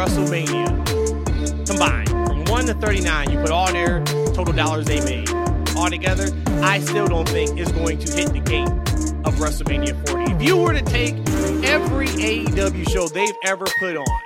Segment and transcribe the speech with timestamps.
[0.00, 4.02] WrestleMania combined from 1 to 39, you put all their
[4.32, 5.28] total dollars they made
[5.76, 6.30] all together,
[6.62, 8.66] I still don't think it's going to hit the gate
[9.26, 10.32] of WrestleMania 40.
[10.32, 11.16] If you were to take
[11.68, 14.20] every AEW show they've ever put on,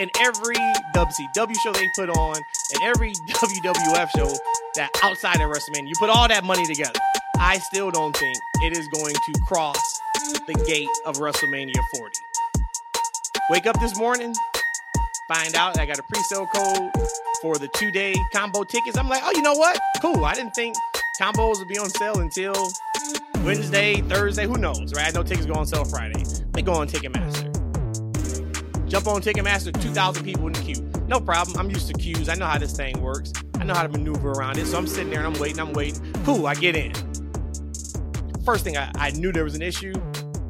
[0.00, 0.56] and every
[0.96, 4.34] WCW show they put on, and every WWF show
[4.76, 6.98] that outside of WrestleMania, you put all that money together,
[7.38, 10.00] I still don't think it is going to cross
[10.46, 12.20] the gate of WrestleMania 40.
[13.50, 14.34] Wake up this morning,
[15.28, 16.90] find out I got a pre-sale code
[17.42, 18.96] for the two-day combo tickets.
[18.96, 19.78] I'm like, oh, you know what?
[20.00, 20.24] Cool.
[20.24, 20.74] I didn't think
[21.20, 22.72] combos would be on sale until
[23.44, 24.46] Wednesday, Thursday.
[24.46, 25.06] Who knows, right?
[25.06, 26.24] I know tickets go on sale Friday.
[26.52, 27.54] They go on Ticketmaster.
[28.88, 30.90] Jump on Ticketmaster, 2,000 people in the queue.
[31.06, 31.58] No problem.
[31.58, 32.28] I'm used to queues.
[32.28, 33.32] I know how this thing works.
[33.60, 34.66] I know how to maneuver around it.
[34.66, 36.12] So I'm sitting there and I'm waiting, I'm waiting.
[36.24, 36.92] Cool, I get in.
[38.44, 39.92] First thing, I, I knew there was an issue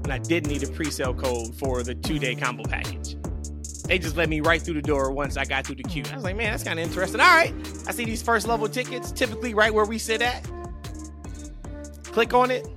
[0.04, 2.97] and I didn't need a pre sale code for the two day combo package.
[3.88, 6.04] They just let me right through the door once I got through the queue.
[6.12, 7.20] I was like, man, that's kind of interesting.
[7.20, 7.54] All right,
[7.86, 10.46] I see these first level tickets, typically right where we sit at.
[12.04, 12.68] Click on it.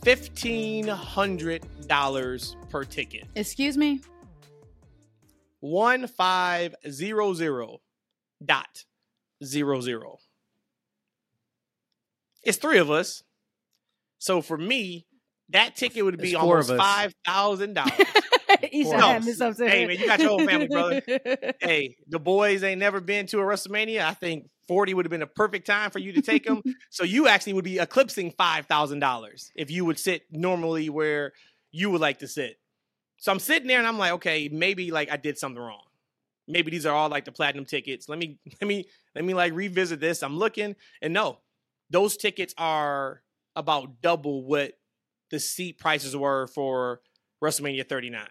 [0.00, 3.28] $1,500 per ticket.
[3.36, 4.00] Excuse me?
[5.60, 7.78] 1500
[8.44, 8.84] dot
[9.42, 10.18] zero zero.
[12.42, 13.22] It's three of us.
[14.18, 15.05] So for me,
[15.50, 17.92] that ticket would be There's four almost five thousand dollars.
[18.70, 18.98] He's No.
[18.98, 19.70] having this upset.
[19.70, 21.02] Hey, man, you got your whole family, brother.
[21.60, 24.02] hey, the boys ain't never been to a WrestleMania.
[24.02, 26.62] I think 40 would have been a perfect time for you to take them.
[26.90, 31.32] so you actually would be eclipsing $5,000 if you would sit normally where
[31.70, 32.58] you would like to sit.
[33.18, 35.82] So I'm sitting there and I'm like, okay, maybe like I did something wrong.
[36.48, 38.08] Maybe these are all like the platinum tickets.
[38.08, 40.22] Let me let me let me like revisit this.
[40.22, 41.38] I'm looking and no,
[41.90, 43.22] those tickets are
[43.56, 44.72] about double what
[45.30, 47.00] the seat prices were for
[47.42, 48.26] WrestleMania 39.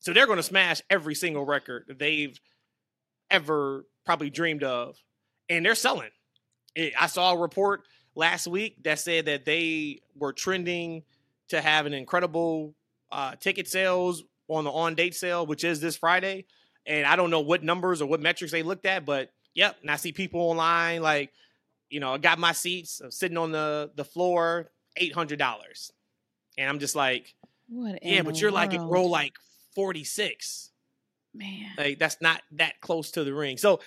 [0.00, 2.38] So they're going to smash every single record they've
[3.30, 4.96] ever probably dreamed of,
[5.48, 6.10] and they're selling.
[6.76, 7.82] I saw a report
[8.14, 11.04] last week that said that they were trending
[11.48, 12.74] to have an incredible
[13.12, 16.46] uh, ticket sales on the on date sale, which is this Friday.
[16.86, 19.76] And I don't know what numbers or what metrics they looked at, but yep.
[19.80, 21.32] And I see people online like,
[21.88, 25.92] you know, I got my seats I'm sitting on the the floor, eight hundred dollars,
[26.58, 27.34] and I'm just like,
[27.68, 28.90] What yeah, but you're like world?
[28.90, 29.34] roll like
[29.74, 30.70] 46.
[31.34, 31.70] man.
[31.76, 33.56] Like that's not that close to the ring.
[33.56, 33.80] So,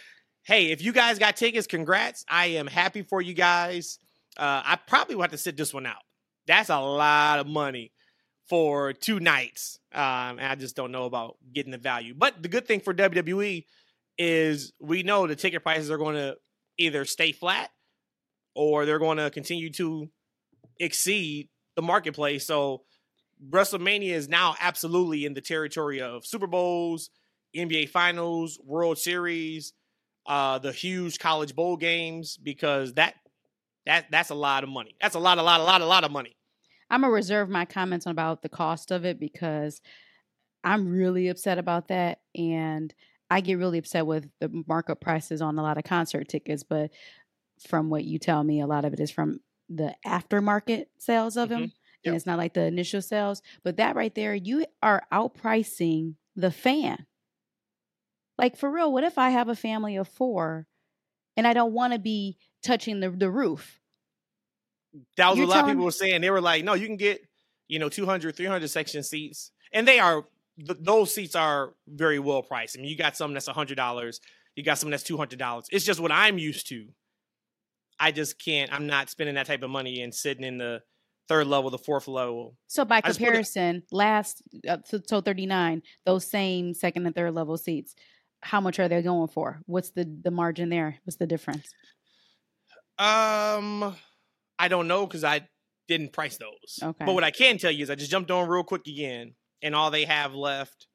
[0.43, 2.25] hey, if you guys got tickets, congrats.
[2.29, 3.99] I am happy for you guys.
[4.37, 6.03] Uh, I probably will have to sit this one out.
[6.45, 7.91] That's a lot of money
[8.47, 9.79] for two nights.
[9.93, 12.13] Um, and I just don't know about getting the value.
[12.15, 13.65] But the good thing for WWE
[14.17, 16.37] is we know the ticket prices are going to
[16.77, 17.69] either stay flat
[18.55, 20.09] or they're going to continue to
[20.79, 22.45] exceed the marketplace.
[22.45, 22.81] So
[23.49, 27.09] WrestleMania is now absolutely in the territory of Super Bowls,
[27.55, 29.71] NBA Finals, World Series,
[30.25, 33.13] uh, the huge college bowl games, because that
[33.85, 34.95] that that's a lot of money.
[35.01, 36.35] That's a lot, a lot, a lot, a lot of money.
[36.89, 39.81] I'm gonna reserve my comments about the cost of it because
[40.63, 42.93] I'm really upset about that, and
[43.29, 46.63] I get really upset with the markup prices on a lot of concert tickets.
[46.63, 46.91] But
[47.67, 51.49] from what you tell me, a lot of it is from the aftermarket sales of
[51.49, 51.71] them, Mhm.
[52.05, 53.41] and it's not like the initial sales.
[53.63, 57.05] But that right there, you are outpricing the fan.
[58.37, 60.67] Like for real, what if I have a family of four,
[61.35, 63.79] and I don't want to be touching the the roof?
[65.17, 66.21] That was You're a lot of people me- were saying.
[66.21, 67.21] They were like, no, you can get,
[67.67, 69.51] you know, 200, 300 section seats.
[69.71, 70.25] And they are,
[70.57, 72.77] th- those seats are very well priced.
[72.77, 74.19] I mean, you got some that's $100,
[74.55, 75.67] you got some that's $200.
[75.71, 76.87] It's just what I'm used to.
[77.99, 80.81] I just can't, I'm not spending that type of money and sitting in the
[81.27, 82.55] third level, the fourth level.
[82.67, 87.15] So by I just it- comparison, last uh, so, so 39, those same second and
[87.15, 87.95] third level seats,
[88.41, 89.61] how much are they going for?
[89.65, 90.99] What's the the margin there?
[91.03, 91.67] What's the difference?
[92.99, 93.95] Um,
[94.59, 95.47] I don't know because I
[95.87, 96.79] didn't price those.
[96.81, 97.05] Okay.
[97.05, 99.75] But what I can tell you is I just jumped on real quick again, and
[99.75, 100.87] all they have left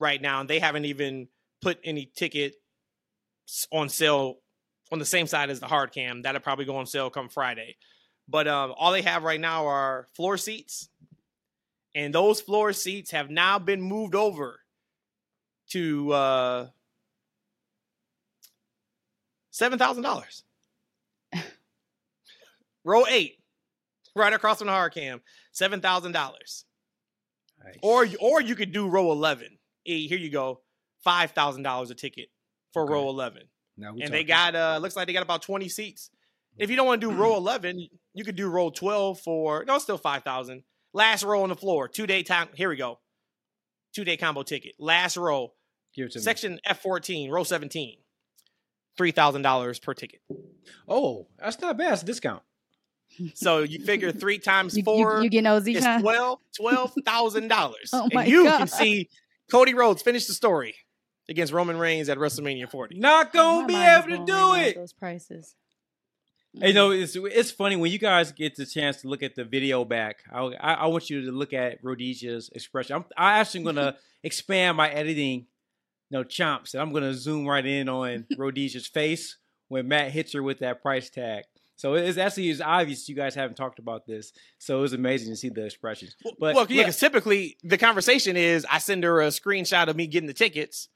[0.00, 1.28] right now, and they haven't even
[1.62, 2.56] put any tickets
[3.72, 4.36] on sale
[4.92, 6.22] on the same side as the hard cam.
[6.22, 7.76] That'll probably go on sale come Friday.
[8.28, 10.88] But um, all they have right now are floor seats,
[11.94, 14.60] and those floor seats have now been moved over
[15.70, 16.66] to uh,
[19.50, 20.42] seven thousand dollars.
[22.84, 23.38] Row eight,
[24.14, 25.20] right across from the hard cam,
[25.52, 26.64] seven thousand dollars.
[27.64, 27.76] Nice.
[27.82, 29.58] Or or you could do row eleven.
[29.84, 30.60] Hey, here you go,
[31.02, 32.28] five thousand dollars a ticket
[32.72, 32.92] for Okay.
[32.92, 33.42] row eleven,
[33.76, 36.10] now we and they got uh looks like they got about twenty seats
[36.58, 39.74] If you don't want to do row 11, you could do row 12 for no,
[39.74, 40.62] it's still 5,000.
[40.94, 42.48] Last row on the floor, two day time.
[42.54, 42.98] Here we go.
[43.94, 44.72] Two day combo ticket.
[44.78, 45.52] Last row,
[45.94, 46.22] Give it to me.
[46.22, 47.98] section F14, row 17.
[48.98, 50.20] $3,000 per ticket.
[50.88, 51.92] Oh, that's not bad.
[51.94, 52.42] It's a discount.
[53.34, 56.00] So you figure three times You, you, four you get OZ, is huh?
[56.00, 57.90] twelve twelve thousand dollars.
[57.92, 58.58] Oh my and you God.
[58.58, 59.08] can see
[59.50, 60.74] Cody Rhodes finish the story
[61.28, 62.98] against Roman Reigns at WrestleMania 40.
[62.98, 64.74] Not gonna My be able to blown do right now at it.
[64.76, 65.54] Those prices.
[66.58, 66.74] Hey, mm-hmm.
[66.74, 69.84] no, it's it's funny when you guys get the chance to look at the video
[69.84, 70.20] back.
[70.32, 72.96] I I, I want you to look at Rhodesia's expression.
[72.96, 75.46] I'm I actually gonna expand my editing,
[76.10, 79.36] no chomps, and I'm gonna zoom right in on Rhodesia's face
[79.68, 81.44] when Matt hits her with that price tag.
[81.76, 84.32] So it's actually it's obvious you guys haven't talked about this.
[84.58, 86.16] So it was amazing to see the expressions.
[86.24, 89.96] But well, yeah, look- because typically the conversation is I send her a screenshot of
[89.96, 90.88] me getting the tickets,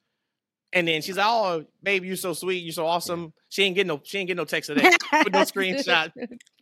[0.73, 3.89] and then she's like, "Oh, babe, you're so sweet, you're so awesome." She ain't getting
[3.89, 4.91] no, she ain't getting no text today.
[5.25, 6.13] With no screenshot.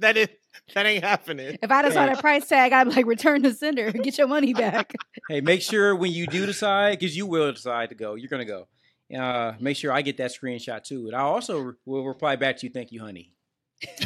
[0.00, 0.28] that is,
[0.74, 1.58] that ain't happening.
[1.62, 2.14] If I just saw Hey.
[2.14, 4.92] that price tag, I'd be like, return the sender, get your money back.
[5.28, 8.44] hey, make sure when you do decide, because you will decide to go, you're gonna
[8.44, 8.66] go.
[9.14, 12.66] Uh, make sure I get that screenshot too, and I also will reply back to
[12.66, 12.72] you.
[12.72, 13.32] Thank you, honey.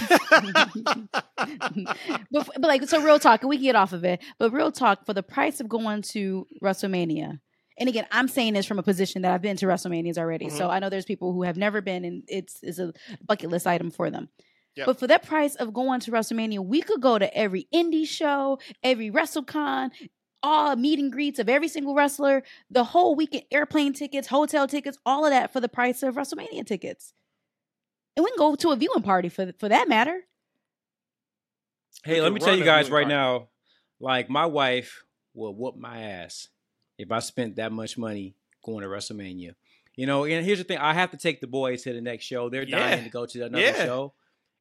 [2.30, 4.20] but, but like, so real talk, and we can get off of it.
[4.38, 7.40] But real talk, for the price of going to WrestleMania,
[7.78, 10.50] and again, I'm saying this from a position that I've been to WrestleManias already.
[10.50, 12.92] So I know there's people who have never been, and it's is a
[13.26, 14.28] bucket list item for them.
[14.76, 14.86] Yep.
[14.86, 18.58] But for that price of going to WrestleMania, we could go to every indie show,
[18.82, 19.90] every WrestleCon,
[20.42, 24.98] all meet and greets of every single wrestler, the whole weekend, airplane tickets, hotel tickets,
[25.04, 27.12] all of that for the price of WrestleMania tickets.
[28.16, 30.22] And we can go to a viewing party for for that matter.
[32.04, 33.14] Hey, let me tell you guys right party.
[33.14, 33.48] now,
[34.00, 35.04] like my wife
[35.34, 36.48] will whoop my ass
[36.98, 38.34] if I spent that much money
[38.64, 39.54] going to WrestleMania.
[39.96, 42.24] You know, and here's the thing: I have to take the boys to the next
[42.24, 42.48] show.
[42.48, 42.78] They're Yeah.
[42.78, 43.84] dying to go to another Yeah.
[43.84, 44.14] show.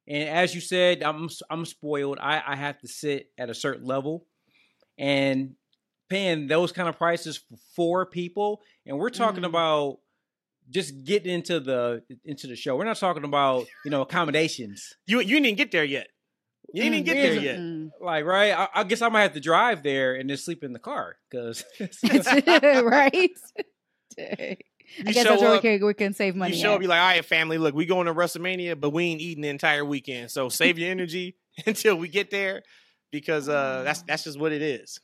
[0.06, 2.18] And as you said, I'm I'm spoiled.
[2.20, 4.26] I, I have to sit at a certain level,
[4.98, 5.54] and
[6.08, 9.46] paying those kind of prices for four people, and we're talking Mhm.
[9.46, 10.00] about
[10.70, 12.76] just getting into the into the show.
[12.76, 14.94] We're not talking about you know accommodations.
[15.06, 16.08] You you didn't get there yet.
[16.72, 17.58] You didn't even get there Mm, yet.
[17.58, 17.90] Mm.
[18.00, 18.52] Like, right?
[18.52, 21.16] I, I guess I might have to drive there and just sleep in the car
[21.30, 21.64] because
[22.04, 23.30] right?
[24.18, 24.56] I
[24.98, 26.54] You guess show that's where we up- can, we can save money.
[26.54, 29.04] You show up, be like, all right, family, look, we going to WrestleMania, but we
[29.04, 30.30] ain't eating the entire weekend.
[30.30, 31.36] So save your energy
[31.66, 32.62] until we get there
[33.10, 34.98] because uh that's that's just what it is.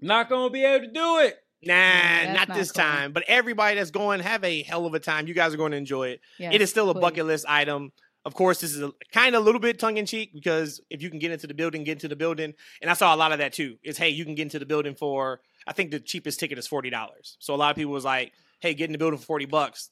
[0.00, 1.36] not gonna be able to do it.
[1.64, 2.82] Nah, Yeah, not, not this cool.
[2.82, 3.12] time.
[3.12, 5.28] But everybody that's going, have a hell of a time.
[5.28, 6.20] You guys are going to enjoy it.
[6.36, 7.00] Yes, it is still a please.
[7.00, 7.92] bucket list item.
[8.24, 11.10] Of course, this is kind of a little bit tongue in cheek because if you
[11.10, 12.54] can get into the building, get into the building.
[12.80, 13.78] And I saw a lot of that too.
[13.82, 16.66] Is hey, you can get into the building for I think the cheapest ticket is
[16.68, 17.36] forty dollars.
[17.40, 19.90] So a lot of people was like, hey, get in the building for forty bucks.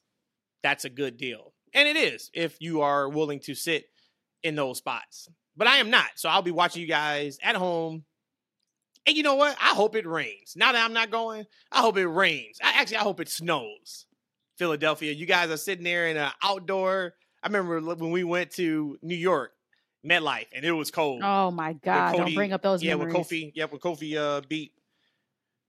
[0.63, 3.87] That's a good deal, and it is if you are willing to sit
[4.43, 5.29] in those spots.
[5.57, 8.05] But I am not, so I'll be watching you guys at home.
[9.07, 9.57] And you know what?
[9.61, 10.55] I hope it rains.
[10.55, 12.59] Now that I'm not going, I hope it rains.
[12.63, 14.07] I actually I hope it snows.
[14.57, 17.15] Philadelphia, you guys are sitting there in an outdoor.
[17.43, 19.53] I remember when we went to New York,
[20.07, 21.23] MetLife, and it was cold.
[21.25, 22.13] Oh my God!
[22.13, 23.15] Cody- Don't bring up those yeah, memories.
[23.15, 24.73] with Kofi, yeah, with Kofi uh, beat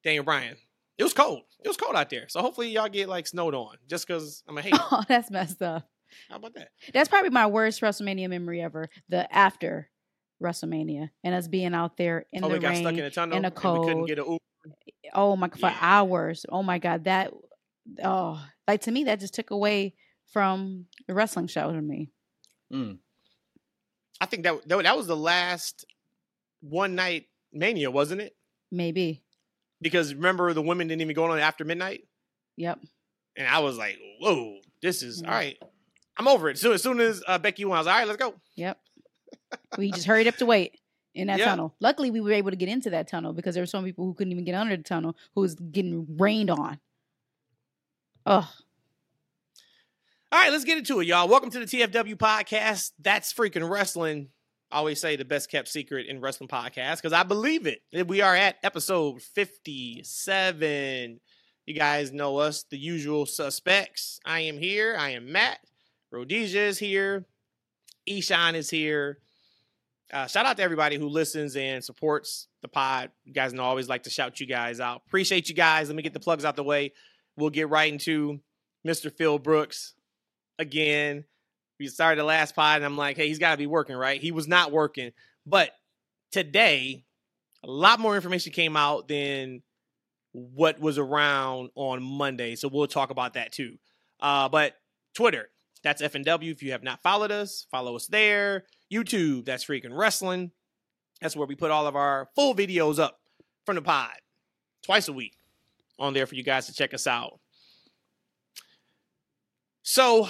[0.03, 0.57] Daniel Bryan.
[0.97, 1.41] It was cold.
[1.63, 2.27] It was cold out there.
[2.29, 3.77] So hopefully y'all get like snowed on.
[3.87, 4.77] Just because I'm a hater.
[4.91, 5.87] Oh, that's messed up.
[6.29, 6.69] How about that?
[6.93, 8.89] That's probably my worst WrestleMania memory ever.
[9.09, 9.89] The after
[10.43, 12.81] WrestleMania and us being out there in oh, the we got rain.
[12.83, 14.07] stuck in a tunnel in the and we couldn't cold.
[14.07, 14.37] get a Uber.
[15.13, 15.77] oh my for Yeah.
[15.79, 16.45] hours.
[16.49, 17.31] Oh my God, that
[18.03, 19.95] oh like to me that just took away
[20.31, 22.09] from the wrestling show to me.
[22.73, 22.97] Mm.
[24.19, 25.85] I think that that, that was the last
[26.61, 28.35] one night mania, wasn't it?
[28.71, 29.23] Maybe.
[29.81, 32.03] Because remember the women didn't even go on after midnight?
[32.57, 32.79] Yep.
[33.35, 35.27] And I was like, whoa, this is Mhm.
[35.27, 35.57] all right.
[36.17, 36.57] I'm over it.
[36.59, 38.35] So as soon as uh, Becky won, I was like, all right, let's go.
[38.55, 38.77] Yep.
[39.77, 40.79] we just hurried up to wait
[41.15, 41.45] in that Yeah.
[41.45, 41.75] tunnel.
[41.79, 44.13] Luckily, we were able to get into that tunnel because there were some people who
[44.13, 46.79] couldn't even get under the tunnel who was getting rained on.
[48.25, 48.49] Oh,
[50.33, 51.27] All right, let's get into it, y'all.
[51.27, 52.91] Welcome to the TFW podcast.
[52.97, 54.29] That's freaking wrestling.
[54.71, 57.81] I always say the best kept secret in wrestling podcast because I believe it.
[58.07, 61.19] We are at episode 57.
[61.65, 64.21] You guys know us, the usual suspects.
[64.23, 64.95] I am here.
[64.97, 65.59] I am Matt.
[66.11, 67.25] Rhodesia is here.
[68.09, 69.17] Eshaun is here.
[70.13, 73.11] Uh, shout out to everybody who listens and supports the pod.
[73.25, 75.01] You guys know I always like to shout you guys out.
[75.07, 75.89] Appreciate you guys.
[75.89, 76.93] Let me get the plugs out the way.
[77.35, 78.39] We'll get right into
[78.87, 79.11] Mr.
[79.11, 79.95] Phil Brooks
[80.59, 81.25] again.
[81.79, 84.21] We started the last pod, and I'm like, hey, he's got to be working, right?
[84.21, 85.11] He was not working.
[85.45, 85.71] But
[86.31, 87.05] today,
[87.63, 89.63] a lot more information came out than
[90.33, 92.55] what was around on Monday.
[92.55, 93.77] So we'll talk about that too.
[94.19, 94.75] Uh, but
[95.13, 95.49] Twitter,
[95.83, 96.51] that's FNW.
[96.51, 98.65] If you have not followed us, follow us there.
[98.91, 100.51] YouTube, that's freaking wrestling.
[101.21, 103.19] That's where we put all of our full videos up
[103.65, 104.13] from the pod
[104.83, 105.37] twice a week
[105.99, 107.39] on there for you guys to check us out.
[109.83, 110.27] So,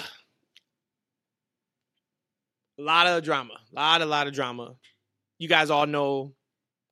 [2.78, 4.74] a lot of drama, a lot, a lot of drama.
[5.38, 6.34] You guys all know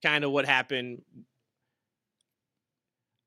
[0.02, 1.02] kind of what happened.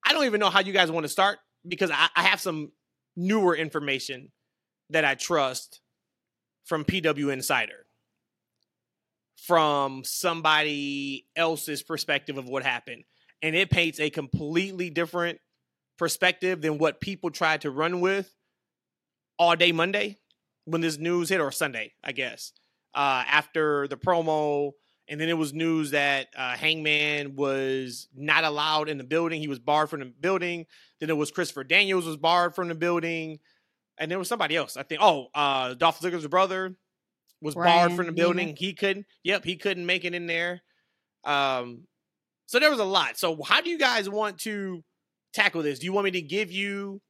[0.05, 2.71] I don't even know how you guys want to start because I, I have some
[3.15, 4.31] newer information
[4.89, 5.81] that I trust
[6.65, 7.85] from PW Insider,
[9.37, 13.03] from somebody else's perspective of what happened.
[13.41, 15.39] And it paints a completely different
[15.97, 18.33] perspective than what people tried to run with
[19.37, 20.17] all day Monday
[20.65, 22.53] when this news hit, or Sunday, I guess,
[22.95, 24.71] uh, after the promo.
[25.09, 29.41] And then it was news that uh, Hangman was not allowed in the building.
[29.41, 30.65] He was barred from the building.
[30.99, 33.39] Then it was Christopher Daniels was barred from the building.
[33.97, 34.77] And there was somebody else.
[34.77, 36.75] I think, oh, uh, Dolph Ziggler's brother
[37.41, 38.55] was barred from the building.
[38.55, 40.61] He couldn't, yep, he couldn't make it in there.
[41.25, 41.85] Um,
[42.45, 43.17] so there was a lot.
[43.17, 44.83] So how do you guys want to
[45.33, 45.79] tackle this?
[45.79, 47.01] Do you want me to give you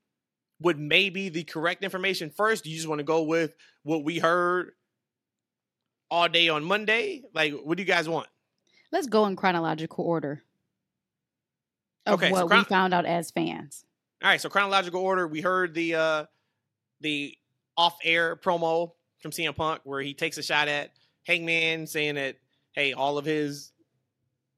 [0.63, 2.63] what may be the correct information first?
[2.63, 3.53] Do you just want to go with
[3.84, 4.72] what we heard
[6.10, 7.24] all day on Monday?
[7.34, 8.27] Like, what do you guys want?
[8.91, 10.41] Let's go in chronological order
[12.08, 13.86] Okay, so what chron- we found out as fans.
[14.22, 15.27] All right, so chronological order.
[15.27, 16.25] We heard the uh
[17.01, 17.38] the
[17.77, 20.91] off-air promo from CM Punk where he takes a shot at
[21.25, 22.38] Hangman, saying that
[22.74, 23.72] hey, all of his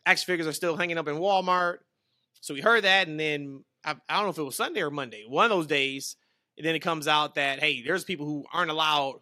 [0.06, 1.78] action figures are still hanging up in Walmart.
[2.42, 4.90] So we heard that, and then I, I don't know if it was Sunday or
[4.90, 6.16] Monday, one of those days.
[6.58, 9.20] And then it comes out that hey, there's people who aren't allowed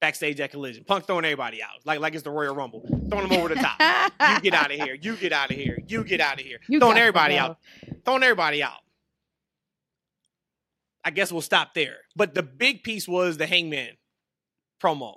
[0.00, 0.84] backstage at Collision.
[0.84, 3.80] Punk throwing everybody out, like like it's the Royal Rumble, throwing them over the top.
[3.80, 4.94] you get out of here.
[4.94, 5.78] You get out of here.
[5.86, 6.58] You get out of here.
[6.68, 7.58] You throwing everybody out.
[8.04, 8.80] Throwing everybody out.
[11.02, 11.96] I guess we'll stop there.
[12.16, 13.96] But the big piece was the Hangman
[14.82, 15.16] promo.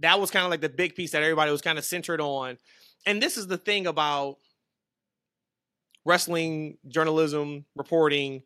[0.00, 2.58] That was kind of like the big piece that everybody was kind of centered on.
[3.06, 4.38] And this is the thing about
[6.04, 8.42] wrestling journalism, reporting.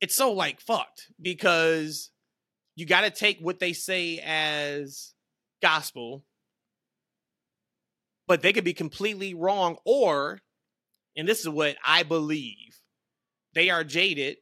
[0.00, 2.10] It's so like fucked because
[2.74, 5.14] you got to take what they say as
[5.62, 6.24] gospel,
[8.26, 9.76] but they could be completely wrong.
[9.84, 10.40] Or,
[11.16, 12.80] and this is what I believe,
[13.54, 14.36] they are jaded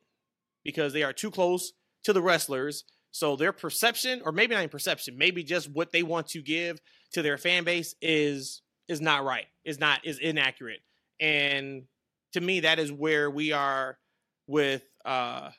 [0.65, 1.73] because they are too close
[2.03, 2.85] to the wrestlers.
[3.13, 6.81] So their perception, or maybe not perception, maybe just what they want to give
[7.13, 9.47] to their fan base is is not right.
[9.65, 10.81] Is not is inaccurate.
[11.21, 11.85] And
[12.33, 13.99] to me, that is where we are
[14.47, 15.51] with uh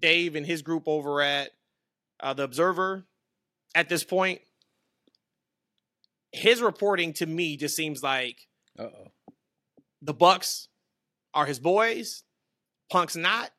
[0.00, 1.50] Dave and his group over at
[2.20, 3.04] uh, the Observer
[3.74, 4.40] at this point.
[6.32, 8.38] His reporting to me just seems like
[8.78, 9.12] Uh oh.
[10.02, 10.68] the Bucks
[11.34, 12.24] are his boys,
[12.90, 13.50] Punk's not,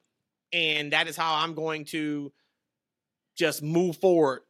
[0.51, 2.31] and that is how I'm going to
[3.38, 4.41] just move forward.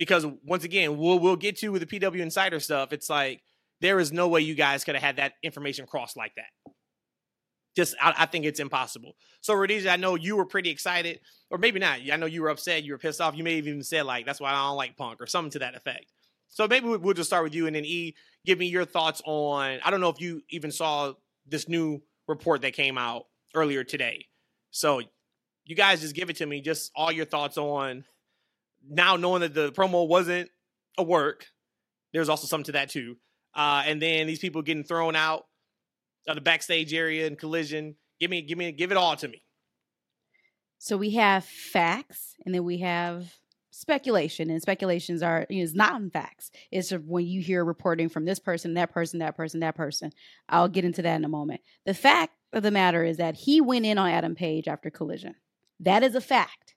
[0.00, 2.92] Because once again, we'll we'll get to with the PW Insider stuff.
[2.92, 3.42] It's like
[3.82, 6.72] there is no way you guys could have had that information crossed like that.
[7.76, 9.12] Just I, I think it's impossible.
[9.42, 12.00] So Rhodesia, I know you were pretty excited, or maybe not.
[12.10, 13.36] I know you were upset, you were pissed off.
[13.36, 15.58] You may have even said like, "That's why I don't like Punk" or something to
[15.60, 16.06] that effect.
[16.48, 18.16] So maybe we- we'll just start with you, and then E,
[18.46, 19.80] give me your thoughts on.
[19.84, 21.12] I don't know if you even saw
[21.46, 24.26] this new report that came out earlier today.
[24.70, 25.02] So
[25.66, 26.62] you guys just give it to me.
[26.62, 28.04] Just all your thoughts on
[28.88, 30.50] now knowing that the promo wasn't
[30.98, 31.46] a work.
[32.12, 33.16] There's also something to that too.
[33.54, 35.44] Uh, and then these people getting thrown out
[36.28, 37.96] of the backstage area and collision.
[38.20, 39.42] Give me, give me, give it all to me.
[40.78, 43.34] So we have facts, and then we have
[43.70, 46.50] speculation, and speculations are you know, it's not facts.
[46.70, 50.10] It's when you hear reporting from this person, that person, that person, that person.
[50.48, 51.60] I'll get into that in a moment.
[51.84, 55.34] The fact of the matter is that he went in on Adam Page after Collision.
[55.80, 56.74] That is a fact.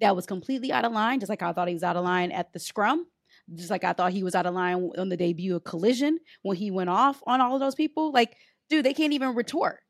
[0.00, 2.30] That was completely out of line, just like I thought he was out of line
[2.30, 3.06] at the scrum.
[3.54, 6.56] Just like I thought he was out of line on the debut of Collision when
[6.56, 8.12] he went off on all of those people.
[8.12, 8.36] Like,
[8.68, 9.80] dude, they can't even retort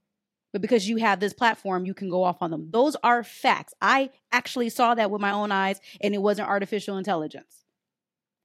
[0.53, 2.69] but because you have this platform, you can go off on them.
[2.71, 3.75] Those are facts.
[3.83, 7.65] I actually saw that with my own eyes, and it wasn't artificial intelligence.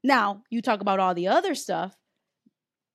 [0.03, 1.96] Now, you talk about all the other stuff,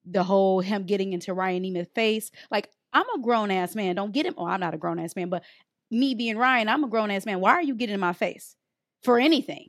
[0.04, 2.30] the whole him getting into Ryan Nemeth's face.
[2.50, 3.96] Like, I'm a grown ass man.
[3.96, 4.34] Don't get him.
[4.36, 5.42] Oh, I'm not a grown ass man, but
[5.90, 7.40] me being Ryan, I'm a grown ass man.
[7.40, 8.56] Why are you getting in my face
[9.02, 9.68] for anything?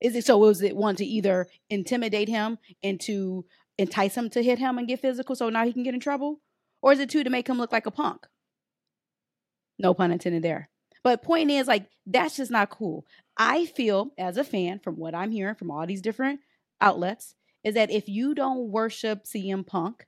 [0.00, 0.38] Is it so?
[0.38, 3.44] Was it one to either intimidate him and to
[3.78, 6.40] entice him to hit him and get physical so now he can get in trouble?
[6.82, 8.26] Or is it two to make him look like a punk?
[9.78, 10.68] No pun intended there.
[11.02, 13.06] But point is, like, that's just not cool.
[13.36, 16.40] I feel as a fan, from what I'm hearing from all these different
[16.80, 20.06] outlets, is that if you don't worship CM Punk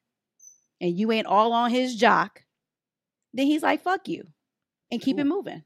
[0.81, 2.45] and you ain't all on his jock,
[3.33, 4.27] then he's like, fuck you.
[4.91, 5.65] And keep it moving.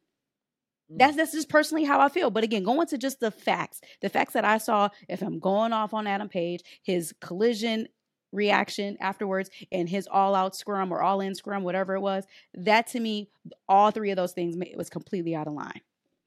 [0.94, 2.30] That's that's just personally how I feel.
[2.30, 5.72] But again, going to just the facts, the facts that I saw, if I'm going
[5.72, 7.88] off on Adam Page, his collision
[8.32, 12.24] reaction afterwards and his all out scrum or all in scrum, whatever it was,
[12.54, 13.28] that to me,
[13.68, 15.80] all three of those things was completely out of line.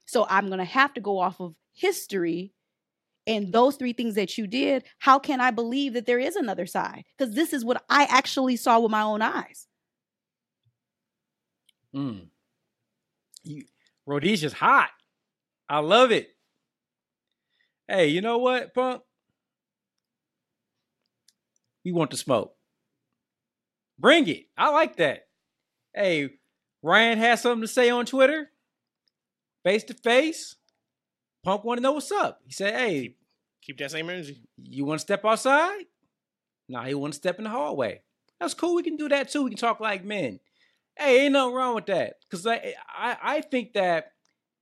[0.06, 2.54] So I'm going to have to go off of history
[3.28, 4.84] and those three things that you did.
[5.00, 7.06] How can I believe that there is another side?
[7.18, 9.68] Because this is what I actually saw with my own eyes.
[11.94, 12.28] Mm.
[13.46, 13.64] You,
[14.06, 14.90] Rhodesia's hot.
[15.70, 16.30] I love it.
[17.88, 19.02] Hey, you know what, Punk?
[21.84, 22.56] We want the smoke.
[23.98, 24.48] Bring it.
[24.58, 25.28] I like that.
[25.94, 26.32] Hey,
[26.82, 28.50] Ryan has something to say on Twitter,
[29.64, 30.56] face to face.
[31.44, 32.42] Punk want to know what's up.
[32.46, 33.18] He said, "Hey, keep,
[33.62, 34.42] keep that same energy.
[34.58, 35.86] You want to step outside?
[36.68, 38.02] Nah, he want to step in the hallway.
[38.40, 38.76] That's cool.
[38.76, 39.44] We can do that too.
[39.44, 40.40] We can talk like men.
[40.98, 42.16] Hey, ain't nothing wrong with that.
[42.30, 44.14] Cause I, I, I think that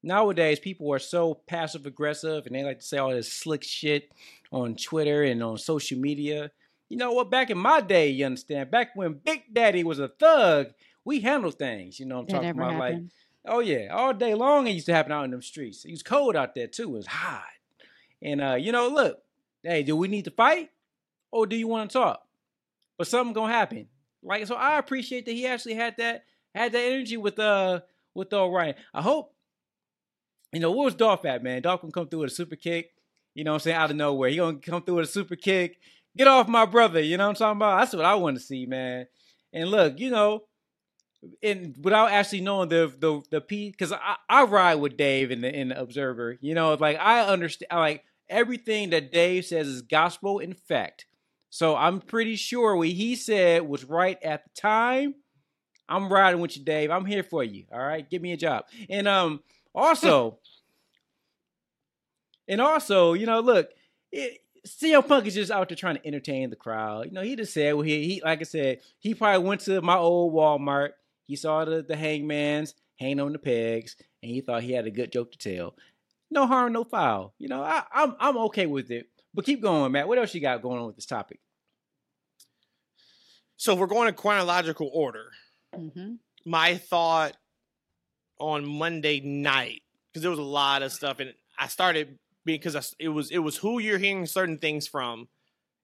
[0.01, 4.11] nowadays people are so passive aggressive and they like to say all this slick shit
[4.51, 6.51] on Twitter and on social media.
[6.89, 7.31] You know what?
[7.31, 10.67] Back in my day, you understand, back when Big Daddy was a thug,
[11.05, 11.99] we handled things.
[11.99, 12.79] You know I'm That talking about?
[12.79, 12.97] Like,
[13.45, 15.85] oh yeah, all day long it used to happen out in them streets.
[15.85, 16.83] It was cold out there too.
[16.83, 17.43] It was hot.
[18.21, 19.19] And uh, you know, look,
[19.63, 20.69] hey, do we need to fight?
[21.31, 22.23] Or do you want to talk?
[22.97, 23.87] But something gonna happen.
[24.23, 26.23] Like so I appreciate that he actually had that
[26.55, 27.81] had that energy with uh
[28.13, 28.75] with Ryan.
[28.93, 29.33] I hope
[30.51, 31.61] you know what was Dolph at, man?
[31.61, 32.91] Dolph can come through with a super kick,
[33.33, 34.29] you know what I'm saying, out of nowhere.
[34.29, 35.79] He gonna come through with a super kick.
[36.15, 37.79] Get off my brother, you know what I'm talking about?
[37.79, 39.07] That's what I want to see, man.
[39.51, 40.43] And look, you know,
[41.41, 45.41] and without actually knowing the the the P, because I, I ride with Dave in
[45.41, 46.37] the in the Observer.
[46.41, 51.05] You know, like I understand, like everything that Dave says is gospel in fact.
[51.53, 55.13] So I'm pretty sure what he said was right at the time.
[55.87, 56.89] I'm riding with you, Dave.
[56.89, 57.65] I'm here for you.
[57.71, 58.65] All right, give me a job.
[58.89, 59.39] And um,
[59.75, 60.39] also,
[62.47, 63.69] and also, you know, look,
[64.11, 67.05] it, CM Punk is just out there trying to entertain the crowd.
[67.05, 69.79] You know, he just said, well, he, he like I said, he probably went to
[69.83, 70.93] my old Walmart.
[71.27, 74.91] He saw the the hangman's hanging on the pegs, and he thought he had a
[74.91, 75.75] good joke to tell.
[76.31, 77.35] No harm, no foul.
[77.37, 79.07] You know, I, I'm I'm okay with it.
[79.33, 80.07] But keep going, Matt.
[80.07, 81.39] What else you got going on with this topic?
[83.57, 85.31] So we're going in chronological order.
[85.73, 86.15] hmm
[86.45, 87.35] My thought
[88.39, 92.81] on Monday night because there was a lot of stuff, and I started because I,
[92.99, 95.27] it was it was who you're hearing certain things from,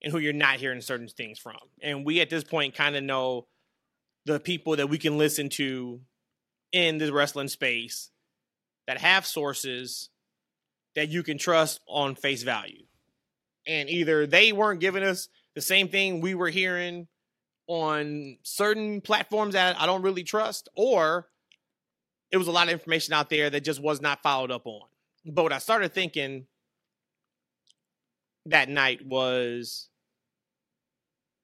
[0.04, 3.04] and who you're not hearing certain things from, and we at this point kind of
[3.04, 3.48] know
[4.26, 6.02] the people that we can listen to
[6.72, 8.12] in the wrestling space
[8.88, 10.10] that have sources
[10.96, 12.84] that you can trust on face value.
[13.68, 17.08] And either they weren't giving us the same thing we were hearing
[17.68, 21.28] on certain platforms that I don't really trust, or
[22.32, 24.88] it was a lot of information out there that just was not followed up on.
[25.26, 26.48] But what I started thinking
[28.46, 29.90] that night was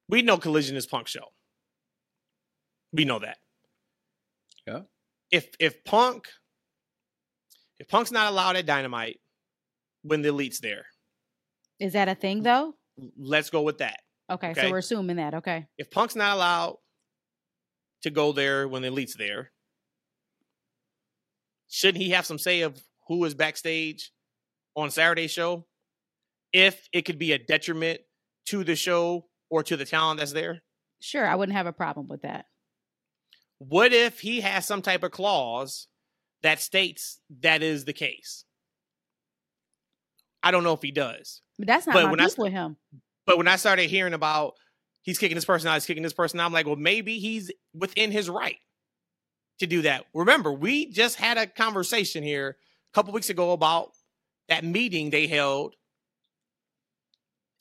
[0.10, 1.32] we know Collision is Punk show.
[2.92, 3.38] We know that.
[4.66, 4.82] Yeah.
[5.32, 6.28] If if Punk
[7.78, 9.20] if Punk's not allowed at Dynamite
[10.04, 10.86] when the elite's there,
[11.80, 12.74] Is that a thing though?
[13.18, 14.00] let's go with that.
[14.32, 14.62] Okay, Okay.
[14.62, 15.34] so we're assuming that.
[15.36, 15.68] Okay.
[15.78, 16.78] If Punk's not allowed
[18.04, 19.52] to go there when the elite's there,
[21.70, 24.12] shouldn't he have some say of who is backstage
[24.76, 25.66] on Saturday show?
[26.54, 28.00] If it could be a detriment
[28.48, 30.62] to the show or to the talent that's there?
[31.02, 32.46] Sure, I wouldn't have a problem with that.
[33.58, 35.88] What if he has some type of clause
[36.44, 38.46] that states that is the case?
[40.46, 41.42] I don't know if he does.
[41.58, 42.78] But that's not But my when I beef s- with him.
[43.26, 44.54] But when I started hearing about
[45.02, 47.52] he's kicking this person out, he's kicking this person out, I'm like, well, maybe he's
[47.74, 48.58] within his right
[49.60, 50.06] to do that.
[50.14, 53.92] Remember, we just had a conversation here a couple weeks ago about
[54.48, 55.74] that meeting they held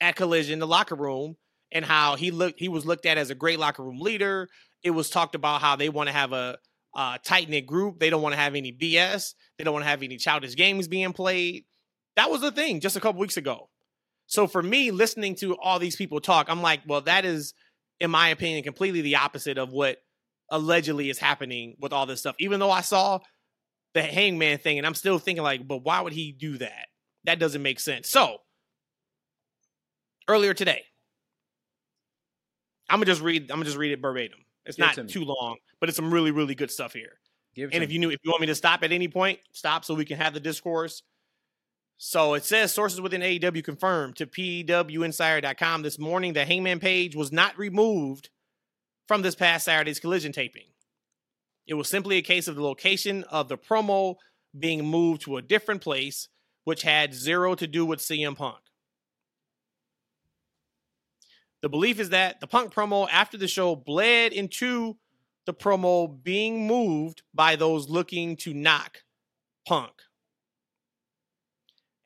[0.01, 1.37] at Collision, the locker room,
[1.73, 4.49] and how he looked he was looked at as a great locker room leader.
[4.83, 6.59] It was talked about how they want to have a,
[6.95, 7.99] a tight knit group.
[7.99, 9.33] They don't want to have any BS.
[9.57, 11.65] They don't want to have any childish games being played.
[12.17, 13.69] That was the thing just a couple weeks ago.
[14.27, 17.55] So for me, listening to all these people talk, I'm like, well, that is,
[18.01, 19.99] in my opinion, completely the opposite of what
[20.51, 22.37] allegedly is happening with all this stuff.
[22.39, 23.21] Even though I saw
[23.93, 26.87] the hangman thing, and I'm still thinking, like, but why would he do that?
[27.25, 28.09] That doesn't make sense.
[28.09, 28.39] So
[30.29, 30.83] earlier today,
[32.89, 33.51] I'm gonna just read.
[33.51, 34.39] I'm gonna just read it verbatim.
[34.67, 37.19] It's Give it not to too long, but it's some really, really good stuff here.
[37.57, 37.95] And if me.
[37.95, 40.17] you knew, if you want me to stop at any point, stop so we can
[40.19, 41.03] have the discourse.
[42.07, 47.33] So it says sources within AEW confirmed to PWInsider.com this morning that Hangman Page was
[47.33, 48.29] not removed
[49.09, 50.67] from this past Saturday's collision taping.
[51.67, 54.17] It was simply a case of the location of the promo
[54.57, 56.29] being moved to a different place,
[56.65, 58.61] which had zero to do with CM Punk.
[61.63, 64.99] The belief is that the Punk promo after the show bled into
[65.47, 68.99] the promo being moved by those looking to knock
[69.67, 70.04] Punk.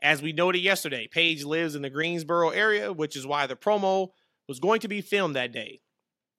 [0.00, 4.08] As we noted yesterday, Page lives in the Greensboro area, which is why the promo
[4.46, 5.80] was going to be filmed that day.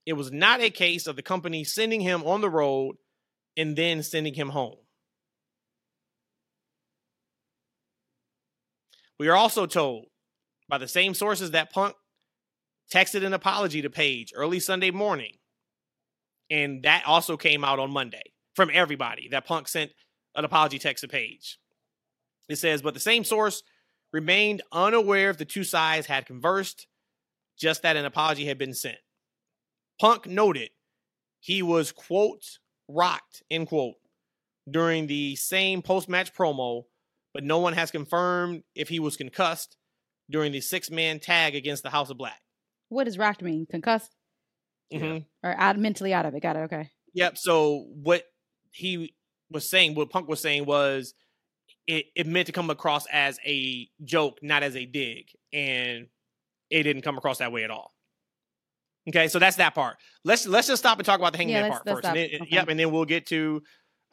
[0.06, 2.96] It was not a case of the company sending him on the road
[3.58, 4.78] and then sending him home.
[9.20, 10.06] We are also told
[10.70, 11.96] by the same sources that Punk
[12.94, 15.34] texted an apology to Page early Sunday morning.
[16.50, 19.92] And that also came out on Monday from everybody that Punk sent
[20.36, 21.60] an apology text to Page.
[22.50, 23.64] It says, but the same source
[24.12, 26.88] remained unaware if the two sides had conversed,
[27.58, 28.98] just that an apology had been sent.
[30.02, 30.70] Punk noted
[31.40, 32.44] he was, quote,
[32.88, 33.96] rocked, end quote,
[34.70, 36.84] during the same post match promo,
[37.34, 39.78] but no one has confirmed if he was concussed
[40.30, 42.40] during the six man tag against the House of Black.
[42.90, 43.68] What does rocked mean?
[43.70, 44.16] Concussed?
[44.92, 45.20] Mm-hmm.
[45.44, 46.42] Or out mentally out of it.
[46.42, 46.60] Got it.
[46.62, 46.90] Okay.
[47.14, 47.38] Yep.
[47.38, 48.24] So what
[48.72, 49.14] he
[49.52, 51.14] was saying, what Punk was saying was
[51.90, 55.26] it, it meant to come across as a joke, not as a dig.
[55.52, 56.06] And
[56.70, 57.96] it didn't come across that way at all.
[59.08, 59.98] Okay, so that's that part.
[60.24, 62.06] Let's let's just stop and talk about the hangman Yeah, part first.
[62.06, 62.30] And then.
[62.42, 62.48] Okay.
[62.52, 63.64] Yep, and then we'll get to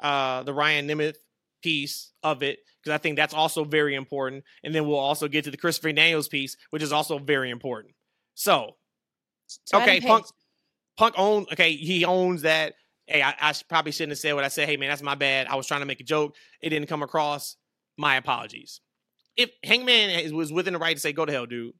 [0.00, 1.16] uh the Ryan Nemeth
[1.62, 4.44] piece of it because I think that's also very important.
[4.64, 7.94] And then we'll also get to the Christopher Daniels piece, which is also very important.
[8.34, 8.76] So
[9.74, 10.26] Okay, Punk-
[10.96, 12.72] Punk own okay, he owns that.
[13.06, 14.66] Hey, I, I probably shouldn't have said what I said.
[14.66, 15.46] Hey man, that's my bad.
[15.46, 16.36] I was trying to make a joke.
[16.62, 17.56] It didn't come across.
[17.96, 18.80] My apologies.
[19.36, 21.74] If Hangman is- was within the right to say, "Go to hell, dude,"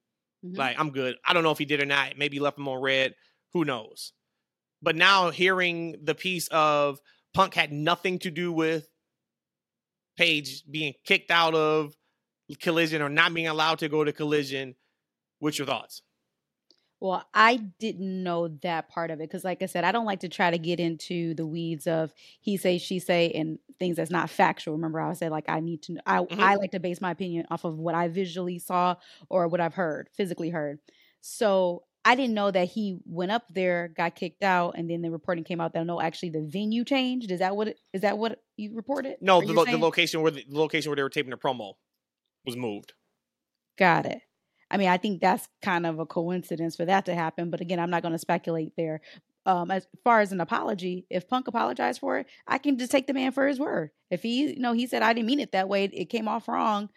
[0.45, 0.57] Mhm.
[0.57, 1.19] like I'm good.
[1.25, 2.17] I don't know if he did or not.
[2.17, 3.15] Maybe left him on red.
[3.53, 4.13] Who knows?
[4.83, 7.01] But now hearing the piece of
[7.33, 8.89] Punk had nothing to do with
[10.17, 11.95] Page being kicked out of
[12.61, 14.77] Collision or not being allowed to go to Collision.
[15.41, 16.01] What's your thoughts?
[16.99, 20.21] Well, I didn't know that part of it because, like I said, I don't like
[20.21, 24.11] to try to get into the weeds of he say, she say, and things that's
[24.11, 24.75] not factual.
[24.75, 25.99] Remember, I said like I need to.
[26.07, 26.39] I Mhm.
[26.39, 28.97] I like to base my opinion off of what I visually saw
[29.29, 30.79] or what I've heard, physically heard.
[31.21, 35.11] So I didn't know that he went up there, got kicked out, and then the
[35.11, 37.31] reporting came out that no, actually the venue changed.
[37.31, 37.69] Is that what?
[37.69, 39.17] It, is that what you reported?
[39.21, 41.75] No, the, lo- the location where the, the location where they were taping the promo
[42.45, 42.95] was moved.
[43.77, 44.23] Got it.
[44.71, 47.51] I mean, I think that's kind of a coincidence for that to happen.
[47.51, 49.01] But again, I'm not going to speculate there.
[49.45, 53.07] Um, as far as an apology, if Punk apologized for it, I can just take
[53.07, 53.91] the man for his word.
[54.11, 56.49] If he, you know, he said I didn't mean it that way, it came off
[56.49, 56.89] wrong,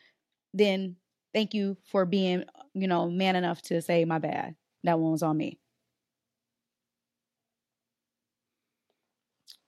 [0.52, 0.96] then
[1.32, 4.56] thank you for being, you know, man enough to say my bad.
[4.84, 5.60] That one was on me.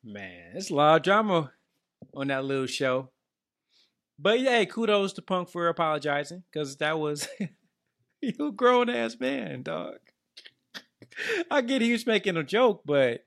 [0.04, 1.52] Man, it's a lot of drama
[2.16, 3.12] on that little show.
[4.18, 7.28] But yeah, kudos to Punk for apologizing because that was
[8.38, 9.98] you a grown ass man, dog.
[11.50, 13.26] I get he was making a joke, but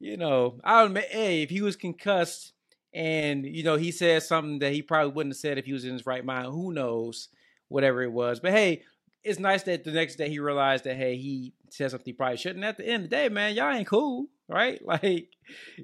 [0.00, 0.96] you know, I don't.
[0.98, 2.52] Hey, if he was concussed
[2.92, 5.84] and you know he said something that he probably wouldn't have said if he was
[5.84, 7.28] in his right mind, who knows?
[7.68, 8.82] Whatever it was, but hey,
[9.24, 12.36] it's nice that the next day he realized that hey, he said something he probably
[12.36, 12.64] shouldn't.
[12.64, 14.80] At the end of the day, man, y'all ain't cool, right?
[14.86, 15.28] Like,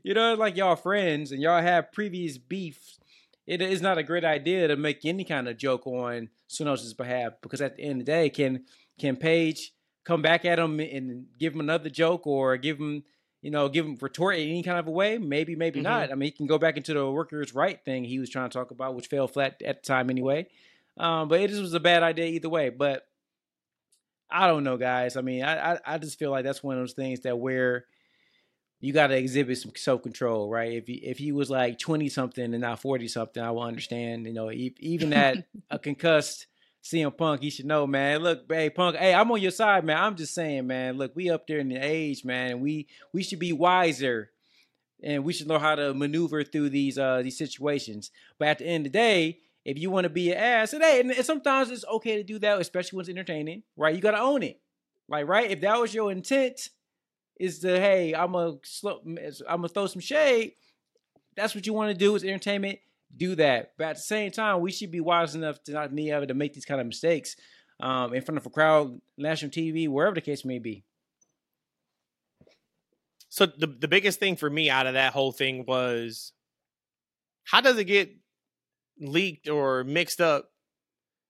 [0.04, 2.99] you know, like y'all friends and y'all have previous beefs.
[3.50, 7.32] It is not a great idea to make any kind of joke on Sonos's behalf
[7.42, 8.64] because at the end of the day, can
[8.96, 9.72] can Page
[10.04, 13.02] come back at him and give him another joke or give him,
[13.42, 15.18] you know, give him retort in any kind of a way?
[15.18, 15.82] Maybe, maybe Mhm.
[15.82, 16.12] not.
[16.12, 18.54] I mean, he can go back into the workers' right thing he was trying to
[18.56, 20.46] talk about, which fell flat at the time anyway.
[20.96, 22.68] Um, but it just was a bad idea either way.
[22.68, 23.08] But
[24.30, 25.16] I don't know, guys.
[25.16, 27.86] I mean, I, I I just feel like that's one of those things that where
[28.80, 30.72] you got to exhibit some self control, right?
[30.72, 34.26] If he, if he was like twenty something and not forty something, I will understand.
[34.26, 36.46] You know, even at a concussed
[36.82, 38.22] CM Punk, he should know, man.
[38.22, 39.98] Look, hey Punk, hey, I'm on your side, man.
[39.98, 40.96] I'm just saying, man.
[40.96, 42.60] Look, we up there in the age, man.
[42.60, 44.30] We we should be wiser,
[45.02, 48.10] and we should know how to maneuver through these uh these situations.
[48.38, 50.82] But at the end of the day, if you want to be an ass, and
[50.82, 53.94] hey, and, and sometimes it's okay to do that, especially when it's entertaining, right?
[53.94, 54.58] You got to own it,
[55.06, 55.50] like right.
[55.50, 56.70] If that was your intent,
[57.40, 60.52] is to hey, I'm a I'm gonna throw some shade.
[61.36, 62.78] That's what you want to do is entertainment.
[63.16, 66.10] Do that, but at the same time, we should be wise enough to not be
[66.10, 67.34] able to make these kind of mistakes
[67.80, 70.84] um, in front of a crowd, national TV, wherever the case may be.
[73.30, 76.32] So the the biggest thing for me out of that whole thing was
[77.44, 78.14] how does it get
[79.00, 80.50] leaked or mixed up?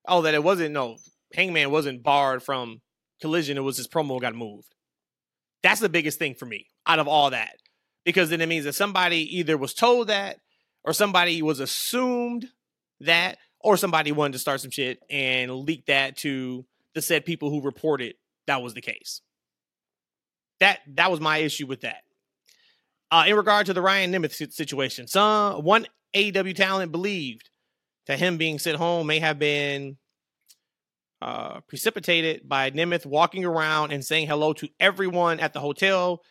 [0.06, 0.98] Oh, that it wasn't no
[1.32, 2.82] Hangman wasn't barred from
[3.22, 3.56] collision.
[3.56, 4.74] It was his promo got moved.
[5.62, 7.56] That's the biggest thing for me out of all that.
[8.04, 10.38] Because then it means that somebody either was told that
[10.84, 12.48] or somebody was assumed
[13.00, 17.50] that, or somebody wanted to start some shit and leak that to the said people
[17.50, 18.14] who reported
[18.46, 19.20] that was the case.
[20.60, 22.02] That that was my issue with that.
[23.10, 27.50] Uh, in regard to the Ryan Nemeth situation, some one AEW talent believed
[28.06, 29.96] that him being sent home may have been
[31.22, 36.22] uh, precipitated by Nemeth walking around and saying hello to everyone at the hotel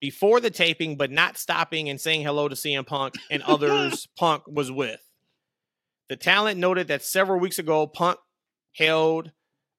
[0.00, 4.44] before the taping, but not stopping and saying hello to CM Punk and others Punk
[4.46, 5.00] was with.
[6.08, 8.18] The talent noted that several weeks ago, Punk
[8.76, 9.32] held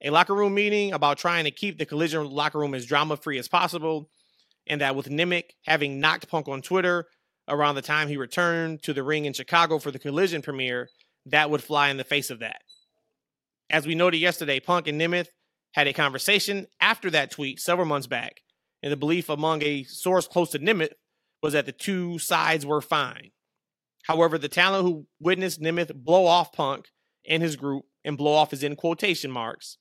[0.03, 3.39] a locker room meeting about trying to keep the collision locker room as drama free
[3.39, 4.09] as possible,
[4.67, 7.05] and that with Nemeth having knocked Punk on Twitter
[7.47, 10.89] around the time he returned to the ring in Chicago for the collision premiere,
[11.25, 12.61] that would fly in the face of that.
[13.69, 15.27] As we noted yesterday, Punk and Nemeth
[15.73, 18.41] had a conversation after that tweet several months back,
[18.81, 20.93] and the belief among a source close to Nemeth
[21.43, 23.31] was that the two sides were fine.
[24.03, 26.87] However, the talent who witnessed Nemeth blow off Punk
[27.27, 29.77] and his group, and blow off is in quotation marks,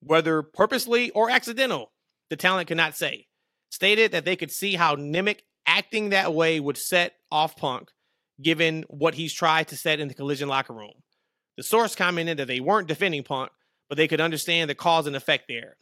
[0.00, 1.92] whether purposely or accidental,
[2.30, 3.26] the talent could not say,
[3.70, 7.90] stated that they could see how Nemeth acting that way would set off Punk,
[8.40, 11.02] given what he's tried to set in the collision locker room.
[11.56, 13.50] The source commented that they weren't defending Punk,
[13.88, 15.76] but they could understand the cause and effect there.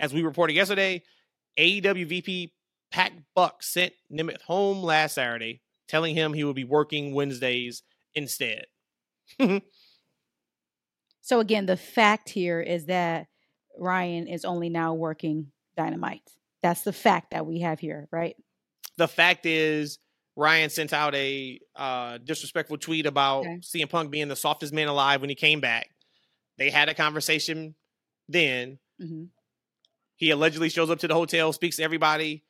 [0.00, 1.02] As we reported yesterday,
[1.58, 2.52] AEW VP
[2.90, 7.82] Pat Buck sent Nemeth home last Saturday, telling him he would be working Wednesdays
[8.14, 8.64] instead.
[11.20, 13.26] so again, the fact here is that
[13.76, 16.22] Ryan is only now working Dynamite.
[16.62, 18.36] That's the fact that we have here, right?
[18.96, 19.98] The fact is
[20.38, 23.58] Ryan sent out a uh, disrespectful tweet about okay.
[23.58, 25.90] CM Punk being the softest man alive when he came back.
[26.56, 27.74] They had a conversation
[28.28, 28.78] then.
[29.02, 29.24] Mm-hmm.
[30.16, 32.44] He allegedly shows up to the hotel, speaks to everybody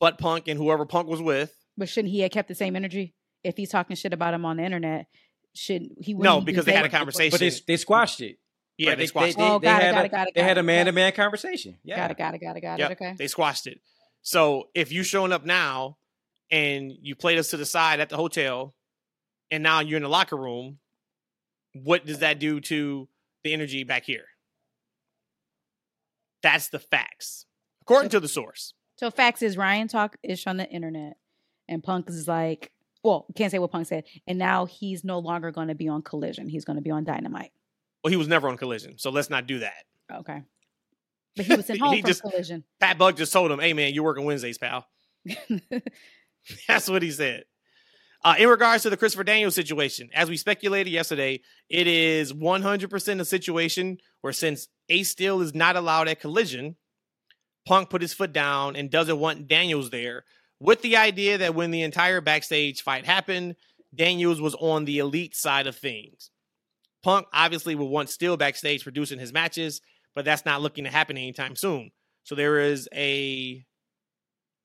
[0.00, 1.54] but Punk and whoever Punk was with.
[1.76, 3.14] But shouldn't he have kept the same energy?
[3.44, 5.06] If he's talking shit about him on the internet,
[5.54, 6.14] should he?
[6.14, 7.30] No, because they had a conversation.
[7.30, 8.38] But they, they squashed it.
[8.76, 9.48] Yeah, they, they squashed they, it.
[9.48, 10.34] Oh, they, got it, got a, it, got it.
[10.34, 11.78] They had a man to man conversation.
[11.84, 11.96] Yeah.
[11.96, 12.90] Got it, got it, got it, got yep.
[12.90, 12.94] it.
[12.94, 13.14] Okay.
[13.16, 13.80] They squashed it.
[14.22, 15.98] So if you showing up now
[16.50, 18.74] and you played us to the side at the hotel
[19.50, 20.78] and now you're in the locker room,
[21.72, 23.08] what does that do to
[23.44, 24.26] the energy back here?
[26.42, 27.46] That's the facts,
[27.82, 28.74] according to the source.
[28.96, 31.16] So facts is Ryan talk ish on the internet,
[31.68, 35.50] and Punk is like, well, can't say what Punk said, and now he's no longer
[35.50, 36.48] going to be on Collision.
[36.48, 37.52] He's going to be on Dynamite.
[38.02, 39.84] Well, he was never on Collision, so let's not do that.
[40.12, 40.42] Okay.
[41.36, 42.64] But he was sent home from just, Collision.
[42.80, 44.86] Pat Buck just told him, "Hey man, you're working Wednesdays, pal."
[46.68, 47.44] That's what he said.
[48.24, 53.20] Uh, in regards to the Christopher Daniels situation, as we speculated yesterday, it is 100%
[53.20, 56.76] a situation where since Ace Steel is not allowed at Collision,
[57.64, 60.24] Punk put his foot down and doesn't want Daniels there,
[60.58, 63.54] with the idea that when the entire backstage fight happened,
[63.94, 66.30] Daniels was on the elite side of things.
[67.04, 69.80] Punk obviously will want Steel backstage producing his matches,
[70.14, 71.90] but that's not looking to happen anytime soon.
[72.24, 73.64] So there is a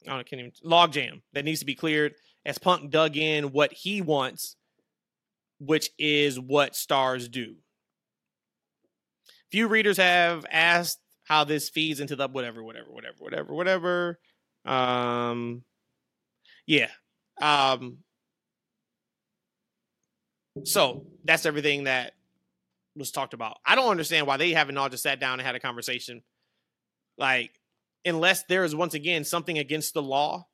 [0.08, 4.02] I can't even logjam that needs to be cleared as Punk dug in what he
[4.02, 4.56] wants,
[5.60, 7.56] which is what stars do.
[9.52, 14.20] Few readers have asked how this feeds into the whatever, whatever, whatever, whatever, whatever.
[14.66, 15.64] Um,
[16.66, 16.90] yeah.
[17.42, 18.00] Um,
[20.64, 22.14] so that's everything that
[22.96, 23.58] was talked about.
[23.66, 26.22] I don't understand why they haven't all just sat down and had a conversation.
[27.18, 27.52] Like,
[28.06, 30.48] unless there is once again something against the law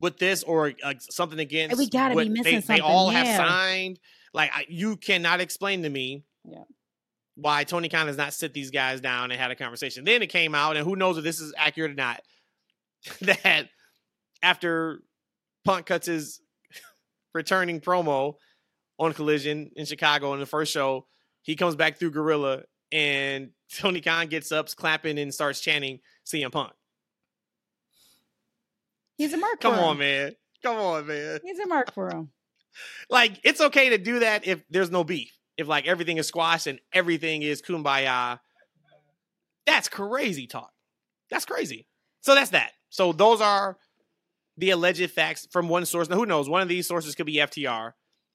[0.00, 2.76] with this, or uh, something against we gotta be missing they, something.
[2.76, 3.24] They all yeah.
[3.24, 4.00] have signed.
[4.32, 6.24] Like, I, you cannot explain to me.
[6.44, 6.64] Yeah.
[7.36, 10.04] Why Tony Khan has not sit these guys down and had a conversation.
[10.04, 12.20] Then it came out, and who knows if this is accurate or not,
[13.22, 13.68] that
[14.42, 15.00] after
[15.64, 16.40] Punk cuts his
[17.34, 18.34] returning promo
[18.98, 21.06] on Collision in Chicago in the first show,
[21.42, 26.00] he comes back through Gorilla, and Tony Khan gets up, clapping, and starts chanting
[26.32, 26.72] CM Punk.
[29.16, 29.60] He's a mark.
[29.60, 30.32] Come on, man.
[30.62, 31.40] Come on, man.
[31.44, 32.30] He's a mark for him.
[33.10, 35.36] Like it's okay to do that if there's no beef.
[35.56, 38.38] If like everything is squashed and everything is kumbaya.
[39.66, 40.70] That's crazy talk.
[41.32, 41.88] That's crazy.
[42.20, 42.70] So that's that.
[42.88, 43.76] So those are
[44.56, 46.08] the alleged facts from one source.
[46.08, 46.48] Now who knows?
[46.48, 47.92] One of these sources could be FTR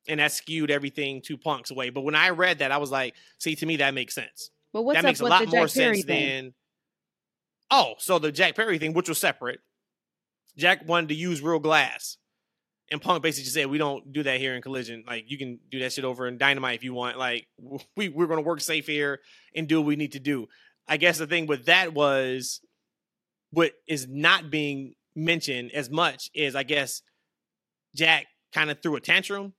[0.08, 1.90] and that skewed everything to Punk's way.
[1.90, 4.52] But when I read that, I was like, see, to me, that makes sense.
[4.74, 6.44] But what's that makes a lot more Perry sense thing?
[6.44, 6.54] than.
[7.78, 9.60] Oh, so the Jack Perry thing, which was separate.
[10.56, 12.16] Jack wanted to use real glass.
[12.90, 15.04] And Punk basically just said, we don't do that here in Collision.
[15.06, 17.18] Like, you can do that shit over in Dynamite if you want.
[17.18, 17.48] Like,
[17.98, 19.20] we, we're going to work safe here
[19.54, 20.48] and do what we need to do.
[20.88, 22.62] I guess the thing with that was
[23.52, 27.02] what is not being mentioned as much is, I guess,
[27.94, 29.52] Jack kind of threw a tantrum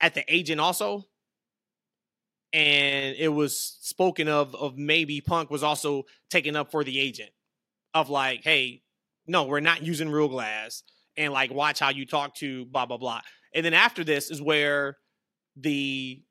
[0.00, 1.04] at the agent also.
[2.52, 7.30] And it was spoken of of maybe Punk was also taken up for the agent
[7.94, 8.82] of like, hey,
[9.26, 10.82] no, we're not using real glass,
[11.16, 13.20] and like watch how you talk to blah blah blah.
[13.54, 14.96] And then after this is where
[15.56, 16.22] the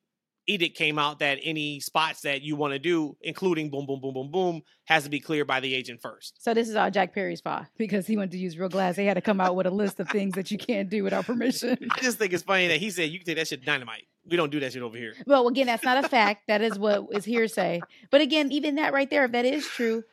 [0.49, 4.13] edict came out that any spots that you want to do, including boom, boom, boom,
[4.13, 6.41] boom, boom, has to be cleared by the agent first.
[6.41, 8.95] So this is all Jack Perry's fault because he wanted to use real glass.
[8.95, 11.25] They had to come out with a list of things that you can't do without
[11.25, 11.77] permission.
[11.91, 14.03] I just think it's funny that he said you can take that shit dynamite.
[14.25, 15.13] We don't do that shit over here.
[15.25, 16.47] Well, again, that's not a fact.
[16.47, 17.81] That is what is hearsay.
[18.11, 20.03] But again, even that right there, if that is true,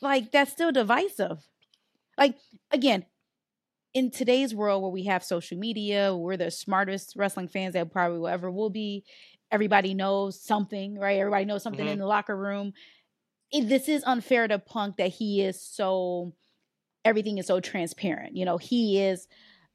[0.00, 1.38] like that's still divisive.
[2.16, 2.36] Like
[2.70, 3.06] again,
[3.94, 8.18] in today's world where we have social media, we're the smartest wrestling fans that probably
[8.18, 9.04] will ever will be
[9.50, 11.18] everybody knows something, right?
[11.18, 11.94] Everybody knows something mm-hmm.
[11.94, 12.72] in the locker room.
[13.50, 16.34] It, this is unfair to Punk that he is so
[17.04, 18.36] everything is so transparent.
[18.36, 19.26] You know, he is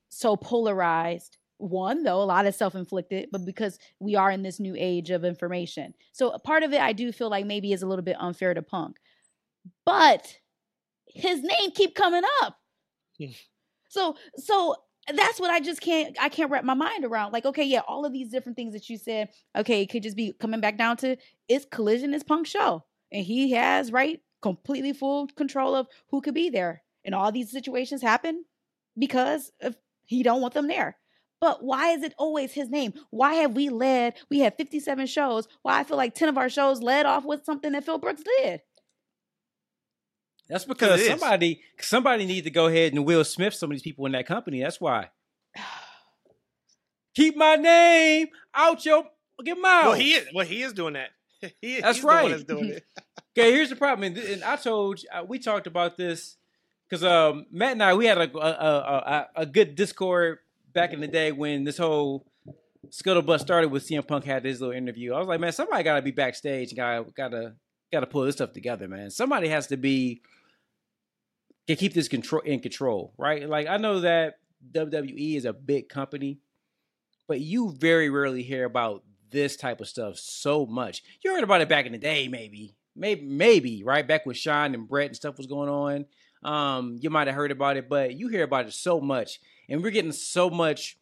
[0.09, 1.37] so polarized.
[1.57, 5.09] One, though, a lot is self inflicted, but because we are in this new age
[5.11, 5.93] of information.
[6.11, 8.61] So, part of it I do feel like maybe is a little bit unfair to
[8.61, 8.97] Punk.
[9.85, 10.37] But
[11.07, 12.57] his name keep coming up.
[13.89, 14.75] so, so
[15.15, 17.33] that's what I just can't I can't wrap my mind around.
[17.33, 20.17] Like, okay, yeah, all of these different things that you said, okay, it could just
[20.17, 22.83] be coming back down to it's collision is punk show.
[23.11, 26.83] And he has, right, completely full control of who could be there.
[27.05, 28.45] And all these situations happen
[28.97, 30.97] because of he don't want them there.
[31.41, 32.93] But why is it always his name?
[33.09, 34.15] Why have we led?
[34.29, 35.47] We had 57 shows.
[35.61, 38.23] Why I feel like 10 of our shows led off with something that Phil Brooks
[38.39, 38.61] did.
[40.49, 44.05] That's because somebody somebody needs to go ahead and Will Smith some of these people
[44.05, 44.61] in that company.
[44.61, 45.09] That's why.
[47.15, 49.05] Keep my name out your
[49.37, 49.85] fucking mouth.
[49.85, 50.27] Well, he is.
[50.33, 51.09] Well, he is doing that.
[51.61, 52.29] He, that's right.
[52.29, 52.85] that's doing it.
[53.37, 56.37] okay, here's the problem, and, and I told you, uh, we talked about this
[56.89, 60.39] because um, Matt and I we had a a, a a, good Discord
[60.73, 62.25] back in the day when this whole
[62.89, 65.13] scuttlebutt started with CM Punk had this little interview.
[65.13, 67.33] I was like, man, somebody got to be backstage and got
[67.93, 69.09] gotta gotta pull this stuff together, man.
[69.09, 70.21] Somebody has to be
[71.67, 73.47] can keep this control in control, right?
[73.47, 74.35] Like I know that
[74.71, 76.39] WWE is a big company,
[77.27, 81.03] but you very rarely hear about this type of stuff so much.
[81.23, 84.07] You heard about it back in the day, maybe, maybe, maybe, right?
[84.07, 86.05] Back when Shawn and Bret and stuff was going on.
[86.43, 89.81] Um, you might have heard about it, but you hear about it so much, and
[89.81, 90.97] we're getting so much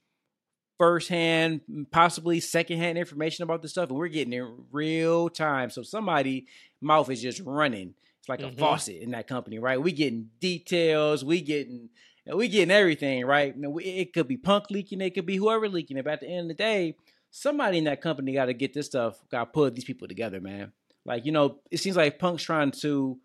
[0.81, 5.69] firsthand, possibly secondhand information about this stuff, and we're getting it real time.
[5.69, 6.47] So somebody
[6.81, 7.93] mouth is just running.
[8.17, 8.55] It's like mm-hmm.
[8.55, 9.79] a faucet in that company, right?
[9.79, 11.89] We getting details, we getting
[12.33, 13.53] we getting everything, right?
[13.55, 16.05] It could be Punk leaking, it could be whoever leaking it.
[16.05, 16.95] But at the end of the day,
[17.29, 20.41] somebody in that company got to get this stuff, got to put these people together,
[20.41, 20.71] man.
[21.05, 23.19] Like you know, it seems like Punk's trying to,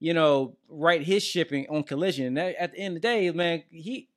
[0.00, 2.36] you know, write his shipping on Collision.
[2.36, 4.08] And at the end of the day, man, he,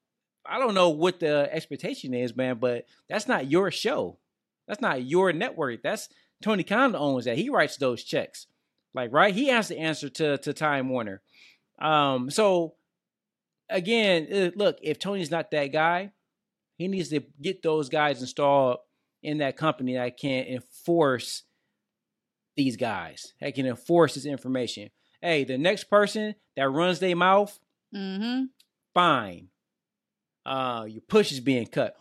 [0.45, 4.19] I don't know what the expectation is, man, but that's not your show.
[4.67, 5.83] That's not your network.
[5.83, 6.09] That's
[6.41, 7.37] Tony Khan owns that.
[7.37, 8.47] He writes those checks.
[8.93, 9.33] Like, right?
[9.33, 11.21] He has to answer to to Time Warner.
[11.79, 12.75] Um, so
[13.69, 16.11] again, uh, look, if Tony's not that guy,
[16.77, 18.77] he needs to get those guys installed
[19.21, 21.43] in that company that can enforce
[22.55, 23.33] these guys.
[23.41, 24.89] That can enforce this information.
[25.21, 27.57] Hey, the next person that runs their mouth,
[27.95, 28.45] mm-hmm.
[28.93, 29.47] fine.
[30.45, 31.95] Uh, your push is being cut.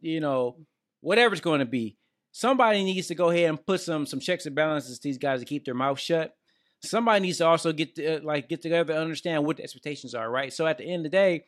[0.00, 0.56] You know,
[1.00, 1.96] whatever it's going to be
[2.34, 5.40] somebody needs to go ahead and put some some checks and balances to these guys
[5.40, 6.36] to keep their mouth shut.
[6.82, 10.14] Somebody needs to also get to, uh, like get together and understand what the expectations
[10.14, 10.52] are, right?
[10.52, 11.44] So at the end of the day,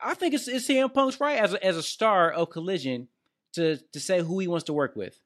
[0.00, 3.06] I think it's, it's CM Punk's right as a, as a star of Collision
[3.52, 5.20] to to say who he wants to work with,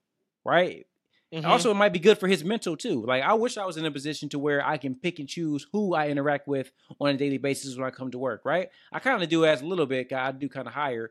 [0.44, 0.86] right?
[1.34, 1.46] Mm-hmm.
[1.46, 3.04] Also, it might be good for his mental too.
[3.04, 5.66] Like I wish I was in a position to where I can pick and choose
[5.72, 8.68] who I interact with on a daily basis when I come to work, right?
[8.92, 10.12] I kind of do as a little bit.
[10.12, 11.10] I do kind of hire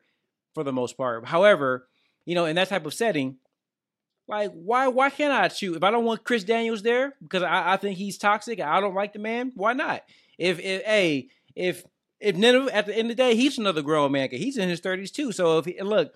[0.54, 1.26] for the most part.
[1.26, 1.88] However,
[2.26, 3.38] you know, in that type of setting,
[4.28, 5.76] like, why why can't I shoot?
[5.76, 8.96] If I don't want Chris Daniels there because I, I think he's toxic, I don't
[8.96, 9.52] like the man.
[9.56, 10.04] Why not?
[10.38, 11.84] If if hey if
[12.20, 14.80] if of at the end of the day he's another grown man, he's in his
[14.80, 15.32] thirties too.
[15.32, 16.16] So if look,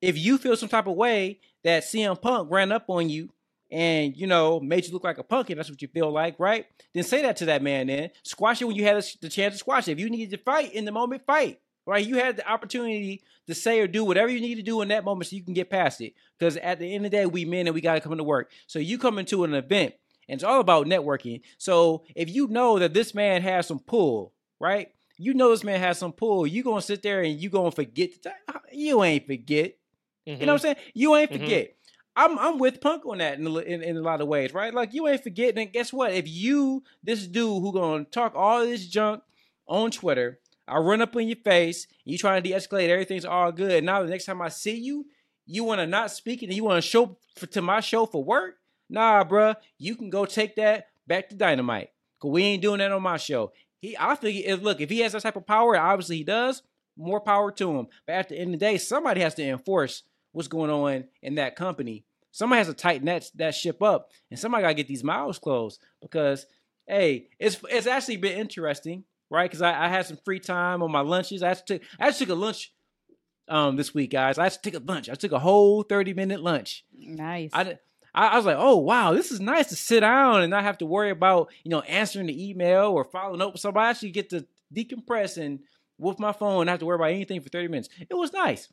[0.00, 3.30] if you feel some type of way that CM Punk ran up on you
[3.70, 6.38] and you know made you look like a punk, if that's what you feel like,
[6.38, 6.66] right?
[6.92, 7.88] Then say that to that man.
[7.88, 9.92] Then squash it when you had the chance to squash it.
[9.92, 12.06] If you needed to fight in the moment, fight right?
[12.06, 15.04] You had the opportunity to say or do whatever you need to do in that
[15.04, 16.14] moment so you can get past it.
[16.38, 18.24] Because at the end of the day, we men and we got to come into
[18.24, 18.50] work.
[18.66, 19.94] So you come into an event
[20.28, 21.42] and it's all about networking.
[21.58, 24.88] So if you know that this man has some pull, right?
[25.16, 26.46] You know this man has some pull.
[26.46, 28.22] You gonna sit there and you gonna forget.
[28.22, 28.32] To
[28.72, 29.76] you ain't forget.
[30.26, 30.40] Mm-hmm.
[30.40, 30.76] You know what I'm saying?
[30.94, 31.42] You ain't mm-hmm.
[31.42, 31.66] forget.
[31.66, 31.78] Mm-hmm.
[32.16, 34.72] I'm I'm with Punk on that in, in, in a lot of ways, right?
[34.72, 35.62] Like you ain't forgetting.
[35.62, 36.12] And guess what?
[36.12, 39.22] If you this dude who gonna talk all this junk
[39.66, 41.86] on Twitter I run up in your face.
[42.04, 42.88] You trying to de-escalate.
[42.88, 43.84] Everything's all good.
[43.84, 45.06] Now the next time I see you,
[45.46, 48.06] You want to not speak it and you want to show for, to my show
[48.06, 48.56] for work?
[48.88, 49.56] Nah, bruh.
[49.78, 51.90] You can go take that back to Dynamite.
[52.18, 53.52] Cause we ain't doing that on my show.
[53.80, 56.62] He, I think, if, look, if he has that type of power, obviously he does.
[56.96, 57.88] More power to him.
[58.06, 60.04] But at the end of the day, somebody has to enforce
[60.34, 62.04] what's going on in that company.
[62.32, 65.38] Somebody has to tighten that that ship up, and somebody got to get these mouths
[65.38, 66.46] closed because,
[66.86, 69.48] hey, it's it's actually been interesting, right?
[69.48, 71.42] Because I, I had some free time on my lunches.
[71.42, 72.72] I actually took I took a lunch
[73.48, 74.36] um this week, guys.
[74.36, 75.08] I took a lunch.
[75.08, 76.84] I took a whole thirty minute lunch.
[76.92, 77.50] Nice.
[77.52, 77.78] I,
[78.12, 80.78] I, I was like, oh wow, this is nice to sit down and not have
[80.78, 83.86] to worry about you know answering the email or following up with somebody.
[83.86, 85.60] I actually get to decompress and
[85.98, 87.88] with my phone not have to worry about anything for thirty minutes.
[88.10, 88.68] It was nice,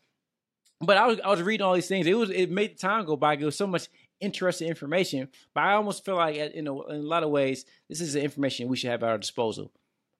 [0.81, 2.07] but I was I was reading all these things.
[2.07, 3.33] It was it made the time go by.
[3.33, 3.87] It was so much
[4.19, 8.01] interesting information, but I almost feel like you know in a lot of ways this
[8.01, 9.71] is the information we should have at our disposal,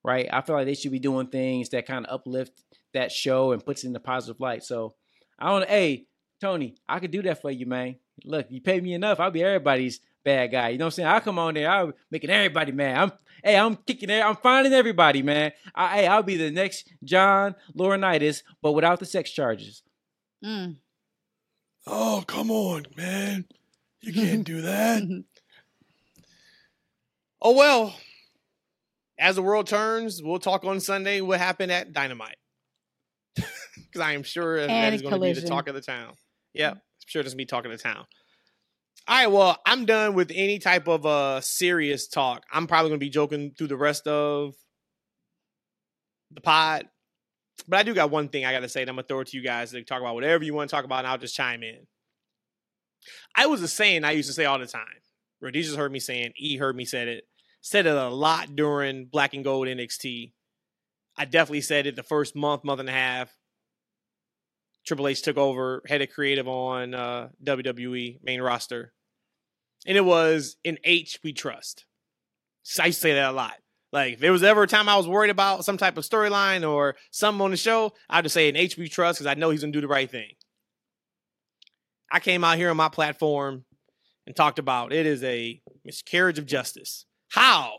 [0.04, 0.28] right?
[0.32, 2.62] I feel like they should be doing things that kind of uplift
[2.94, 4.62] that show and puts it in a positive light.
[4.64, 4.94] So
[5.38, 5.68] I don't.
[5.68, 6.06] Hey,
[6.40, 7.96] Tony, I could do that for you, man.
[8.24, 10.70] Look, you pay me enough, I'll be everybody's bad guy.
[10.70, 11.08] You know what I'm saying?
[11.08, 12.98] I'll come on there, I'll making everybody mad.
[12.98, 15.52] I'm hey, I'm kicking I'm finding everybody, man.
[15.74, 19.82] I, hey, I'll be the next John Laurinaitis, but without the sex charges.
[20.44, 20.76] Mm.
[21.86, 23.46] Oh, come on, man.
[24.00, 25.02] You can't do that.
[27.42, 27.94] oh well.
[29.18, 32.36] As the world turns, we'll talk on Sunday what happened at Dynamite.
[33.74, 36.14] Because I am sure that And is going to be the talk of the town.
[36.54, 38.06] Yeah, I'm sure this will be talking the town.
[39.06, 42.42] All right, well, I'm done with any type of uh serious talk.
[42.52, 44.54] I'm probably going to be joking through the rest of
[46.30, 46.86] the pod.
[47.68, 49.28] But I do got one thing I got to say, and I'm to throw it
[49.28, 51.36] to you guys to talk about whatever you want to talk about, and I'll just
[51.36, 51.86] chime in.
[53.34, 54.82] I was a saying I used to say all the time.
[55.40, 57.24] Rhodesia's heard me saying, E heard me said it.
[57.60, 60.32] Said it a lot during Black and Gold NXT.
[61.16, 63.30] I definitely said it the first month, month and a half.
[64.86, 68.92] Triple H took over, head of creative on uh, WWE main roster.
[69.86, 71.84] And it was in H we trust.
[72.62, 73.54] So I say that a lot.
[73.92, 76.68] Like if there was ever a time I was worried about some type of storyline
[76.68, 79.50] or something on the show, I'd just say in H we trust because I know
[79.50, 80.30] he's gonna do the right thing.
[82.10, 83.64] I came out here on my platform
[84.26, 87.04] and talked about it is a miscarriage of justice.
[87.30, 87.78] How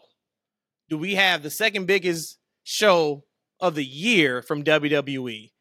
[0.90, 3.24] do we have the second biggest show
[3.60, 5.52] of the year from WWE?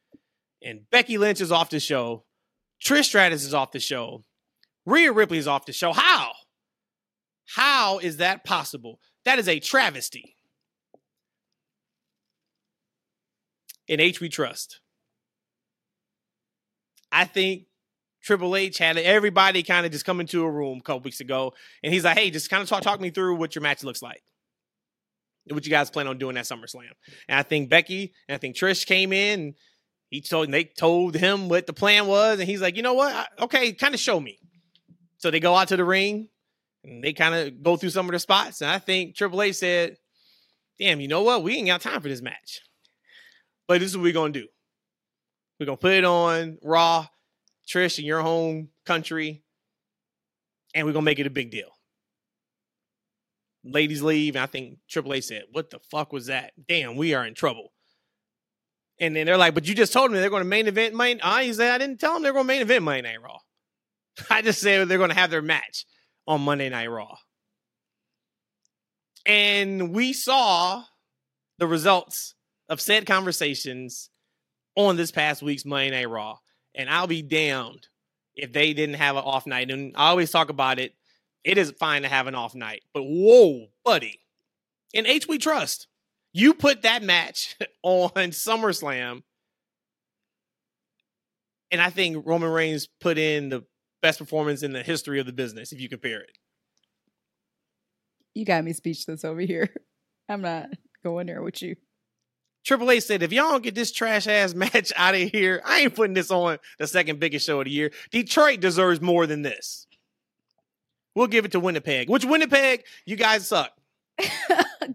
[0.63, 2.25] And Becky Lynch is off the show.
[2.85, 4.25] Trish Stratus is off the show.
[4.85, 5.93] Rhea Ripley is off the show.
[5.93, 6.33] How?
[7.47, 8.99] How is that possible?
[9.25, 10.37] That is a travesty.
[13.93, 14.81] In H we trust.
[17.13, 17.65] I think
[18.23, 21.53] Triple H had everybody kind of just come into a room a couple weeks ago,
[21.83, 24.01] and he's like, "Hey, just kind of talk, talk me through what your match looks
[24.01, 24.23] like,
[25.51, 26.89] what you guys plan on doing at SummerSlam."
[27.29, 29.41] And I think Becky and I think Trish came in.
[29.41, 29.55] And
[30.09, 32.95] he told and they told him what the plan was, and he's like, "You know
[32.95, 33.15] what?
[33.15, 34.39] I- okay, kind of show me."
[35.19, 36.31] So they go out to the ring,
[36.83, 39.57] and they kind of go through some of the spots, and I think Triple H
[39.57, 39.99] said,
[40.79, 41.43] "Damn, you know what?
[41.43, 42.63] We ain't got time for this match,
[43.73, 44.49] but this is what we're gonna do.
[45.59, 47.07] We're gonna put it on Raw."
[47.67, 49.45] Trish in your home country,
[50.75, 51.71] and we're gonna make it a big deal.
[53.65, 56.53] Ladies leave, and I think Triple H said, "What the fuck was that?
[56.69, 57.73] Damn, we are in trouble."
[59.01, 61.19] And then they're like, "But you just told me they're going to main event main."
[61.23, 63.39] I said, "I didn't tell them they're going to main event Monday Night Raw.
[64.29, 65.87] I just said they're going to have their match
[66.27, 67.17] on Monday Night Raw."
[69.25, 70.85] And we saw
[71.57, 72.35] the results
[72.73, 74.09] of said conversations
[74.77, 76.39] on this past week's Monday Night Raw
[76.75, 77.89] and I'll be damned
[78.35, 79.71] if they didn't have an off night.
[79.71, 80.95] And I always talk about it.
[81.45, 84.21] It is fine to have an off night, but whoa, buddy,
[84.95, 85.87] in H we trust.
[86.33, 89.23] You put that match on SummerSlam,
[91.71, 93.65] and I think Roman Reigns put in the
[94.01, 96.39] best performance in the history of the business if you compare it.
[98.35, 99.69] You got me speechless over here.
[100.29, 100.69] I'm not
[101.05, 101.77] going there with you.
[102.65, 105.81] Triple H said, if y'all don't get this trash ass match out of here, I
[105.81, 107.91] ain't putting this on the second biggest show of the year.
[108.11, 109.87] Detroit deserves more than this.
[111.15, 112.09] We'll give it to Winnipeg.
[112.09, 113.71] Which Winnipeg, you guys suck.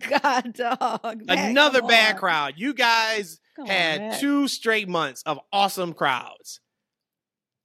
[0.10, 1.22] God, dog.
[1.26, 2.20] Matt, Another bad on.
[2.20, 2.54] crowd.
[2.58, 4.20] You guys Come had Matt.
[4.20, 6.60] two straight months of awesome crowds.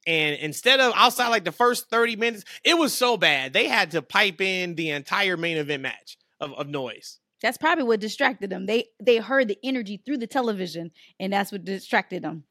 [0.07, 3.53] And instead of outside like the first 30 minutes, it was so bad.
[3.53, 7.21] They had to pipe in the entire main event match of, of noise.
[7.43, 8.67] That's probably what distracted them.
[8.67, 12.45] They they heard the energy through the television, and that's what distracted them.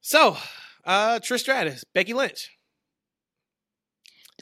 [0.00, 0.36] So,
[0.84, 2.50] uh Trish Stratus, Becky Lynch.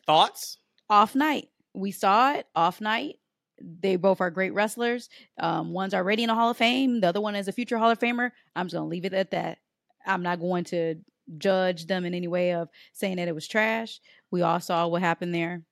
[0.06, 0.58] Thoughts?
[0.90, 2.46] Off night, we saw it.
[2.54, 3.16] Off night,
[3.60, 5.08] they both are great wrestlers.
[5.38, 7.00] Um, one's already in the Hall of Fame.
[7.00, 8.30] The other one is a future Hall of Famer.
[8.56, 9.58] I'm just gonna leave it at that.
[10.06, 10.96] I'm not going to
[11.36, 14.00] judge them in any way of saying that it was trash.
[14.30, 15.62] We all saw what happened there.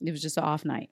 [0.00, 0.90] It was just an off night.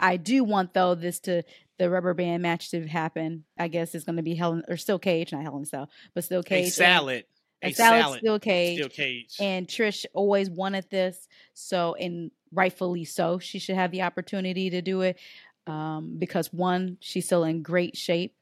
[0.00, 1.42] I do want though this to
[1.78, 3.44] the rubber band match to happen.
[3.58, 6.24] I guess it's going to be Helen or steel Cage, not Hell in Cell, but
[6.24, 6.68] steel Cage.
[6.68, 7.24] A salad.
[7.62, 8.78] And, a, a salad, salad, steel Cage.
[8.78, 9.36] Steel Cage.
[9.40, 14.82] And Trish always wanted this, so and rightfully so, she should have the opportunity to
[14.82, 15.18] do it
[15.66, 18.34] um, because one, she's still in great shape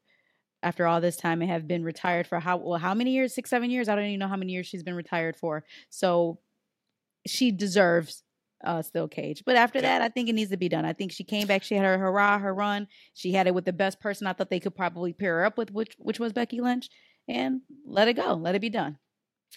[0.63, 3.35] after all this time and have been retired for how well how many years?
[3.35, 3.89] Six, seven years?
[3.89, 5.65] I don't even know how many years she's been retired for.
[5.91, 6.39] So
[7.27, 8.23] she deserves
[8.65, 9.43] uh steel cage.
[9.45, 10.85] But after that, I think it needs to be done.
[10.85, 12.89] I think she came back, she had her hurrah, her run.
[13.15, 15.59] She had it with the best person I thought they could probably pair her up
[15.59, 16.89] with, which which was Becky Lynch.
[17.29, 18.35] And let it go.
[18.35, 18.99] Let it be done.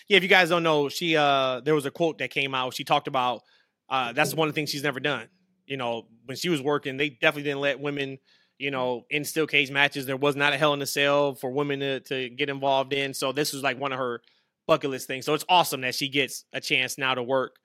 [0.08, 2.74] Yeah, if you guys don't know, she uh there was a quote that came out.
[2.74, 3.42] She talked about
[3.90, 5.28] uh that's one of the things she's never done.
[5.66, 8.18] You know, when she was working, they definitely didn't let women,
[8.58, 10.06] you know, in steel cage matches.
[10.06, 13.14] There was not a hell in a cell for women to, to get involved in.
[13.14, 14.22] So this was like one of her
[14.68, 15.26] bucket list things.
[15.26, 17.56] So it's awesome that she gets a chance now to work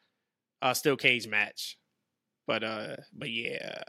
[0.63, 1.79] a steel cage match.
[2.47, 3.83] But uh but yeah.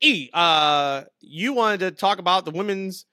[0.00, 3.06] E, uh you wanted to talk about the women's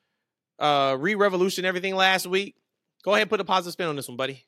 [0.59, 2.55] uh re-revolution everything last week.
[3.03, 4.45] Go ahead and put a positive spin on this one, buddy.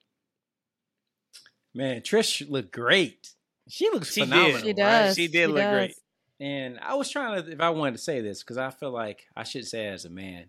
[1.74, 3.30] Man, Trish looked great.
[3.70, 4.54] She looks she phenomenal.
[4.54, 4.66] Did.
[4.66, 5.08] She does.
[5.08, 5.16] Right?
[5.16, 5.74] She did she look does.
[5.74, 5.96] great.
[6.42, 9.28] And I was trying to, if I wanted to say this, because I feel like
[9.38, 10.46] I should say it as a man,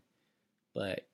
[0.75, 1.07] but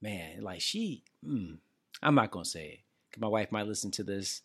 [0.00, 1.58] man, like she, mm,
[2.02, 2.80] I'm not gonna say it.
[3.12, 4.40] Cause my wife might listen to this,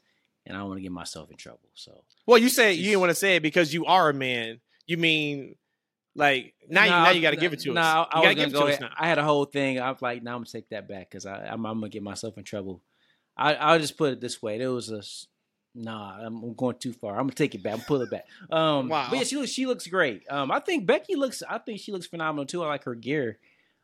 [0.46, 1.70] and I don't want to get myself in trouble.
[1.74, 4.60] So, well, you say you didn't want to say it because you are a man.
[4.86, 5.56] You mean
[6.16, 6.84] like now?
[6.84, 8.08] you now you got to give it to no, us.
[8.14, 8.88] No, I was gonna go.
[8.98, 9.80] I had a whole thing.
[9.80, 12.38] I was like, now I'm gonna take that back because I'm, I'm, gonna get myself
[12.38, 12.82] in trouble.
[13.38, 15.02] I, I'll just put it this way: there was a
[15.74, 17.14] Nah, I'm going too far.
[17.14, 17.74] I'm gonna take it back.
[17.74, 18.26] I'm pull it back.
[18.52, 19.08] Um, wow.
[19.10, 20.24] But yeah, she looks she looks great.
[20.30, 21.42] Um, I think Becky looks.
[21.48, 22.62] I think she looks phenomenal too.
[22.62, 23.40] I like her gear.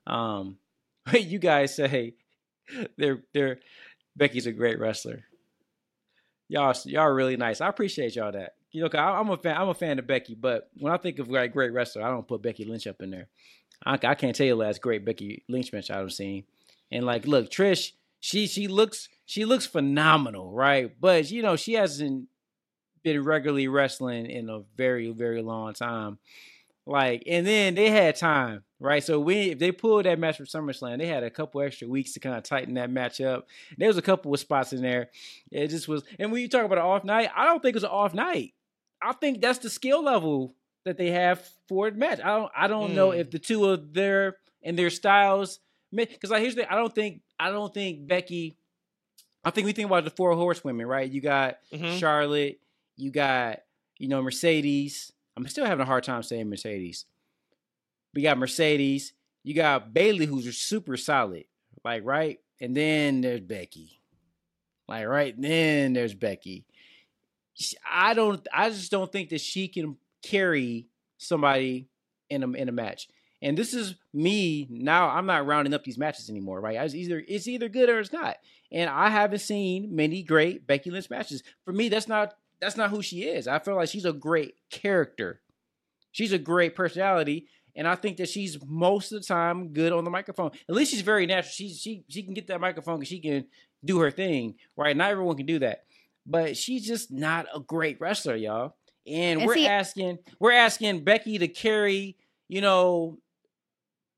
[0.06, 0.58] Um,
[1.14, 2.16] you guys say
[2.98, 3.60] they're they're
[4.18, 5.24] Becky's a great wrestler.
[6.50, 7.62] Y'all y'all really nice.
[7.62, 8.54] I appreciate y'all that.
[8.72, 9.58] You know, I, am a fan.
[9.58, 12.28] I'm a fan of Becky, but when I think of like great wrestler, I don't
[12.28, 13.28] put Becky Lynch up in there.
[13.86, 16.44] I, I can't tell you the last great Becky Lynch match I've seen.
[16.92, 20.92] And like, look, Trish, she she looks she looks phenomenal, right?
[21.00, 22.28] But you know, she hasn't
[23.04, 26.18] been regularly wrestling in a very, very long time.
[26.86, 29.04] Like, and then they had time, right?
[29.04, 32.14] So we if they pulled that match from SummerSlam, they had a couple extra weeks
[32.14, 33.48] to kind of tighten that match up.
[33.78, 35.10] There was a couple of spots in there.
[35.52, 37.78] It just was, and when you talk about an off night, I don't think it
[37.78, 38.54] was an off night.
[39.02, 40.56] I think that's the skill level
[40.86, 42.20] that they have for the match.
[42.24, 42.96] I don't, I don't mm.
[42.96, 45.60] know if the two of their and their styles,
[45.94, 48.58] because like here's the, I don't think, I don't think Becky
[49.48, 51.10] I think we think about the four horsewomen, right?
[51.10, 51.98] You got mm-hmm.
[51.98, 52.60] Charlotte,
[52.98, 53.60] you got
[53.98, 55.14] you know Mercedes.
[55.38, 57.06] I'm still having a hard time saying Mercedes.
[58.14, 59.14] We got Mercedes.
[59.44, 61.46] You got Bayley, who's super solid,
[61.84, 64.02] like right, and then there's Becky,
[64.88, 65.40] like right.
[65.40, 66.66] Then there's Becky.
[67.90, 68.46] I don't.
[68.54, 70.88] I just don't think that she can carry
[71.18, 71.88] somebody
[72.30, 73.08] in a in a match.
[73.42, 75.10] And this is me now.
[75.10, 76.78] I'm not rounding up these matches anymore, right?
[76.78, 78.38] It's either it's either good or it's not.
[78.72, 81.44] And I haven't seen many great Becky Lynch matches.
[81.64, 83.48] For me, that's not that's not who she is.
[83.48, 85.42] I feel like she's a great character.
[86.12, 87.48] She's a great personality,
[87.78, 90.50] and I think that she's most of the time good on the microphone.
[90.68, 91.52] At least she's very natural.
[91.52, 93.46] She she she can get that microphone and she can
[93.86, 94.98] do her thing, right?
[94.98, 95.84] Not everyone can do that,
[96.26, 98.76] but she's just not a great wrestler, y'all.
[99.06, 102.18] And, and we're see, asking we're asking Becky to carry,
[102.50, 103.20] you know,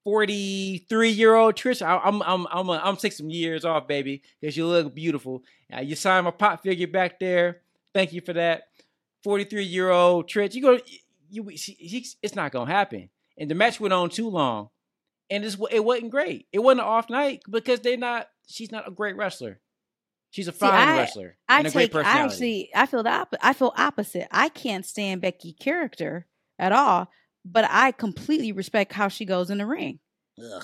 [0.05, 1.86] 43 year old Trish.
[1.86, 5.43] I, am I'm I'm I'm, I'm take some years off, baby, because you look beautiful.
[5.72, 7.60] Uh, you signed my pop figure back there.
[7.93, 8.70] Thank you for that.
[9.26, 10.53] 43 year old Trish.
[10.53, 10.80] You go.
[11.30, 13.10] You, she, it's not gonna happen.
[13.39, 14.69] And the match went on too long,
[15.29, 16.47] and it's, it wasn't great.
[16.51, 18.27] It wasn't an off night because they're not.
[18.47, 19.61] She's not a great wrestler.
[20.31, 21.37] She's a fine See, I, wrestler.
[21.47, 21.95] I take.
[21.95, 22.69] I actually.
[22.75, 23.45] I feel the opposite.
[23.45, 24.27] I feel opposite.
[24.29, 26.27] I can't stand Becky character
[26.59, 27.09] at all
[27.45, 29.99] but I completely respect how she goes in the ring.
[30.41, 30.63] Ugh.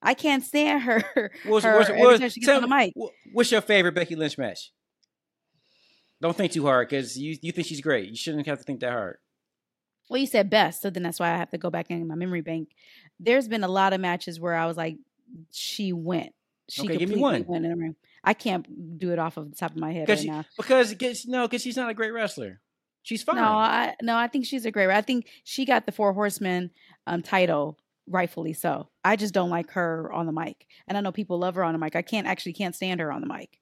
[0.00, 1.30] I can't stand her.
[1.46, 2.92] What's, her what's, what's, she gets on the mic.
[3.32, 4.72] What's your favorite Becky Lynch match?
[6.20, 8.08] Don't think too hard because you you think she's great.
[8.08, 9.18] You shouldn't have to think that hard.
[10.12, 12.14] Well, you said best, so then that's why I have to go back in my
[12.14, 12.68] memory bank.
[13.18, 14.98] There's been a lot of matches where I was like,
[15.50, 16.34] she went.
[16.68, 17.46] She okay, give me one.
[17.48, 17.96] Went in the ring.
[18.22, 21.26] I can't do it off of the top of my head right she, now because
[21.26, 22.60] no, because she's not a great wrestler.
[23.02, 23.36] She's fine.
[23.36, 24.90] No, I no, I think she's a great.
[24.90, 26.70] I think she got the Four Horsemen
[27.06, 28.90] um, title rightfully so.
[29.02, 31.72] I just don't like her on the mic, and I know people love her on
[31.72, 31.96] the mic.
[31.96, 33.60] I can't actually can't stand her on the mic,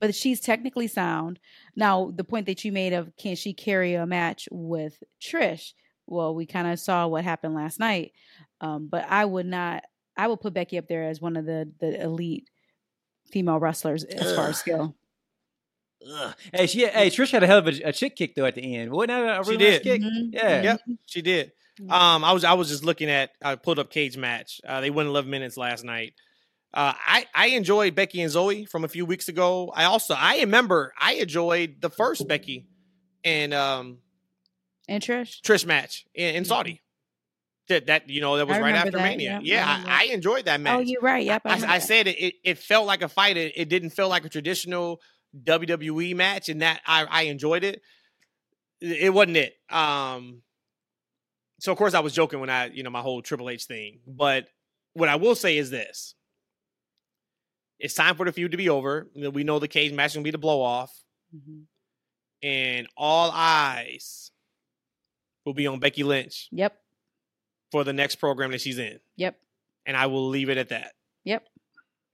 [0.00, 1.40] but she's technically sound.
[1.74, 5.72] Now, the point that you made of can she carry a match with Trish?
[6.08, 8.12] Well, we kind of saw what happened last night,
[8.60, 9.84] um, but I would not.
[10.16, 12.48] I would put Becky up there as one of the the elite
[13.30, 14.96] female wrestlers as far as skill.
[16.10, 16.34] Ugh.
[16.54, 18.76] Hey, she hey Trish had a hell of a, a chick kick though at the
[18.76, 18.90] end.
[18.90, 19.72] Wasn't that a She really did.
[19.72, 20.02] nice kick?
[20.02, 20.32] Mhm.
[20.34, 20.62] Yeah.
[20.62, 21.52] Yep, she did.
[21.80, 21.90] Mhm.
[21.90, 24.60] Um, I was I was just looking at I pulled up cage match.
[24.66, 26.14] Uh, they went 11 minutes last night.
[26.72, 29.72] Uh, I I enjoyed Becky and Zoey from a few weeks ago.
[29.74, 32.66] I also I remember I enjoyed the first Becky
[33.24, 33.98] and um
[34.88, 35.40] And Trish.
[35.42, 36.82] Trish match in, in Saudi.
[37.68, 39.40] That that you know that was right after that, Mania.
[39.42, 40.78] yeah, I Yeah, I, I enjoyed that match.
[40.78, 41.22] Oh, you're right.
[41.24, 41.42] Yep.
[41.44, 42.34] I, remember I said it, it.
[42.42, 43.36] It felt like a fight.
[43.36, 45.02] It, it didn't feel like a traditional
[45.44, 47.82] WWE match, and that I, I enjoyed it.
[48.80, 49.54] It wasn't it.
[49.68, 50.40] Um.
[51.60, 53.98] So of course I was joking when I, you know, my whole Triple H thing.
[54.06, 54.46] But
[54.94, 56.14] what I will say is this:
[57.78, 59.08] it's time for the feud to be over.
[59.14, 60.90] We know the cage match is gonna be the blow off,
[61.36, 61.64] Mhm.
[62.42, 64.30] and all eyes
[65.48, 66.76] will be on Becky Lynch Yep.
[67.72, 69.36] for the next program that she's in, Yep.
[69.86, 70.92] and I will leave it at that.
[71.24, 71.42] Yep.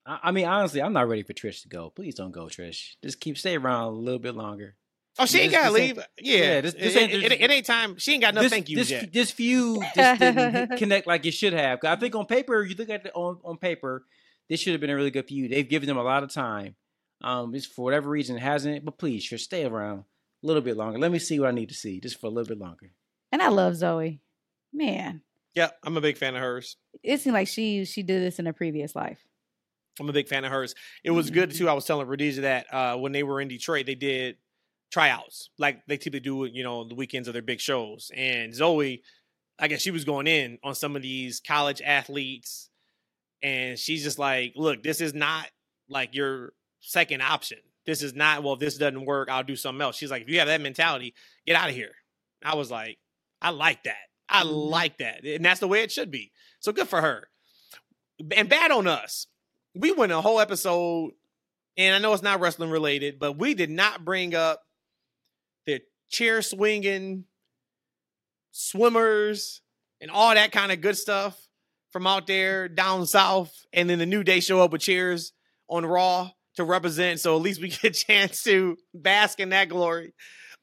[0.07, 1.91] I, I mean, honestly, I'm not ready for Trish to go.
[1.91, 2.95] Please don't go, Trish.
[3.03, 4.77] Just keep stay around a little bit longer.
[5.19, 6.07] Oh, she ain't gotta this ain't- leave.
[6.21, 7.97] Yeah, yeah, this- this it, ain't- it, it, it ain't time.
[7.99, 9.13] She ain't got no this, thank yous this, yet.
[9.13, 11.81] This feud just didn't connect like it should have.
[11.85, 14.05] I think on paper, you look at it on, on paper,
[14.49, 15.51] this should have been a really good feud.
[15.51, 16.77] They've given them a lot of time.
[17.23, 18.85] Um, it's for whatever reason it hasn't.
[18.85, 20.99] But please, Trish, stay around a little bit longer.
[20.99, 22.91] Let me see what I need to see, just for a little bit longer.
[23.35, 24.21] And I love Zoey.
[24.73, 25.23] Man,
[25.57, 26.77] Yeah, I'm a big fan of hers.
[27.03, 29.27] it seemed like she she did this in a previous life.
[29.99, 30.77] I'm a big fan of hers.
[31.03, 31.57] It was good Mhm.
[31.59, 31.69] too.
[31.69, 34.39] I was telling Rhodesia that uh, when they were in Detroit, they did
[34.93, 36.45] tryouts like they typically do.
[36.45, 38.13] You know, the weekends of their big shows.
[38.15, 39.03] And Zoey,
[39.59, 42.71] I guess she was going in on some of these college athletes,
[43.43, 45.51] and she's just like, "Look, this is not
[45.89, 47.59] like your second option.
[47.85, 48.45] This is not.
[48.45, 50.61] Well, if this doesn't work, I'll do something else." She's like, "If you have that
[50.61, 51.15] mentality,
[51.47, 51.95] get out of here."
[52.45, 52.99] I was like,
[53.45, 53.97] "I like that.
[54.29, 54.71] I Mhm.
[54.71, 57.29] like that, and that's the way it should be." So good for her.
[58.35, 59.27] And bad on us
[59.75, 61.13] we went a whole episode,
[61.77, 64.63] and I know it's not wrestling related, but we did not bring up
[65.67, 67.25] the chair swinging
[68.53, 69.61] swimmers
[70.01, 71.49] and all that kind of good stuff
[71.91, 73.53] from out there down south.
[73.73, 75.33] And then the New Day show up with chairs
[75.69, 79.69] on Raw to represent, so at least we get a chance to bask in that
[79.69, 80.15] glory.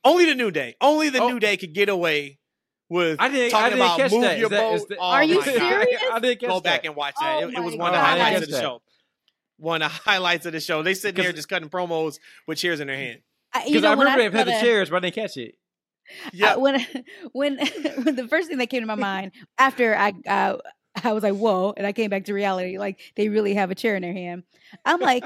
[0.04, 1.28] Only the New Day, only the Oh.
[1.30, 2.40] New Day could get away
[2.92, 3.52] with I didn't.
[3.52, 4.38] talking I didn't about catch move that.
[4.38, 4.90] your Is that- is boat.
[4.90, 5.56] that- Oh Are you my God.
[5.56, 6.02] serious?
[6.12, 7.44] I didn't catch Go back and watch that.
[7.44, 8.06] Oh it, it was my one of the God.
[8.06, 8.82] I didn't highlights of the show.
[9.58, 10.84] One of the highlights of the show.
[10.84, 13.20] They sitting there just cutting promos with chairs in their hand.
[13.66, 15.56] Because know, I remember I they had the chairs, but I didn't catch it.
[16.34, 16.86] Yeah, I- when
[17.32, 17.58] when
[18.04, 20.58] when the first thing that came to my mind after I uh,
[21.02, 23.76] I was like whoa and I came back to reality like they really have a
[23.76, 24.44] chair in their hand.
[24.84, 25.24] I'm like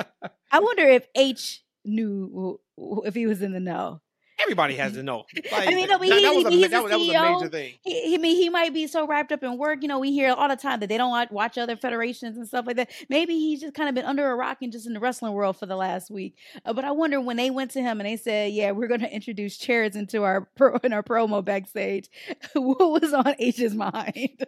[0.52, 2.60] I wonder if H knew
[3.06, 4.02] if he was in the know.
[4.42, 5.26] Everybody has to know.
[5.52, 7.34] Like, mean, no, but that, he- that was a, he's that, a that was a
[7.40, 7.74] major thing.
[7.84, 9.82] He, he I mean he might be so wrapped up in work.
[9.82, 12.48] You know, we hear all the time that they don't watch, watch other federations and
[12.48, 12.92] stuff like that.
[13.10, 15.58] Maybe he's just kind of been under a rock and just in the wrestling world
[15.58, 16.36] for the last week.
[16.66, 19.02] Uh, but I wonder when they went to him and they said, "Yeah, we're going
[19.02, 22.10] to introduce chairs into our pro in our promo backstage."
[22.54, 24.46] what was on H's mind?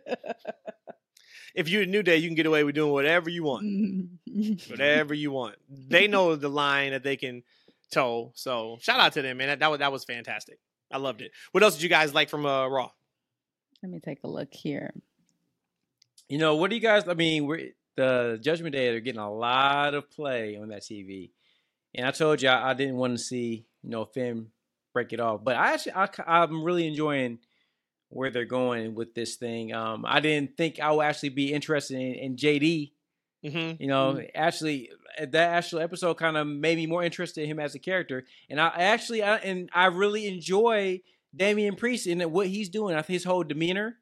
[1.55, 4.09] If you're a New Day, you can get away with doing whatever you want.
[4.69, 5.55] Whatever you want.
[5.69, 7.41] They know the line that they can
[7.91, 8.31] toe.
[8.35, 9.47] So shout out to them, man.
[9.47, 10.59] That, that was that was fantastic.
[10.91, 11.31] I loved it.
[11.51, 12.91] What else did you guys like from uh, Raw?
[13.83, 14.93] Let me take a look here.
[16.29, 17.07] You know, what do you guys?
[17.07, 18.91] I mean, we're the Judgment Day.
[18.91, 21.31] They're getting a lot of play on that TV,
[21.93, 24.47] and I told you I, I didn't want to see you know Finn
[24.93, 27.39] break it off, but I actually I, I'm really enjoying
[28.09, 29.73] where they're going with this thing.
[29.73, 32.91] Um, I didn't think I would actually be interested in, in JD.
[33.45, 33.81] Mm-hmm.
[33.81, 37.59] You know, actually, uh, that actual episode kind of made me more interested in him
[37.59, 41.01] as a character, and I actually I, and I really enjoy
[41.35, 43.01] Damian Priest and what he's doing.
[43.07, 43.97] His whole demeanor,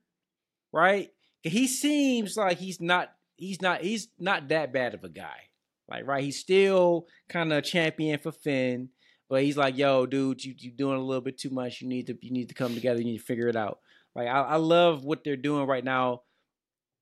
[0.71, 1.11] right?
[1.41, 5.49] He seems like he's not he's not he's not that bad of a guy.
[5.87, 6.23] Like, right?
[6.23, 8.89] He's still kind of a champion for Finn,
[9.29, 11.81] but he's like, "Yo, dude, you you doing a little bit too much.
[11.81, 12.99] You need to you need to come together.
[12.99, 13.79] You need to figure it out."
[14.15, 16.21] Like, I, I love what they're doing right now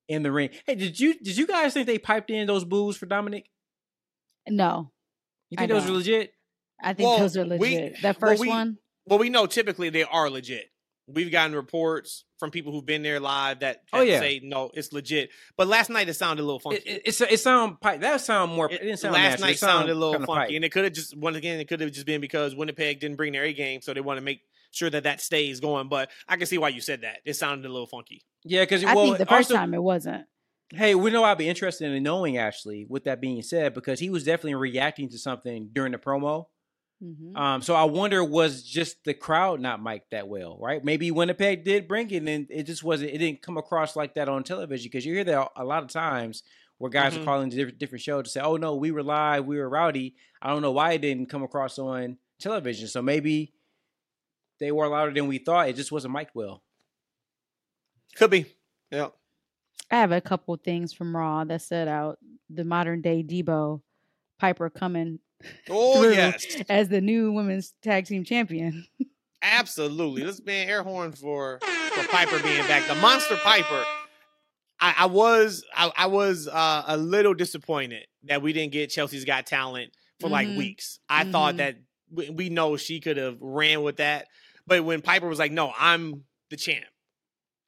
[0.07, 0.49] in the ring.
[0.65, 3.49] Hey, did you did you guys think they piped in those boos for Dominic?
[4.47, 4.91] No,
[5.49, 6.33] You I think those were legit?
[6.81, 8.01] I think Well, those are we- legit.
[8.01, 8.77] that well, first we- one.
[9.05, 10.65] Well, we know typically they are legit.
[11.07, 14.19] We've gotten reports from people who've been there live that, Oh, yeah.
[14.19, 15.31] say no, it's legit.
[15.57, 16.77] But last night it sounded a little funky.
[16.77, 17.99] It, it, it's it sound pipe.
[18.01, 18.69] That sound more.
[18.71, 19.47] It, It- didn't sound last natural.
[19.47, 20.49] night It sound sounded a little funky, pipe.
[20.55, 23.17] and it could have just once again it could have just been because Winnipeg didn't
[23.17, 24.41] bring their A game, so they want to make
[24.71, 25.89] sure that that stays going.
[25.89, 27.19] But I can see why you said that.
[27.25, 28.23] It sounded a little funky.
[28.45, 30.25] Yeah, because I well, think the first also, time it wasn't.
[30.71, 32.85] Hey, we know I'd be interested in knowing actually.
[32.89, 36.47] With that being said, because he was definitely reacting to something during the promo.
[37.03, 37.35] Mhm.
[37.37, 40.83] Um, so I wonder was just the crowd not mic'd that well, right?
[40.83, 43.11] Maybe Winnipeg did bring it, and it just wasn't.
[43.11, 45.89] It didn't come across like that on television because you hear that a lot of
[45.89, 46.43] times
[46.77, 47.21] where guys Mhm.
[47.21, 49.69] are calling the different different shows to say, "Oh no, we were live, we were
[49.69, 52.87] rowdy." I don't know why it didn't come across on television.
[52.87, 53.53] So maybe
[54.59, 55.69] they were louder than we thought.
[55.69, 56.63] It just wasn't mic'd well.
[58.15, 58.45] Could be.
[58.91, 59.07] Yeah.
[59.91, 62.19] I have a couple things from Raw that stood out.
[62.49, 63.81] The modern day Debo
[64.39, 65.19] Piper coming
[65.69, 66.45] Oh yes.
[66.69, 68.85] as the new women's tag team champion.
[69.41, 70.23] Absolutely.
[70.23, 72.87] Let's be an air horn for, for Piper being back.
[72.87, 73.83] The monster Piper.
[74.79, 79.25] I, I was I, I was uh, a little disappointed that we didn't get Chelsea's
[79.25, 80.57] Got Talent for like Mhm.
[80.57, 80.99] weeks.
[81.09, 81.57] I thought Mhm.
[81.57, 81.75] that
[82.11, 84.27] we, we know she could have ran with that,
[84.67, 86.85] but when Piper was like, "No, I'm the champ,"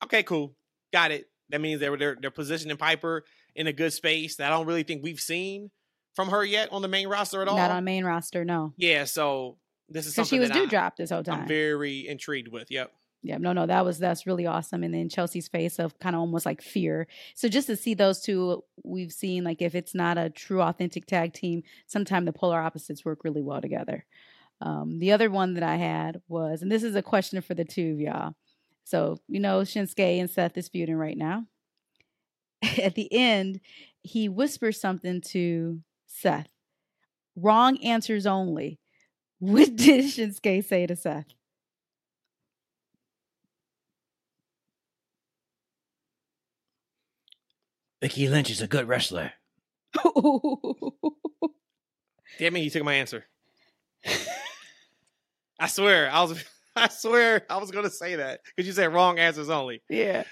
[0.03, 0.55] okay, cool,
[0.93, 1.25] got it.
[1.49, 3.23] That means they were they're, they're positioning Piper
[3.55, 5.71] in a good space that I don't really think we've seen
[6.13, 7.57] from her yet on the main roster at all.
[7.57, 8.73] Not on main roster, no.
[8.77, 9.57] yeah, so
[9.89, 11.41] this is something she was due drop this whole time.
[11.41, 12.71] I'm very intrigued with.
[12.71, 12.91] Yep.
[13.21, 14.83] Yeah, no, no, that was that's really awesome.
[14.83, 17.07] And then Chelsea's face of kind of almost like fear.
[17.33, 21.07] So just to see those two, we've seen like if it's not a true authentic
[21.07, 24.05] tag team, sometimes the polar opposites work really well together.
[24.61, 27.65] Um, the other one that I had was, and this is a question for the
[27.65, 28.35] two of y'all.
[28.85, 31.45] So you know Shinsuke and Seth is feuding right now.
[32.81, 33.59] At the end,
[34.03, 36.47] he whispers something to Seth.
[37.35, 38.79] Wrong answers only.
[39.39, 41.25] What did Shinsuke say to Seth?
[47.99, 49.33] Becky Lynch is a good wrestler.
[52.39, 53.25] Damn it, you took my answer.
[55.59, 56.41] I swear, I was
[56.77, 59.81] I swear I was gonna say that because you said wrong answers only.
[59.89, 60.23] yeah.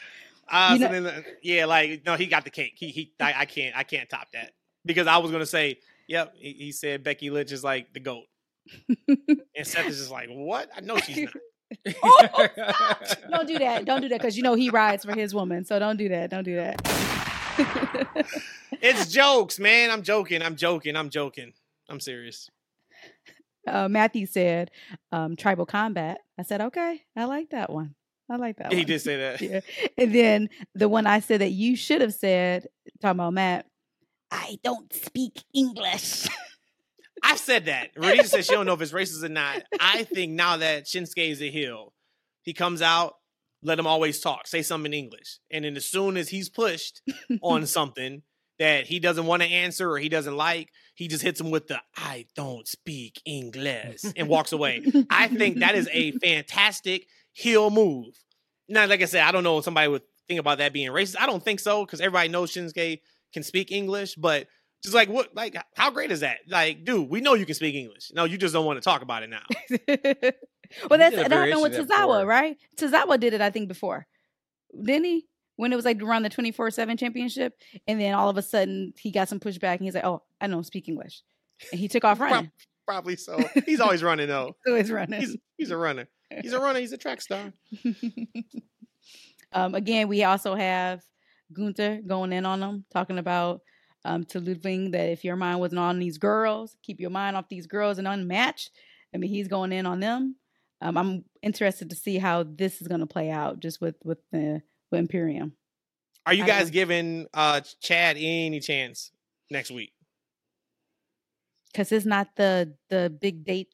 [0.49, 2.73] Uh, so know- then, uh, yeah, like no, he got the cake.
[2.75, 4.51] He he, I, I can't I can't top that
[4.85, 6.33] because I was gonna say, yep.
[6.35, 8.25] He, he said Becky Lynch is like the goat,
[9.07, 10.69] and Seth is just like, what?
[10.75, 11.33] I know she's not.
[12.03, 12.47] Oh.
[13.31, 13.85] Don't do that.
[13.85, 15.65] Don't do that because you know he rides for his woman.
[15.65, 16.29] So don't do that.
[16.29, 16.79] Don't do that.
[18.81, 19.89] It's jokes, man.
[19.89, 20.43] I'm joking.
[20.43, 20.95] I'm joking.
[20.95, 21.53] I'm joking.
[21.89, 22.49] I'm serious.
[23.67, 24.71] Uh, Matthew said
[25.11, 26.19] um, tribal combat.
[26.37, 27.95] I said, okay, I like that one.
[28.29, 28.87] I like that he one.
[28.87, 29.41] did say that.
[29.41, 29.59] Yeah.
[29.97, 32.67] And then the one I said that you should have said,
[33.01, 33.65] talking about Matt,
[34.31, 36.27] I don't speak English.
[37.23, 37.95] I've said that.
[37.95, 39.63] Renita said she don't know if it's racist or not.
[39.79, 41.93] I think now that Shinsuke is a heel,
[42.41, 43.15] he comes out,
[43.61, 45.39] let him always talk, say something in English.
[45.49, 47.01] And then as soon as he's pushed
[47.41, 48.23] on something
[48.59, 51.67] that he doesn't want to answer or he doesn't like, he just hits him with
[51.67, 54.83] the I don't speak English and walks away.
[55.09, 58.15] I think that is a fantastic heel move.
[58.69, 61.15] Now, like I said, I don't know if somebody would think about that being racist.
[61.19, 63.01] I don't think so because everybody knows Shinsuke
[63.33, 64.47] can speak English, but
[64.83, 66.39] just like what, like how great is that?
[66.47, 68.11] Like, dude, we know you can speak English.
[68.13, 69.43] No, you just don't want to talk about it now.
[70.89, 72.57] well, that's did that happened with variation of that Tozawa, right?
[72.77, 74.05] Tozawa did it, I think, before.
[74.73, 75.25] Didn't he?
[75.55, 77.53] When it was like around the 24 7 championship.
[77.87, 80.47] And then all of a sudden he got some pushback and he's like, oh, I
[80.47, 81.21] don't speak English.
[81.71, 82.51] And he took off running.
[82.85, 83.39] Probably so.
[83.65, 84.57] He's always running though.
[84.65, 85.21] He's running.
[85.21, 86.07] He's he's a runner.
[86.41, 86.79] He's a runner.
[86.79, 87.53] He's a track star.
[89.53, 91.01] um, again, we also have
[91.53, 93.61] Gunther going in on them, talking about
[94.03, 97.47] um, to Ludwig that if your mind wasn't on these girls, keep your mind off
[97.49, 98.71] these girls and unmatched.
[99.13, 100.35] I mean, he's going in on them.
[100.81, 104.19] Um, I'm interested to see how this is going to play out, just with with
[104.31, 104.61] the
[104.93, 105.53] with Imperium.
[106.25, 109.11] Are you guys giving uh Chad any chance
[109.49, 109.93] next week?
[111.73, 113.73] because it's not the the big date,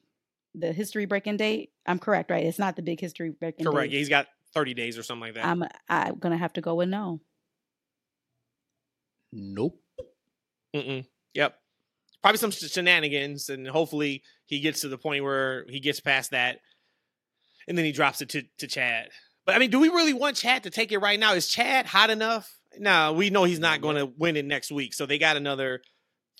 [0.54, 1.70] the history breaking date.
[1.86, 2.44] I'm correct, right?
[2.44, 3.66] It's not the big history breaking.
[3.66, 3.90] Correct.
[3.90, 3.94] date.
[3.94, 5.44] Yeah, he's got 30 days or something like that.
[5.44, 7.20] I'm I'm gonna have to go with no.
[9.32, 9.80] Nope.
[10.74, 11.06] Mm-mm.
[11.34, 11.56] Yep.
[12.22, 16.58] Probably some shenanigans, and hopefully he gets to the point where he gets past that,
[17.68, 19.08] and then he drops it to, to Chad.
[19.46, 21.34] But I mean, do we really want Chad to take it right now?
[21.34, 22.56] Is Chad hot enough?
[22.78, 25.82] No, we know he's not going to win it next week, so they got another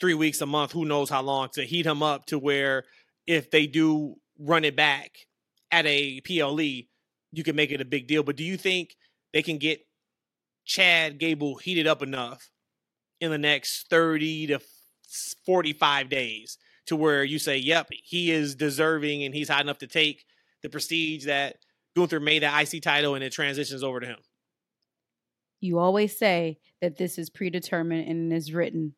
[0.01, 2.84] three weeks, a month, who knows how long to heat him up to where
[3.26, 5.11] if they do run it back
[5.70, 6.86] at a PLE,
[7.32, 8.22] you can make it a big deal.
[8.22, 8.96] But do you think
[9.32, 9.80] they can get
[10.64, 12.48] Chad Gable heated up enough
[13.20, 14.61] in the next 30 to
[15.46, 19.86] 45 days to where you say, yep, he is deserving and he's hot enough to
[19.86, 20.24] take
[20.62, 21.57] the prestige that
[21.97, 24.18] Gunther made that IC title and it transitions over to him.
[25.61, 28.95] You always say that this is predetermined and is written.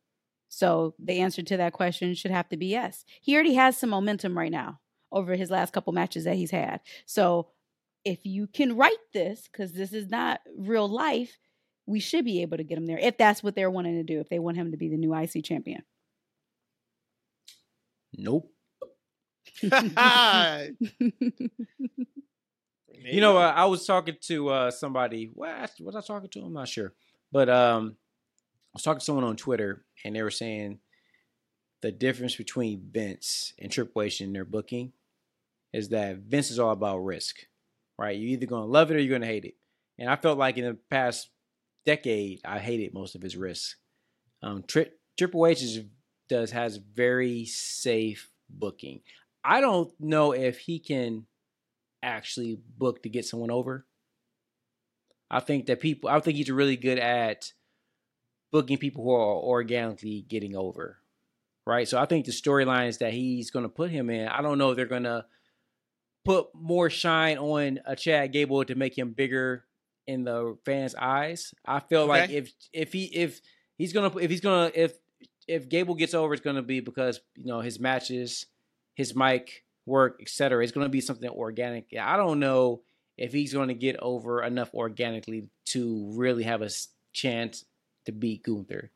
[0.49, 3.05] So the answer to that question should have to be yes.
[3.21, 4.81] He already has some momentum right now
[5.11, 6.81] over his last couple matches that he's had.
[7.07, 7.49] So
[8.05, 11.39] if you can write this, because this is not real life,
[11.87, 14.21] we should be able to get him there if that's what they're wanting to do,
[14.21, 15.83] if they want him to be the new IC champion.
[18.13, 18.51] Nope.
[22.99, 25.31] You know, uh, I was talking to uh, somebody.
[25.33, 26.41] What was I talking to?
[26.41, 26.93] I'm not sure,
[27.31, 27.97] but um,
[28.73, 30.79] I was talking to someone on Twitter, and they were saying
[31.83, 34.93] the difference between Vince and Triple H in their booking
[35.73, 37.47] is that Vince is all about risk,
[37.99, 38.17] right?
[38.17, 39.55] You're either going to love it or you're going to hate it.
[39.99, 41.31] And I felt like in the past
[41.85, 43.77] decade, I hated most of his risks.
[44.43, 45.81] Um, Tri- Triple H is,
[46.29, 49.01] does has very safe booking.
[49.45, 51.27] I don't know if he can
[52.03, 53.87] actually book to get someone over.
[55.31, 57.53] I think that people, I think he's really good at
[58.51, 60.99] booking people who are organically getting over,
[61.67, 61.89] right?
[61.89, 64.71] So I think the storylines that he's going to put him in, I don't know
[64.71, 65.25] if they're going to
[66.25, 69.65] put more shine on a Chad Gable to make him bigger
[70.07, 71.55] in the fans' eyes.
[71.67, 72.09] I feel okay.
[72.09, 73.41] like if if he if
[73.79, 74.95] he's gonna if he's gonna if
[75.49, 78.47] if Gable gets over, it's gonna be because you know his matches,
[78.95, 80.63] his mic work, etc.
[80.63, 81.87] It's gonna be something organic.
[81.99, 82.83] I don't know
[83.17, 86.71] if he's gonna get over enough organically to really have a
[87.13, 87.65] chance
[88.07, 88.91] to beat Gunther.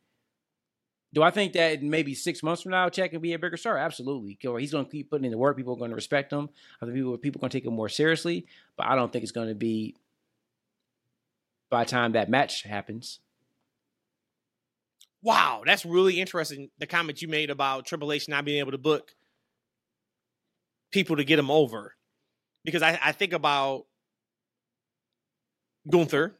[1.12, 3.78] Do I think that maybe six months from now, Chad can be a bigger star?
[3.78, 4.37] Absolutely.
[4.39, 5.57] He's going to keep putting in the work.
[5.57, 6.51] People are going to respect him.
[6.80, 8.47] Think people people are going to take him more seriously.
[8.76, 9.97] But I don't think it's going to be
[11.70, 13.20] by the time that match happens.
[15.22, 16.70] Wow, that's really interesting.
[16.78, 19.14] The comment you made about Triple H not being able to book
[20.97, 21.94] people to get him over,
[22.64, 23.84] because I, I think about
[25.90, 26.34] Gunther.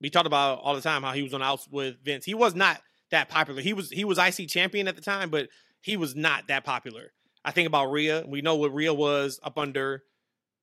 [0.00, 2.24] We talked about all the time how he was on outs with Vince.
[2.24, 2.80] He was not
[3.10, 3.60] that popular.
[3.60, 5.48] He was he was IC champion at the time, but
[5.82, 7.12] he was not that popular.
[7.44, 8.24] I think about Rhea.
[8.26, 10.04] We know what Rhea was up under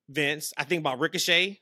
[0.10, 0.52] Vince.
[0.58, 1.62] I think about Ricochet.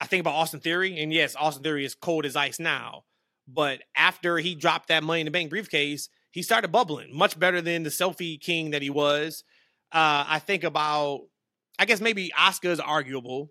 [0.00, 3.04] I think about Austin Theory, and yes, Austin Theory is cold as ice now.
[3.48, 7.60] But after he dropped that Money in the Bank briefcase, he started bubbling much better
[7.60, 9.42] than the selfie king that he was.
[9.92, 11.22] Uh, I think about,
[11.78, 13.50] I guess maybe Oscar is arguable,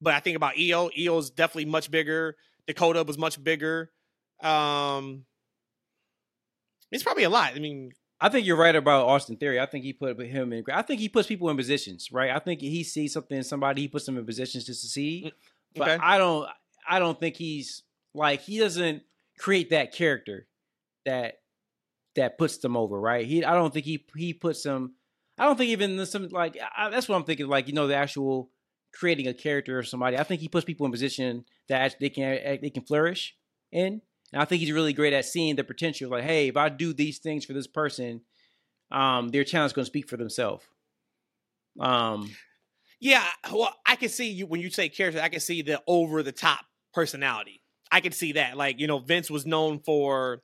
[0.00, 0.54] but I think about.
[0.58, 2.36] Io is definitely much bigger.
[2.66, 3.90] Dakota was much bigger.
[4.42, 5.24] Um,
[6.90, 7.54] it's probably a lot.
[7.54, 9.60] I mean, I think you're right about Austin Theory.
[9.60, 10.64] I think he put him in.
[10.72, 12.30] I think he puts people in positions, right?
[12.30, 15.26] I think he sees something in somebody, he puts them in positions to succeed.
[15.26, 15.32] Mm,
[15.76, 16.02] but okay.
[16.02, 16.48] I don't.
[16.88, 17.82] I don't think he's
[18.14, 19.02] like he doesn't
[19.38, 20.46] create that character
[21.04, 21.34] that
[22.16, 23.26] that puts them over, right?
[23.26, 23.44] He.
[23.44, 24.94] I don't think he he puts them.
[25.38, 27.48] I don't think even some like I, that's what I'm thinking.
[27.48, 28.50] Like you know the actual
[28.92, 30.16] creating a character of somebody.
[30.16, 33.34] I think he puts people in position that they can they can flourish
[33.72, 34.00] in.
[34.32, 36.10] And I think he's really great at seeing the potential.
[36.10, 38.22] Like, hey, if I do these things for this person,
[38.90, 40.64] um, their challenge going to speak for themselves.
[41.78, 42.30] Um,
[43.00, 45.20] yeah, well, I can see you when you say character.
[45.20, 46.60] I can see the over the top
[46.92, 47.62] personality.
[47.92, 48.56] I can see that.
[48.56, 50.42] Like, you know, Vince was known for.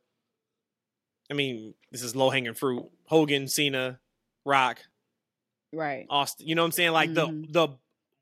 [1.30, 2.84] I mean, this is low hanging fruit.
[3.06, 4.00] Hogan, Cena,
[4.44, 4.80] Rock,
[5.72, 6.06] right?
[6.08, 6.46] Austin.
[6.46, 6.92] You know what I'm saying?
[6.92, 7.52] Like mm-hmm.
[7.52, 7.76] the the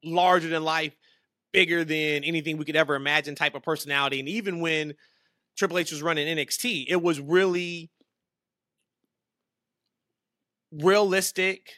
[0.05, 0.95] larger than life,
[1.53, 4.21] bigger than anything we could ever imagine type of personality.
[4.21, 4.95] And even when
[5.57, 7.91] Triple H was running NXT, it was really
[10.73, 11.73] realistic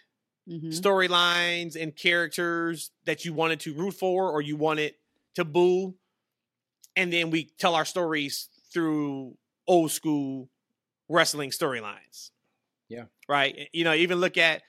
[0.49, 0.68] mm-hmm.
[0.68, 4.95] storylines and characters that you wanted to root for or you wanted
[5.36, 5.95] to boo.
[6.97, 9.36] And then we tell our stories through
[9.66, 10.49] old school
[11.09, 12.30] wrestling storylines.
[12.91, 13.05] Yeah.
[13.28, 13.68] Right.
[13.72, 14.61] You know, even look at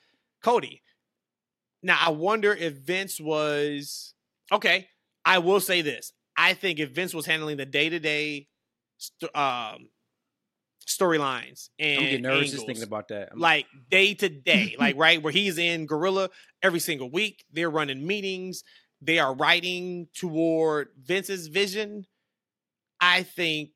[0.41, 0.81] Cody.
[1.83, 4.13] Now, I wonder if Vince was
[4.51, 4.87] okay.
[5.25, 6.13] I will say this.
[6.37, 8.47] I think if Vince was handling the day to day
[10.87, 13.29] storylines and I'm getting nervous angles, just thinking about that.
[13.31, 13.39] I'm...
[13.39, 16.29] Like day to day, like right where he's in Gorilla
[16.61, 17.43] every single week.
[17.51, 18.63] They're running meetings.
[19.01, 22.05] They are writing toward Vince's vision.
[22.99, 23.71] I think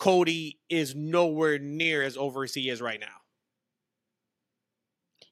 [0.00, 3.06] Cody is nowhere near as over as he is right now.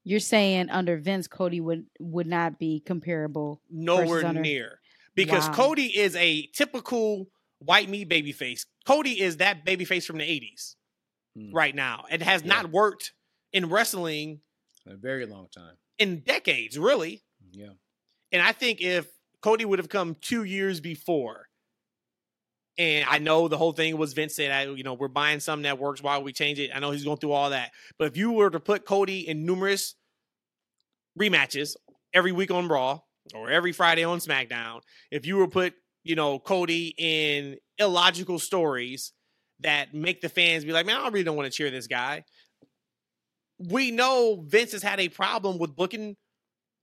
[0.04, 3.60] You're saying under Vince, Cody would would not be comparable.
[3.70, 4.40] Nowhere under...
[4.40, 4.80] near,
[5.14, 5.54] because wow.
[5.54, 7.28] Cody is a typical
[7.58, 8.66] white meat baby face.
[8.86, 10.76] Cody is that baby face from the 80s
[11.36, 11.50] mm.
[11.52, 12.04] right now.
[12.10, 12.48] It has yeah.
[12.48, 13.12] not worked
[13.52, 14.40] in wrestling
[14.86, 15.76] in a very long time.
[15.98, 17.22] In decades, really.
[17.52, 17.70] Yeah.
[18.32, 19.06] And I think if
[19.40, 21.48] Cody would have come two years before,
[22.76, 25.64] and I know the whole thing was Vince said, I, you know, we're buying something
[25.64, 26.70] that works while we change it.
[26.74, 27.70] I know he's going through all that.
[27.98, 29.94] But if you were to put Cody in numerous
[31.18, 31.76] rematches
[32.12, 33.00] every week on Raw
[33.34, 39.12] or every Friday on SmackDown, if you were put you know, Cody in illogical stories
[39.60, 42.24] that make the fans be like, man, I really don't want to cheer this guy.
[43.58, 46.16] We know Vince has had a problem with booking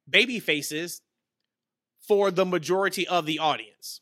[0.10, 1.02] baby faces
[2.08, 4.02] for the majority of the audience.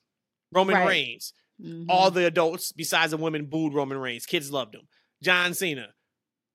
[0.52, 0.88] Roman right.
[0.88, 1.90] Reigns, mm-hmm.
[1.90, 4.26] all the adults besides the women booed Roman Reigns.
[4.26, 4.88] Kids loved him.
[5.22, 5.88] John Cena,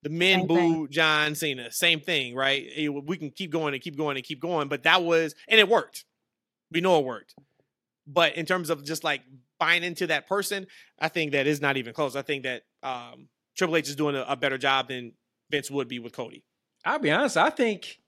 [0.03, 0.89] the men Same booed thing.
[0.91, 1.71] John Cena.
[1.71, 2.67] Same thing, right?
[3.05, 5.69] We can keep going and keep going and keep going, but that was, and it
[5.69, 6.05] worked.
[6.71, 7.35] We know it worked.
[8.07, 9.23] But in terms of just like
[9.59, 10.67] buying into that person,
[10.99, 12.17] I think that is not even close.
[12.17, 15.13] I think that um, Triple H is doing a, a better job than
[15.51, 16.45] Vince would be with Cody.
[16.85, 17.37] I'll be honest.
[17.37, 17.99] I think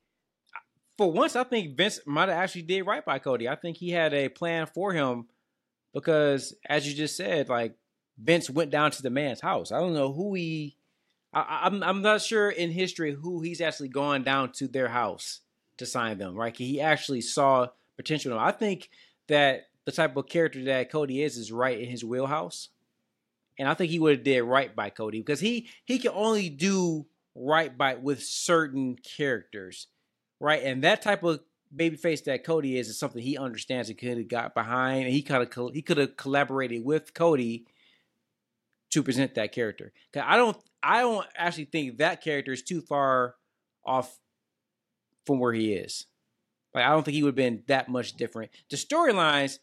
[0.98, 3.48] for once, I think Vince might have actually did right by Cody.
[3.48, 5.26] I think he had a plan for him
[5.96, 7.74] because, as you just said, like
[8.18, 9.72] Vince went down to the man's house.
[9.72, 10.76] I don't know who he.
[11.32, 15.40] I, I'm I'm not sure in history who he's actually gone down to their house
[15.78, 16.34] to sign them.
[16.36, 16.54] Right?
[16.54, 18.38] He actually saw potential.
[18.38, 18.90] I think
[19.28, 22.68] that the type of character that Cody is is right in his wheelhouse,
[23.58, 26.50] and I think he would have did right by Cody because he he can only
[26.50, 29.86] do right by with certain characters,
[30.40, 30.62] right?
[30.62, 31.40] And that type of
[31.76, 35.22] babyface that Cody is is something he understands and could have got behind, and he
[35.22, 37.66] kind of he could have collaborated with Cody
[38.90, 39.92] to present that character.
[40.12, 43.34] Cause I don't I don't actually think that character is too far
[43.84, 44.18] off
[45.26, 46.06] from where he is.
[46.74, 48.50] Like I don't think he would have been that much different.
[48.70, 49.58] The storylines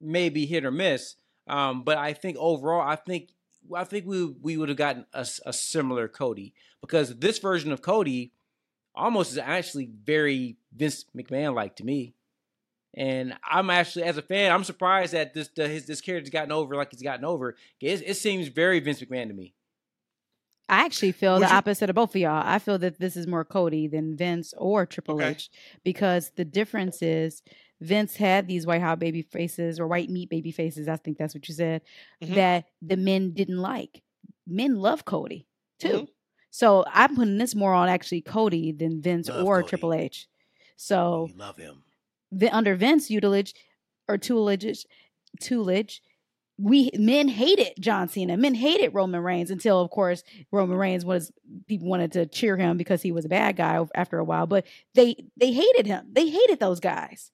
[0.00, 3.30] may be hit or miss, um, but I think overall, I think
[3.74, 7.80] I think we we would have gotten a, a similar Cody because this version of
[7.80, 8.33] Cody
[8.94, 12.14] almost is actually very Vince McMahon like to me.
[12.96, 16.52] And I'm actually, as a fan, I'm surprised that this the, his this character's gotten
[16.52, 17.56] over like he's gotten over.
[17.80, 19.54] It, it seems very Vince McMahon to me.
[20.68, 22.42] I actually feel Would the you- opposite of both of y'all.
[22.44, 25.30] I feel that this is more Cody than Vince or Triple Okay.
[25.30, 25.50] H
[25.84, 27.42] because the difference is
[27.80, 30.88] Vince had these white hot baby faces or white meat baby faces.
[30.88, 31.82] I think that's what you said
[32.22, 32.34] Mhm.
[32.36, 34.02] that the men didn't like.
[34.46, 35.46] Men love Cody
[35.80, 35.88] too.
[35.88, 36.08] Mhm.
[36.54, 39.70] So I'm putting this more on actually Cody than Vince Love or Cody.
[39.70, 40.28] Triple H.
[40.76, 41.82] So oh, you love him.
[42.30, 43.54] the, under Vince Utilage
[44.06, 44.86] or Toolage,
[45.40, 45.98] Toolage,
[46.56, 48.36] we men hated John Cena.
[48.36, 51.32] Men hated Roman Reigns until, of course, Roman Reigns was
[51.66, 54.46] people wanted to cheer him because he was a bad guy after a while.
[54.46, 56.06] But they they hated him.
[56.12, 57.32] They hated those guys.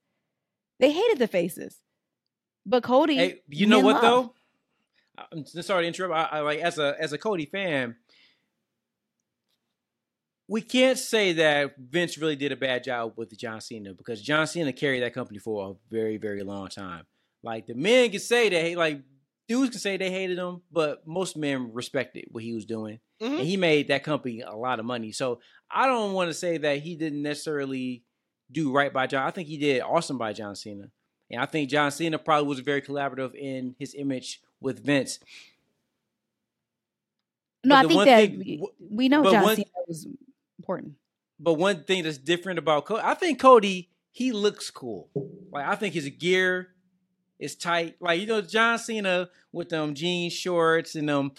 [0.79, 1.77] They hated the faces.
[2.65, 4.33] But Cody, Hey, you know what though?
[5.19, 6.33] Uh, I'm sorry to interrupt.
[6.33, 7.97] I, I like as a as a Cody fan,
[10.51, 14.49] we can't say that Vince really did a bad job with John Cena because John
[14.49, 17.07] Cena carried that company for a very very long time.
[17.43, 19.01] Like the men can say that, like
[19.49, 23.39] dudes can say they hated him, but most men respected what he was doing, Mhm.
[23.39, 25.13] and he made that company a lot of money.
[25.13, 25.41] So
[25.71, 28.03] I don't want to say that he didn't necessarily
[28.51, 29.25] do right by John.
[29.27, 30.91] I think he did awesome by John Cena.
[31.31, 35.21] And I think John Cena probably was very collaborative in his image with Vince.
[37.63, 40.07] no, but I think that thing- we, we know John one- Cena was
[40.61, 40.95] important.
[41.39, 45.09] But one thing that's different about Cody, I think Cody, he looks cool.
[45.51, 46.69] Like I think his gear
[47.39, 47.97] is tight.
[48.01, 51.33] Like you know, John Cena with them jean shorts and them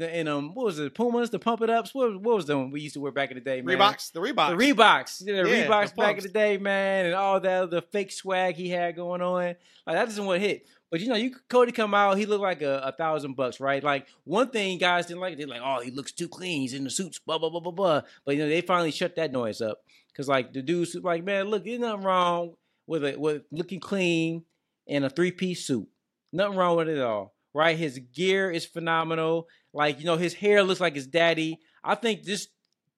[0.00, 1.94] and um what was it, Pumas, the pump it ups.
[1.94, 3.78] What, what was one we used to wear back in the day, man?
[3.78, 4.48] Reeboks, the Reeboks.
[4.58, 7.62] The Reeboks, yeah, the Yeah, the Reeboks back in the day, man, and all that
[7.62, 9.32] other fake swag he had going on.
[9.34, 9.56] Like
[9.86, 10.66] that doesn't what hit.
[10.96, 13.84] But you know, you Cody come out, he looked like a, a thousand bucks, right?
[13.84, 16.62] Like one thing guys didn't like, they're like, oh, he looks too clean.
[16.62, 18.00] He's in the suits, blah blah blah blah blah.
[18.24, 21.50] But you know, they finally shut that noise up because like the dudes like, man,
[21.50, 22.54] look, there's nothing wrong
[22.86, 24.46] with it with looking clean
[24.86, 25.86] in a three piece suit.
[26.32, 27.76] Nothing wrong with it at all, right?
[27.76, 29.48] His gear is phenomenal.
[29.74, 31.60] Like you know, his hair looks like his daddy.
[31.84, 32.48] I think this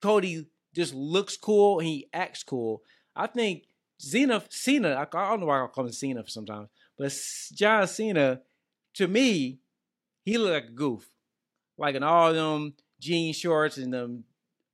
[0.01, 2.80] Cody just looks cool he acts cool.
[3.16, 3.64] I think
[3.99, 6.68] Cena, Cena, I, I don't know why I call him Cena sometimes,
[6.99, 7.12] but
[7.55, 8.40] John Cena,
[8.94, 9.59] to me,
[10.24, 11.09] he looked like a goof,
[11.76, 14.24] like in all them jean shorts and them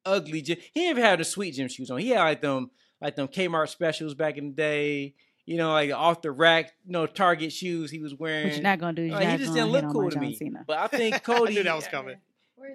[0.05, 0.43] ugly.
[0.43, 1.99] Je- he didn't even have the sweet gym shoes on.
[1.99, 2.71] He had like them,
[3.01, 5.15] like them Kmart specials back in the day.
[5.47, 8.45] You know, like off the rack, you know, Target shoes he was wearing.
[8.47, 10.19] What you're not gonna do is uh, you're Like, he just didn't look cool to
[10.19, 10.35] me.
[10.35, 10.65] Cena.
[10.67, 11.55] But I think I Cody.
[11.55, 12.17] knew that was coming.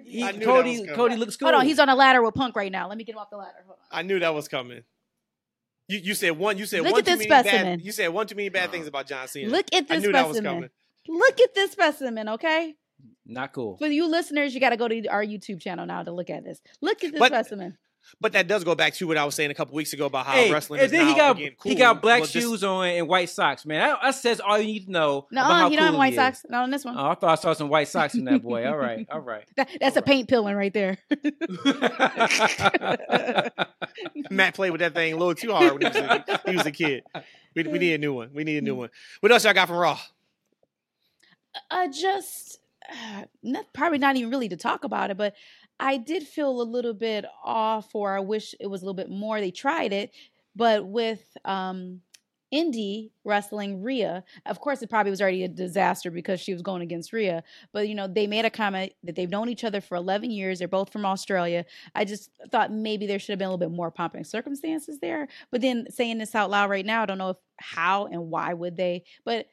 [0.04, 0.94] He, I knew that Cody, was coming.
[0.94, 1.48] Cody looks cool.
[1.48, 2.88] Hold on, he's on a ladder with Punk right now.
[2.88, 3.56] Let me get him off the ladder.
[3.66, 3.98] Hold on.
[3.98, 4.82] I knew that was coming.
[5.90, 6.56] You you said one.
[6.58, 7.78] You said Look one at too this many specimen.
[7.78, 7.84] bad.
[7.84, 9.50] You said one too many bad things about John Cena.
[9.50, 10.54] Look at I this knew that was specimen.
[10.54, 10.70] coming.
[11.20, 12.74] Look at this specimen, okay?
[13.26, 13.76] not cool.
[13.78, 16.42] For you listeners, you got to go to our YouTube channel now to look at
[16.44, 16.60] this.
[16.80, 17.78] Look at this But- specimen.
[18.20, 20.26] But that does go back to what I was saying a couple weeks ago about
[20.26, 22.42] how Hey, wrestling and is then now he got again he got black Well, this-
[22.42, 23.80] shoes on and white socks, man.
[23.80, 25.26] That, that says all you need to know.
[25.30, 26.44] No, about how he don't have cool white socks.
[26.48, 26.96] Not on this one.
[26.98, 28.66] Oh, I thought I saw some white socks in that boy.
[28.66, 29.44] All right, all right.
[29.56, 30.06] That- that's a alright.
[30.06, 30.98] paint peeling right there.
[34.30, 36.66] Matt played with that thing a little too hard when he was a, he was
[36.66, 37.04] a kid.
[37.54, 38.30] We, we need a new one.
[38.32, 38.90] We need a new one.
[39.20, 39.98] What else y'all got from Raw?
[41.70, 42.58] uh, just
[42.90, 45.34] uh, not, probably not even really to talk about it, but
[45.80, 49.10] I did feel a little bit off, or I wish it was a little bit
[49.10, 49.40] more.
[49.40, 50.12] They tried it,
[50.54, 52.02] but with um,
[52.50, 56.82] Indi wrestling Rhea, of course, it probably was already a disaster because she was going
[56.82, 57.42] against Rhea.
[57.72, 60.58] But you know, they made a comment that they've known each other for 11 years.
[60.58, 61.64] They're both from Australia.
[61.94, 64.98] I just thought maybe there should have been a little bit more pomp and circumstances
[65.00, 65.28] there.
[65.50, 68.52] But then saying this out loud right now, I don't know if how and why
[68.52, 69.46] would they, but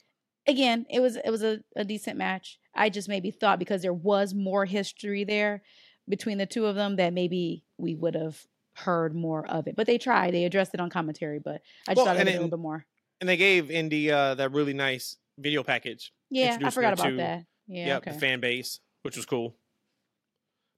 [0.45, 2.59] again, it was it was a, a decent match.
[2.75, 5.63] I just maybe thought because there was more history there
[6.09, 8.41] between the two of them that maybe we would have
[8.75, 9.75] heard more of it.
[9.75, 10.33] But they tried.
[10.33, 12.59] They addressed it on commentary, but I just Well, thought it was a little bit
[12.59, 12.85] more.
[13.19, 16.13] And they gave Indi uh, that really nice video package.
[16.29, 17.45] Yeah, I forgot about to- that.
[17.69, 18.11] Yeah, yep, okay.
[18.13, 19.55] the fan base, which was cool.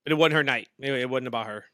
[0.03, 0.69] But it wasn't her night.
[0.80, 1.65] It, it wasn't about her.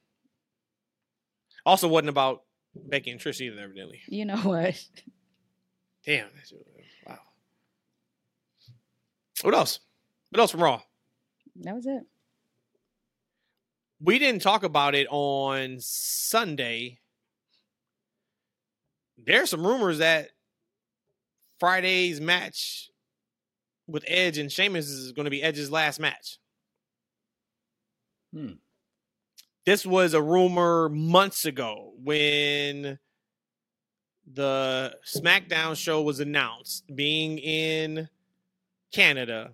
[1.66, 2.44] Also, wasn't about
[2.76, 3.62] Becky and Trish either.
[3.62, 4.76] Evidently, You know what?
[6.06, 6.28] damn.
[7.08, 7.20] Wow.
[9.42, 9.80] What else?
[10.32, 10.82] What else from Raw?
[11.62, 12.04] That was it.
[14.00, 17.00] We didn't talk about it on Sunday.
[19.18, 20.32] There's some rumors that
[21.60, 22.92] Friday's match
[23.88, 26.38] with Edge and Sheamus is going to be Edge's last match.
[28.34, 28.54] Hmm.
[29.66, 33.00] This was a rumor months ago when
[34.32, 38.10] the SmackDown show was announced being in
[38.92, 39.54] Canada.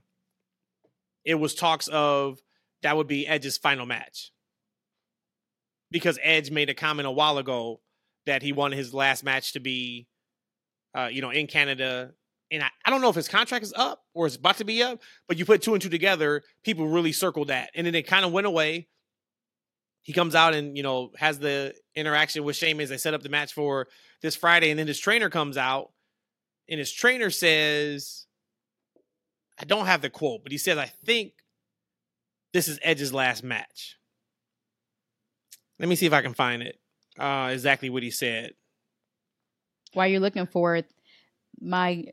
[1.24, 2.42] It was talks of
[2.84, 4.32] that would be Edge's final match.
[5.90, 7.82] Because Edge made a comment a while ago
[8.26, 10.08] that he wanted his last match to be,
[10.96, 12.12] uh, you know, in Canada.
[12.50, 14.82] And I, I don't know if his contract is up or it's about to be
[14.84, 17.72] up, but you put two and two together, people really circled that.
[17.76, 18.88] And then it kind of went away.
[20.04, 22.90] He comes out and, you know, has the interaction with Sheamus.
[22.90, 23.88] They set up the match for
[24.22, 24.72] this Friday.
[24.72, 25.92] And then his trainer comes out
[26.70, 28.26] and his trainer says,
[29.60, 31.34] I don't have the quote, but he says, I think
[32.54, 33.98] this is Edge's last match.
[35.80, 36.78] Let me see if I can find it.
[37.18, 38.52] Uh, exactly what he said.
[39.94, 40.86] While you're looking for it,
[41.60, 42.06] my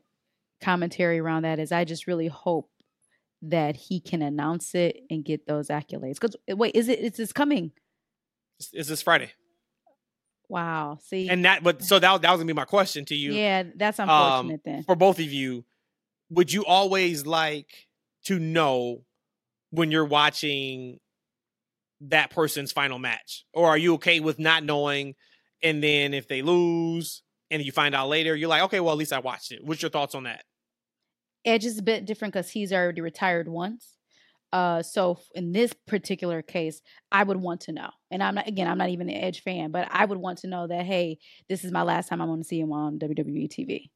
[0.61, 2.69] commentary around that is I just really hope
[3.41, 6.15] that he can announce it and get those accolades.
[6.19, 6.99] Because wait, is it?
[6.99, 7.71] It's, it's coming.
[8.73, 9.31] It's this Friday,
[10.49, 10.97] Wow.
[11.01, 11.29] See.
[11.29, 11.63] and that.
[11.63, 13.31] But so that that was gonna be my question to you.
[13.33, 14.83] yeah, that's Um, unfortunate then.
[14.83, 15.63] for both of you,
[16.29, 17.87] would you always like
[18.25, 19.05] to know
[19.71, 20.99] when you're watching
[22.01, 25.15] that person's final match, or are you okay with not knowing?
[25.61, 28.97] And then if they lose and you find out later, you're like, okay, well at
[28.97, 29.59] least I watched it.
[29.63, 30.43] What's your thoughts on that?
[31.45, 33.97] Edge is a bit different because he's already retired once.
[34.51, 38.67] Uh, so in this particular case, I would want to know, and I'm not again,
[38.67, 41.63] I'm not even an Edge fan, but I would want to know that hey, this
[41.63, 43.91] is my last time I'm going to see him on WWE TV.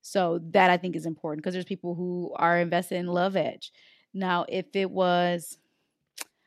[0.00, 3.70] So that I think is important because there's people who are invested in love Edge.
[4.14, 5.58] Now, if it was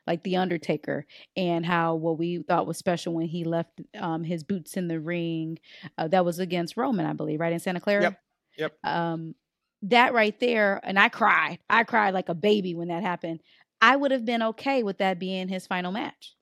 [0.07, 1.05] like the Undertaker
[1.35, 4.99] and how what we thought was special when he left um, his boots in the
[4.99, 5.59] ring,
[5.97, 8.03] uh, that was against Roman, I believe, right in Santa Clara.
[8.03, 8.19] Yep.
[8.57, 8.73] Yep.
[8.83, 9.35] Um,
[9.81, 11.59] that right there, and I cried.
[11.69, 13.41] I cried like a baby when that happened.
[13.81, 16.35] I would have been okay with that being his final match.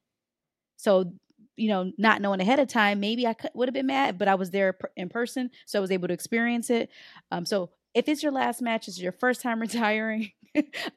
[0.78, 1.14] So,
[1.56, 4.28] you know, not knowing ahead of time, maybe I could, would have been mad, but
[4.28, 6.90] I was there in person, so I was able to experience it.
[7.32, 10.32] Um, so if it's your last match, it's your first time retiring,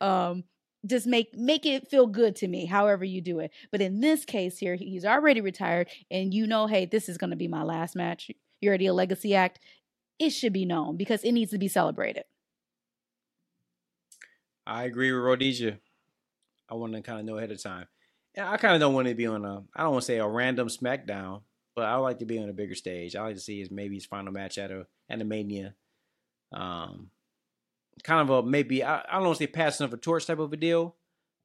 [0.01, 0.45] um,
[0.87, 3.51] just make make it feel good to me, however you do it.
[3.73, 7.31] But in this case here, he's already retired, and you know, hey, this is going
[7.31, 8.31] to be my last match.
[8.61, 9.61] You're already a legacy act.
[10.19, 12.25] It should be known because it needs to be celebrated.
[14.67, 15.79] I agree with Rhodesia.
[16.69, 17.87] I want to kind of know ahead of time.
[18.35, 20.19] And I kind of don't want to be on a, I don't want to say
[20.19, 21.43] a random SmackDown,
[21.75, 23.15] but I would like to be on a bigger stage.
[23.15, 25.75] I like to see his maybe his final match at a at a Mania.
[26.53, 27.11] Um,
[28.03, 30.39] kind of a maybe I, I don't want to say passing of a torch type
[30.39, 30.97] of a deal.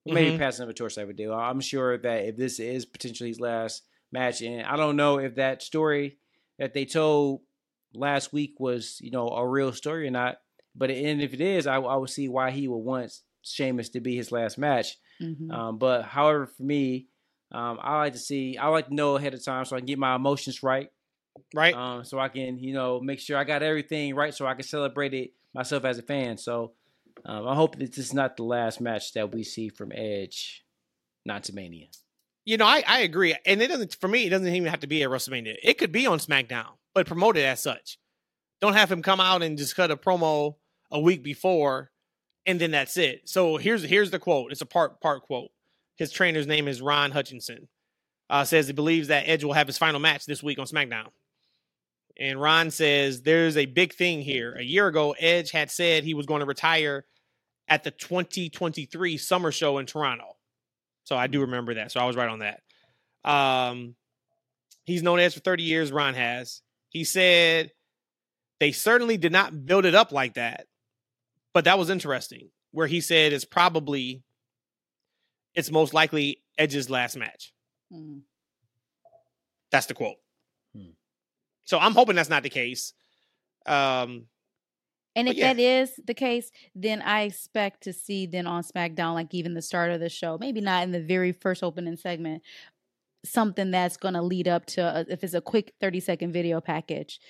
[0.06, 0.40] Maybe Mhm.
[0.40, 1.34] passing of a torch type of deal.
[1.34, 5.36] I'm sure that if this is potentially his last match, and I don't know if
[5.36, 6.18] that story
[6.58, 7.42] that they told
[7.94, 10.38] last week was you know a real story or not.
[10.76, 13.14] But and if it is, I, I would see why he would want
[13.44, 14.98] Sheamus to be his last match.
[15.22, 15.52] Mhm.
[15.52, 17.08] Um, but however, for me,
[17.52, 19.86] um, I like to see, I like to know ahead of time so I can
[19.86, 20.90] get my emotions right.
[21.54, 21.74] Right?
[21.74, 24.64] Um, so I can, you know, make sure I got everything right so I can
[24.64, 26.38] celebrate it myself as a fan.
[26.38, 26.74] So
[27.26, 30.64] um, I hope that this is not the last match that we see from Edge,
[31.26, 31.88] not to Mania.
[32.46, 33.36] you know, I, I agree.
[33.46, 35.56] And it doesn't for me, it doesn't even have to be at WrestleMania.
[35.64, 37.98] It could be on SmackDown, but promote it as such.
[38.62, 40.56] Don't have him come out and just cut a promo
[40.92, 41.92] a week before
[42.46, 43.30] and then that's it.
[43.30, 44.52] So here's here's the quote.
[44.52, 45.52] It's a part part quote.
[45.96, 47.68] His trainer's name is Ron Hutchinson.
[48.30, 51.10] Uh, says he believes that Edge will have his final match this week on SmackDown.
[52.20, 54.54] And Ron says there's a big thing here.
[54.54, 57.06] A year ago, Edge had said he was going to retire
[57.68, 60.38] at the 2023 Summer Show in Toronto.
[61.04, 61.92] So I do remember that.
[61.92, 62.62] So I was right on that.
[63.24, 63.96] Um,
[64.86, 65.92] he's known Edge for 30 years.
[65.92, 66.62] Ron has.
[66.90, 67.72] He said
[68.60, 70.68] they certainly did not build it up like that,
[71.54, 72.50] but that was interesting.
[72.72, 74.24] Where he said it's probably,
[75.56, 77.54] it's most likely Edge's last match.
[77.92, 78.22] Mhm.
[79.72, 80.18] That's the quote.
[81.72, 82.92] So I'm hoping that's not the case.
[83.66, 84.26] Um,
[85.16, 85.54] And if yeah.
[85.54, 89.62] that is the case, then I expect to see then on SmackDown, like even the
[89.62, 92.44] start of the show, maybe not in the very first opening segment,
[93.24, 96.60] something that's going to lead up to a, if it's a quick 30 second video
[96.60, 97.22] package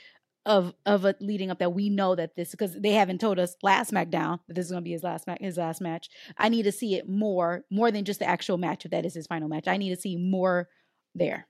[0.48, 3.56] of of a leading up that we know that this because they haven't told us
[3.62, 6.10] last SmackDown that this is going to be his last ma- his last match.
[6.36, 9.14] I need to see it more more than just the actual match if that is
[9.14, 9.68] his final match.
[9.68, 10.68] I need to see more
[11.14, 11.48] there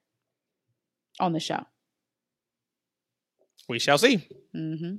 [1.22, 1.66] on the show.
[3.72, 4.28] We shall see.
[4.54, 4.96] hmm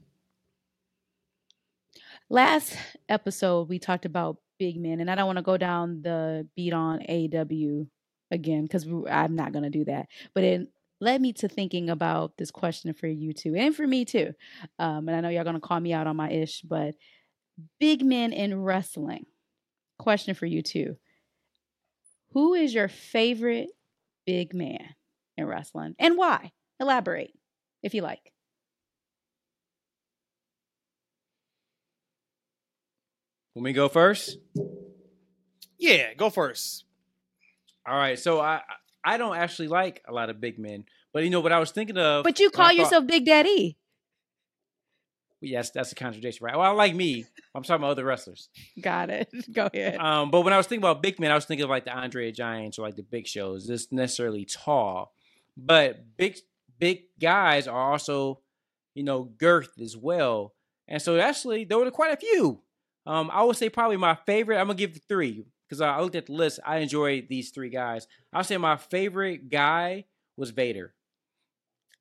[2.31, 2.74] Last
[3.07, 6.73] episode, we talked about big men, and I don't want to go down the beat
[6.73, 7.86] on AEW
[8.31, 10.07] again because I'm not going to do that.
[10.35, 10.69] But it
[11.03, 14.32] led me to thinking about this question for you too, and for me too.
[14.78, 16.94] Um, and I know y'all going to call me out on my ish, but
[17.78, 19.27] big men in wrestling.
[19.99, 20.97] Question for you too.
[22.31, 23.69] Who is your favorite
[24.24, 24.94] big man
[25.36, 26.53] in wrestling and why?
[26.81, 27.35] Elaborate
[27.82, 28.31] if you like.
[33.54, 34.38] When we go first.
[35.78, 36.84] Yeah, go first.
[37.86, 38.18] All right.
[38.18, 38.62] So I
[39.04, 41.70] I don't actually like a lot of big men, but you know what I was
[41.70, 42.24] thinking of.
[42.24, 43.76] But you when I call thought- yourself Big Daddy.
[45.44, 46.56] Yes, that's a contradiction, right?
[46.56, 47.24] Well, I like me.
[47.52, 48.48] I'm talking about other wrestlers.
[48.80, 49.28] Got it.
[49.52, 49.96] Go ahead.
[49.96, 51.90] Um, but when I was thinking about big men, I was thinking of like the
[51.92, 53.66] Andre Giants or like the Big Shows.
[53.66, 55.12] Just necessarily tall,
[55.56, 56.38] but big
[56.78, 58.38] big guys are also,
[58.94, 60.54] you know, girth as well.
[60.86, 62.62] And so actually, there were quite a few.
[63.06, 64.58] Um, I would say probably my favorite.
[64.58, 66.60] I'm gonna give three because I looked at the list.
[66.64, 68.06] I enjoyed these three guys.
[68.32, 70.04] I'll say my favorite guy
[70.36, 70.94] was Vader.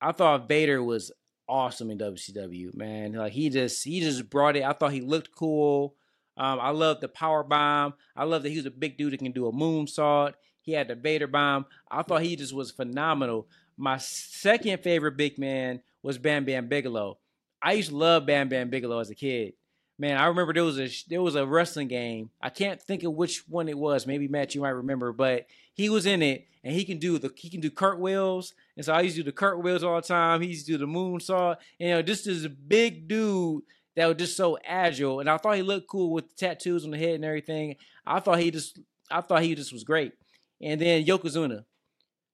[0.01, 1.11] I thought Vader was
[1.47, 2.75] awesome in WCW.
[2.75, 4.63] Man, like he just he just brought it.
[4.63, 5.95] I thought he looked cool.
[6.37, 7.93] Um, I love the power bomb.
[8.15, 10.33] I love that he was a big dude that can do a moonsault.
[10.61, 11.65] He had the Vader bomb.
[11.89, 13.47] I thought he just was phenomenal.
[13.77, 17.17] My second favorite big man was Bam Bam Bigelow.
[17.61, 19.53] I used to love Bam Bam Bigelow as a kid.
[20.01, 22.31] Man, I remember there was a there was a wrestling game.
[22.41, 24.07] I can't think of which one it was.
[24.07, 25.45] Maybe Matt, you might remember, but
[25.75, 28.55] he was in it, and he can do the he can do cartwheels.
[28.75, 30.41] And so I used to do the cartwheels all the time.
[30.41, 31.57] He used to do the moonsault.
[31.79, 33.61] And, you know, this is a big dude
[33.95, 35.19] that was just so agile.
[35.19, 37.75] And I thought he looked cool with the tattoos on the head and everything.
[38.03, 38.79] I thought he just
[39.11, 40.13] I thought he just was great.
[40.59, 41.65] And then Yokozuna.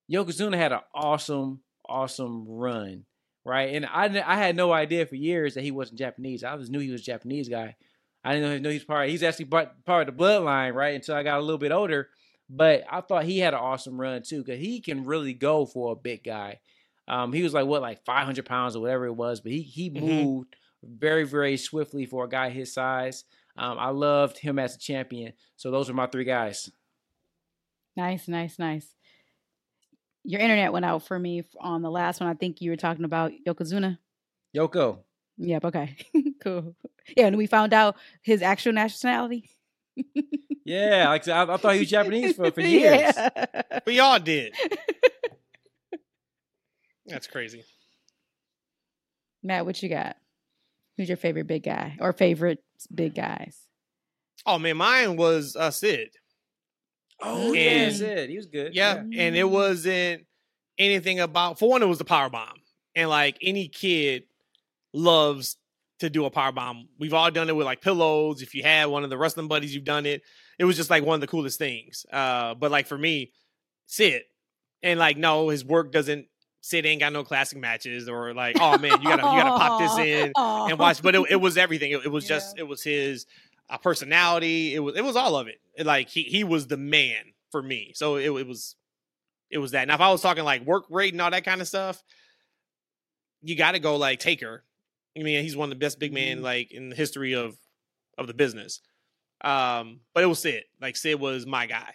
[0.10, 3.04] Yokozuna had an awesome, awesome run,
[3.48, 3.74] right?
[3.74, 6.44] And I I had no idea for years that he wasn't Japanese.
[6.44, 7.76] I just knew he was a Japanese guy.
[8.24, 9.10] I didn't know he was part.
[9.10, 10.96] He's actually part, part of the bloodline, right?
[10.96, 12.10] Until I got a little bit older.
[12.50, 15.94] But I thought he had an awesome run too, because he can really go for
[15.94, 16.60] a big guy.
[17.08, 19.90] Um, he was like what, like 500 pounds or whatever it was, but he he
[19.90, 20.00] Mhm.
[20.00, 23.24] moved very very swiftly for a guy his size.
[23.58, 25.34] Um, I loved him as a champion.
[25.56, 26.70] So those are my three guys.
[27.96, 28.94] Nice, nice, nice.
[30.28, 32.30] Your internet went out for me on the last one.
[32.30, 33.98] I think you were talking about Yokozuna.
[34.54, 35.00] Yoko.
[35.38, 35.66] Yep.
[35.66, 35.96] Okay.
[36.44, 36.76] cool.
[37.16, 39.50] Yeah, and we found out his actual nationality.
[40.68, 43.14] Yeah, like I, I, I thought he was Japanese for, for years.
[43.16, 43.80] Yeah.
[43.86, 44.54] We all did.
[47.06, 47.64] That's crazy.
[49.42, 50.18] Matt, what you got?
[50.98, 52.62] Who's your favorite big guy or favorite
[52.94, 53.58] big guys?
[54.46, 56.10] Oh man, mine was uh, Sid.
[57.22, 58.30] Oh yeah, that's.
[58.30, 58.76] He was good.
[58.76, 60.26] Yeah, and it wasn't
[60.78, 61.60] anything about.
[61.60, 62.62] For one, it was the power bomb,
[62.96, 64.24] and like any kid
[64.94, 65.58] loves
[66.00, 66.90] to do a power bomb.
[67.00, 68.42] We've all done it with like pillows.
[68.42, 70.22] If you had one of the wrestling buddies, you've done it.
[70.60, 72.06] It was just like one of the coolest things.
[72.12, 73.32] Uh, but like for me,
[73.88, 74.24] Sid,
[74.84, 76.28] and like no, his work doesn't.
[76.62, 79.80] Sid ain't got no classic matches, or like, oh man, you gotta you gotta pop
[79.80, 81.02] this in and watch.
[81.02, 81.92] But it, it was everything.
[81.92, 83.26] It, it was just it was his
[83.70, 84.74] uh, personality.
[84.74, 85.60] It was it was all of it.
[85.76, 87.92] It, Like he he was the man for me.
[87.96, 88.76] So it, it was
[89.50, 89.88] it was that.
[89.88, 92.02] Now if I was talking like work rate and all that kind of stuff,
[93.42, 94.64] you got to go like Taker.
[95.18, 97.58] I mean, he's one of the best big men like in the history of
[98.18, 98.82] of the business.
[99.42, 100.64] Um, but it was Sid.
[100.82, 101.94] Like Sid was my guy.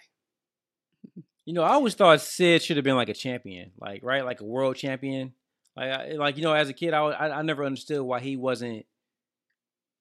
[1.45, 4.39] You know, I always thought Sid should have been like a champion, like right, like
[4.39, 5.33] a world champion.
[5.75, 8.37] Like, I, like you know, as a kid, I, I I never understood why he
[8.37, 8.85] wasn't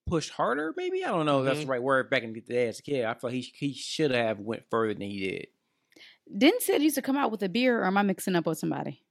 [0.07, 0.73] pushed harder.
[0.77, 2.83] Maybe I don't know if that's the right word back in the day as a
[2.83, 3.05] kid.
[3.05, 5.47] I thought he he should have went further than he did.
[6.37, 8.59] Didn't Sid used to come out with a beer, or am I mixing up with
[8.59, 9.03] somebody?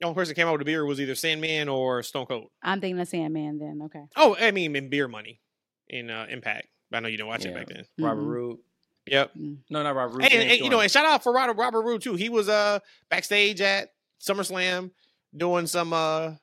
[0.00, 2.48] The only person that came out with a beer was either Sandman or Stone Cold.
[2.62, 3.58] I'm thinking of Sandman.
[3.58, 4.04] Then okay.
[4.16, 5.40] Oh, I mean, in beer money
[5.88, 6.68] in uh, Impact.
[6.92, 7.84] I know you didn't watch it back then.
[7.98, 8.26] Robert Mhm.
[8.26, 8.58] Roode.
[9.06, 9.32] Yep.
[9.34, 10.22] No, not Robert Roode.
[10.22, 12.14] And, James and, you know, and shout out for Robert Robert Roode too.
[12.14, 12.78] He was uh
[13.10, 13.90] backstage at
[14.20, 14.90] SummerSlam
[15.36, 16.34] doing some uh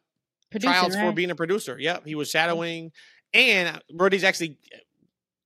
[0.51, 1.77] Producing, tryouts for being a producer.
[1.79, 2.91] Yep, he was shadowing.
[3.33, 4.57] And Brody's actually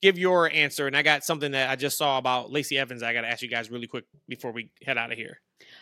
[0.02, 0.88] give your answer.
[0.88, 3.04] And I got something that I just saw about Lacey Evans.
[3.04, 5.40] I got to ask you guys really quick before we head out of here.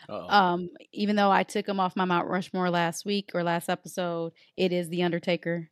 [0.08, 0.28] Uh-oh.
[0.28, 4.32] Um, even though I took him off my Mount Rushmore last week or last episode,
[4.56, 5.70] it is the Undertaker.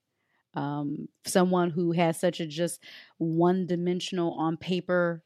[0.54, 2.82] Um, someone who has such a just
[3.18, 5.22] one dimensional on paper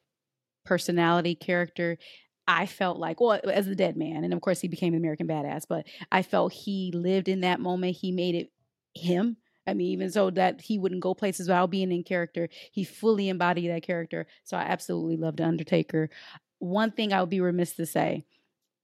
[0.64, 1.98] personality character.
[2.46, 5.26] I felt like, well, as the dead man, and of course he became an American
[5.26, 7.96] badass, but I felt he lived in that moment.
[7.96, 8.52] He made it
[8.94, 9.36] him.
[9.66, 13.28] I mean, even so that he wouldn't go places without being in character, he fully
[13.28, 14.26] embodied that character.
[14.44, 16.10] So I absolutely loved Undertaker.
[16.58, 18.24] One thing I would be remiss to say,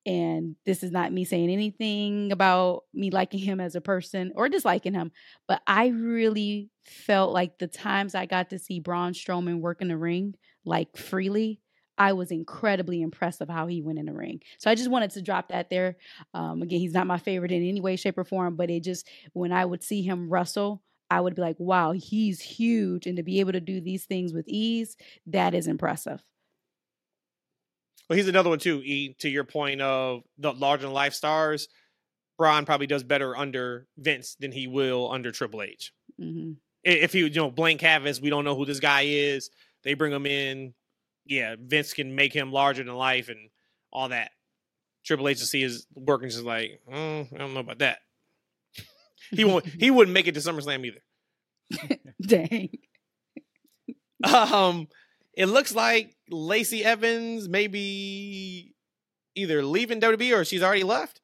[0.04, 4.48] and this is not me saying anything about me liking him as a person or
[4.48, 5.12] disliking him,
[5.46, 9.88] but I really felt like the times I got to see Braun Strowman work in
[9.88, 10.34] the ring,
[10.64, 11.60] like freely,
[12.02, 14.40] I was incredibly impressed of how he went in the ring.
[14.58, 15.96] So I just wanted to drop that there.
[16.34, 19.08] Um, again, he's not my favorite in any way, shape, or form, but it just
[19.34, 23.06] when I would see him wrestle, I would be like, wow, he's huge.
[23.06, 24.96] And to be able to do these things with ease,
[25.26, 26.20] that is impressive.
[28.10, 28.82] Well, he's another one too.
[28.84, 31.68] E to your point of the larger than life stars,
[32.36, 35.92] Braun probably does better under Vince than he will under Triple H.
[36.20, 36.54] Mm-hmm.
[36.82, 39.50] If he, you know, blank canvas, we don't know who this guy is.
[39.84, 40.74] They bring him in
[41.24, 43.50] yeah, Vince can make him larger than life and
[43.92, 44.30] all that.
[45.04, 47.98] Triple H to see his working just like, mm, I don't know about that.
[49.30, 49.66] he won't.
[49.66, 51.98] he wouldn't make it to SummerSlam either.
[52.22, 52.68] Dang.
[54.24, 54.86] Um,
[55.34, 58.72] it looks like Lacey Evans maybe
[59.34, 61.20] either leaving WWE or she's already left.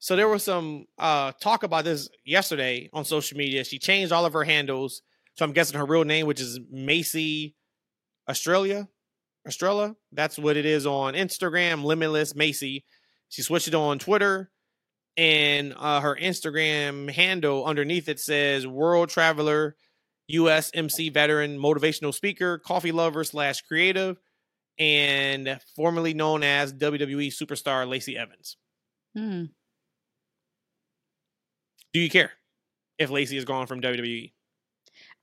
[0.00, 3.64] So there was some uh talk about this yesterday on social media.
[3.64, 5.00] She changed all of her handles.
[5.38, 7.56] So I'm guessing her real name, which is Macy
[8.28, 8.86] Australia.
[9.46, 9.94] Estrella.
[10.12, 12.84] That's what it is on Instagram, Limitless Macy.
[13.28, 14.50] She switched it on Twitter,
[15.16, 19.76] and uh, her Instagram handle underneath it says World Traveler,
[20.28, 20.70] U.S.
[20.74, 24.18] MC veteran, motivational speaker, coffee lover slash creative,
[24.78, 28.56] and formerly known as WWE superstar Lacey Evans.
[29.16, 29.44] Hmm.
[31.92, 32.32] Do you care
[32.98, 34.32] if Lacey is gone from WWE?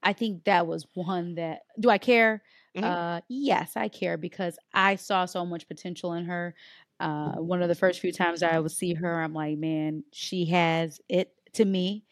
[0.01, 1.59] I think that was one that.
[1.79, 2.41] Do I care?
[2.75, 2.85] Mm-hmm.
[2.85, 6.55] Uh, yes, I care because I saw so much potential in her.
[6.99, 10.45] Uh, one of the first few times I would see her, I'm like, man, she
[10.45, 12.03] has it to me.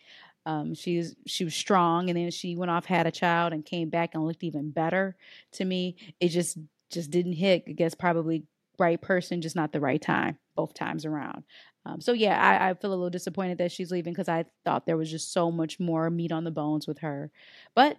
[0.46, 3.90] Um, she's she was strong, and then she went off, had a child, and came
[3.90, 5.16] back and looked even better
[5.54, 5.96] to me.
[6.20, 6.58] It just
[6.90, 7.64] just didn't hit.
[7.68, 8.44] I guess probably
[8.80, 11.44] right person, just not the right time both times around.
[11.86, 14.86] Um, so yeah, I, I, feel a little disappointed that she's leaving because I thought
[14.86, 17.32] there was just so much more meat on the bones with her.
[17.76, 17.98] But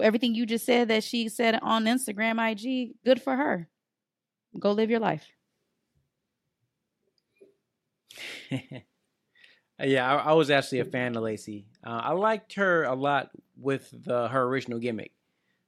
[0.00, 3.68] everything you just said that she said on Instagram, IG, good for her.
[4.58, 5.26] Go live your life.
[9.80, 11.66] yeah, I, I, was actually a fan of Lacey.
[11.84, 15.12] Uh, I liked her a lot with the her original gimmick,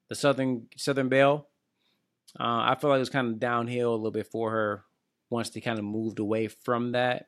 [0.09, 1.49] the Southern Southern Belle.
[2.39, 4.85] Uh, I feel like it was kind of downhill a little bit for her
[5.31, 7.27] once they kind of moved away from that.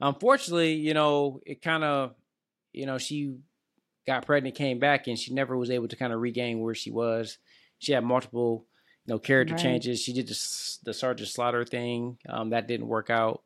[0.00, 2.14] Unfortunately, you know, it kind of,
[2.72, 3.36] you know, she
[4.06, 6.90] got pregnant, came back, and she never was able to kind of regain where she
[6.90, 7.38] was.
[7.78, 8.66] She had multiple,
[9.06, 9.62] you know, character right.
[9.62, 10.02] changes.
[10.02, 12.18] She did the, the Sergeant Slaughter thing.
[12.28, 13.42] Um, that didn't work out.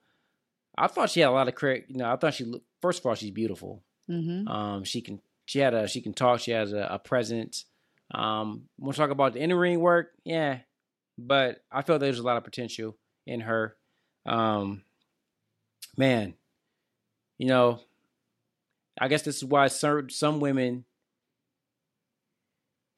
[0.77, 1.87] I thought she had a lot of credit.
[1.89, 3.83] You know, I thought she first of all she's beautiful.
[4.11, 4.49] Mm-hmm.
[4.49, 6.41] Um, she can she had a she can talk.
[6.41, 7.67] She has a, a presence.
[8.13, 10.59] Um, when we talk about the inner ring work, yeah,
[11.17, 13.77] but I felt there's a lot of potential in her.
[14.27, 14.83] Um,
[15.97, 16.35] man,
[17.39, 17.81] you know,
[18.99, 20.85] I guess this is why some some women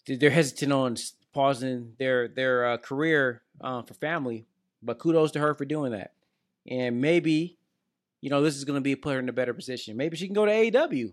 [0.06, 0.96] they're hesitant on
[1.32, 4.46] pausing their their uh, career uh, for family.
[4.82, 6.12] But kudos to her for doing that.
[6.68, 7.56] And maybe,
[8.20, 9.96] you know, this is going to be put her in a better position.
[9.96, 11.12] Maybe she can go to AEW,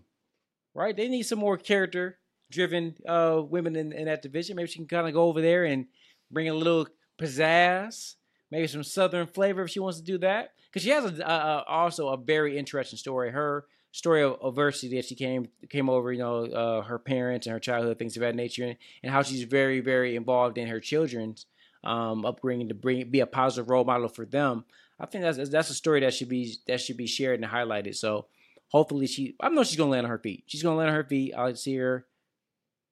[0.74, 0.96] right?
[0.96, 2.18] They need some more character
[2.50, 4.56] driven uh, women in, in that division.
[4.56, 5.86] Maybe she can kind of go over there and
[6.30, 6.86] bring a little
[7.18, 8.16] pizzazz,
[8.50, 10.52] maybe some southern flavor if she wants to do that.
[10.68, 13.30] Because she has a, a, also a very interesting story.
[13.30, 13.64] Her
[13.94, 17.60] story of adversity that she came came over, you know, uh, her parents and her
[17.60, 21.46] childhood, things of that nature, and, and how she's very, very involved in her children's
[21.84, 24.64] um, upbringing to bring be a positive role model for them.
[24.98, 27.94] I think that's that's a story that should be that should be shared and highlighted.
[27.94, 28.26] So
[28.68, 30.42] hopefully she, I know she's gonna land on her feet.
[30.46, 31.32] She's gonna land on her feet.
[31.36, 32.04] I like to see her.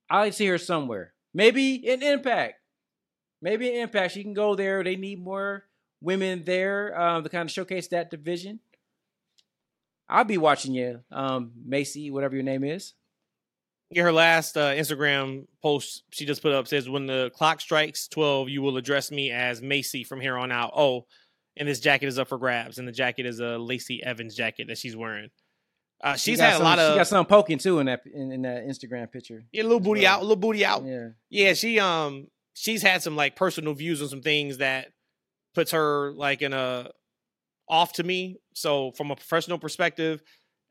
[0.09, 1.15] I like to see her somewhere.
[1.35, 2.61] Maybe in Impact.
[3.41, 4.15] Maybe in Impact.
[4.15, 4.85] She can go there.
[4.85, 5.65] They need more
[6.01, 8.61] women there um, to kind of showcase that division.
[10.13, 12.93] I'll be watching you, um, Macy, whatever your name is.
[13.91, 18.09] Yeah, her last uh, Instagram post she just put up says, "When the clock strikes
[18.09, 21.07] twelve, you will address me as Macy from here on out." Oh,
[21.57, 24.69] and this jacket is up for grabs, and the jacket is a Lacey Evans jacket
[24.69, 25.31] that she's wearing.
[26.03, 26.93] Uh, she's she had some, a lot of.
[26.93, 29.45] She got some poking too in that in, in that Instagram picture.
[29.51, 30.15] Yeah, a little booty well.
[30.15, 30.85] out, a little booty out.
[30.85, 31.55] Yeah, yeah.
[31.55, 34.89] She um she's had some like personal views on some things that
[35.55, 36.91] puts her like in a
[37.69, 38.39] off to me.
[38.55, 40.23] So from a professional perspective,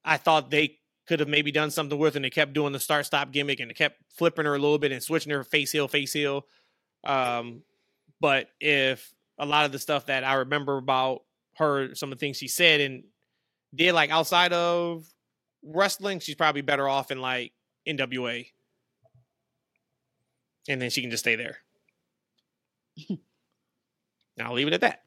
[0.03, 3.05] I thought they could have maybe done something with, and they kept doing the start
[3.05, 5.88] stop gimmick and they kept flipping her a little bit and switching her face heel,
[5.88, 6.45] face heel.
[7.03, 7.63] Um,
[8.19, 11.23] but if a lot of the stuff that I remember about
[11.57, 13.03] her, some of the things she said and
[13.73, 15.05] did, like outside of
[15.63, 17.51] wrestling, she's probably better off in like
[17.88, 18.47] NWA,
[20.69, 21.57] and then she can just stay there.
[24.39, 25.03] I'll leave it at that.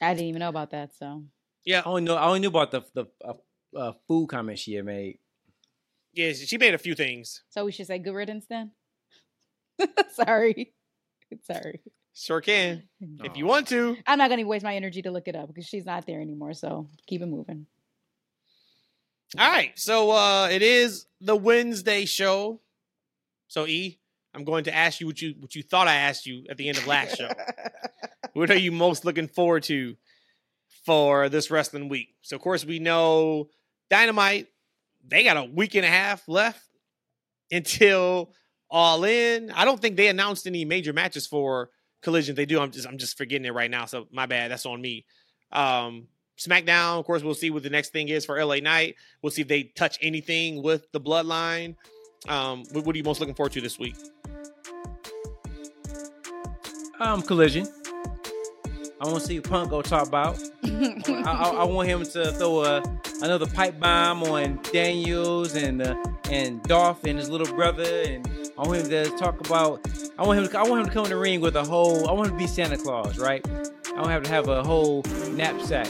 [0.00, 0.94] I didn't even know about that.
[0.96, 1.24] So
[1.64, 3.34] Yeah, I only know I only knew about the the uh,
[3.76, 5.18] uh, food comment she had made.
[6.12, 7.42] yeah, she made a few things.
[7.50, 8.72] so we should say good riddance then.
[10.12, 10.74] Sorry,
[11.42, 11.80] sorry.
[12.12, 12.82] Sure can
[13.24, 13.96] if you want to.
[14.06, 16.52] I'm not gonna waste my energy to look it up because she's not there anymore.
[16.54, 17.66] So keep it moving.
[19.38, 22.60] All right, so uh it is the Wednesday show.
[23.46, 23.99] So E,
[24.34, 26.68] I'm going to ask you what you what you thought I asked you at the
[26.68, 27.28] end of last show.
[28.32, 29.96] what are you most looking forward to
[30.84, 32.14] for this wrestling week?
[32.22, 33.48] So of course we know
[33.88, 34.48] Dynamite.
[35.06, 36.62] They got a week and a half left
[37.50, 38.32] until
[38.70, 39.50] All In.
[39.50, 41.70] I don't think they announced any major matches for
[42.02, 42.36] Collision.
[42.36, 42.60] They do.
[42.60, 43.86] I'm just I'm just forgetting it right now.
[43.86, 44.50] So my bad.
[44.50, 45.06] That's on me.
[45.52, 46.06] Um,
[46.38, 46.98] SmackDown.
[46.98, 48.96] Of course, we'll see what the next thing is for LA Knight.
[49.22, 51.76] We'll see if they touch anything with the Bloodline.
[52.28, 53.96] Um, what, are you most looking forward to this week?
[57.00, 57.66] Um, collision.
[59.00, 60.38] I want to see Punk go top out.
[60.62, 62.82] I, I, I want him to throw a
[63.22, 65.96] another pipe bomb on Daniels and uh,
[66.30, 68.28] and Dolph and his little brother, and
[68.58, 69.80] I want him to talk about.
[70.18, 70.48] I want him.
[70.48, 72.08] To, I want him to come in the ring with a whole.
[72.08, 73.44] I want him to be Santa Claus, right?
[73.96, 75.88] I want him to have a whole knapsack,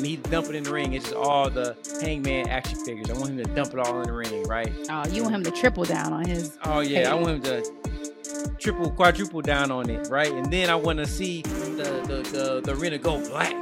[0.00, 0.94] and he dump it in the ring.
[0.94, 3.10] It's just all the Hangman action figures.
[3.10, 4.72] I want him to dump it all in the ring, right?
[4.88, 6.56] oh, you want him to triple down on his?
[6.64, 10.32] Oh yeah, I want him to triple, quadruple down on it, right?
[10.32, 13.54] And then I want to see the the the, the arena go black,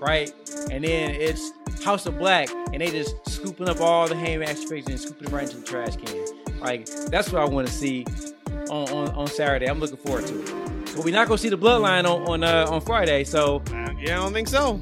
[0.00, 0.32] right?
[0.70, 1.50] And then it's
[1.84, 5.24] House of Black, and they just scooping up all the Hangman action figures and scooping
[5.24, 6.60] them right into the trash can.
[6.60, 8.06] Like that's what I want to see
[8.70, 9.66] on, on on Saturday.
[9.66, 10.71] I'm looking forward to it.
[10.94, 14.18] But we're not gonna see the Bloodline on on uh, on Friday, so Uh, yeah,
[14.18, 14.80] I don't think so.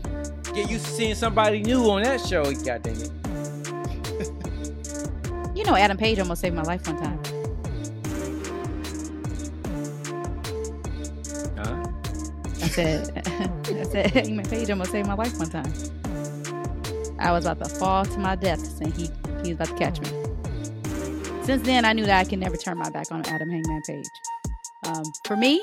[0.55, 2.45] get used to seeing somebody new on that show.
[2.53, 3.11] God dang it!
[5.55, 7.19] You know, Adam Page almost saved my life one time.
[11.59, 11.85] Huh?
[12.62, 13.23] I said,
[13.66, 15.70] I said, Hangman Page almost saved my life one time.
[17.19, 19.11] I was about to fall to my death, and he
[19.45, 20.09] he was about to catch me.
[21.45, 24.07] Since then, I knew that I can never turn my back on Adam Hangman Page.
[24.87, 25.62] Um, for me,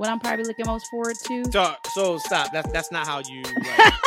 [0.00, 1.44] what I'm probably looking most forward to.
[1.52, 2.52] So, so stop.
[2.52, 3.42] That's that's not how you.
[3.42, 3.92] Like,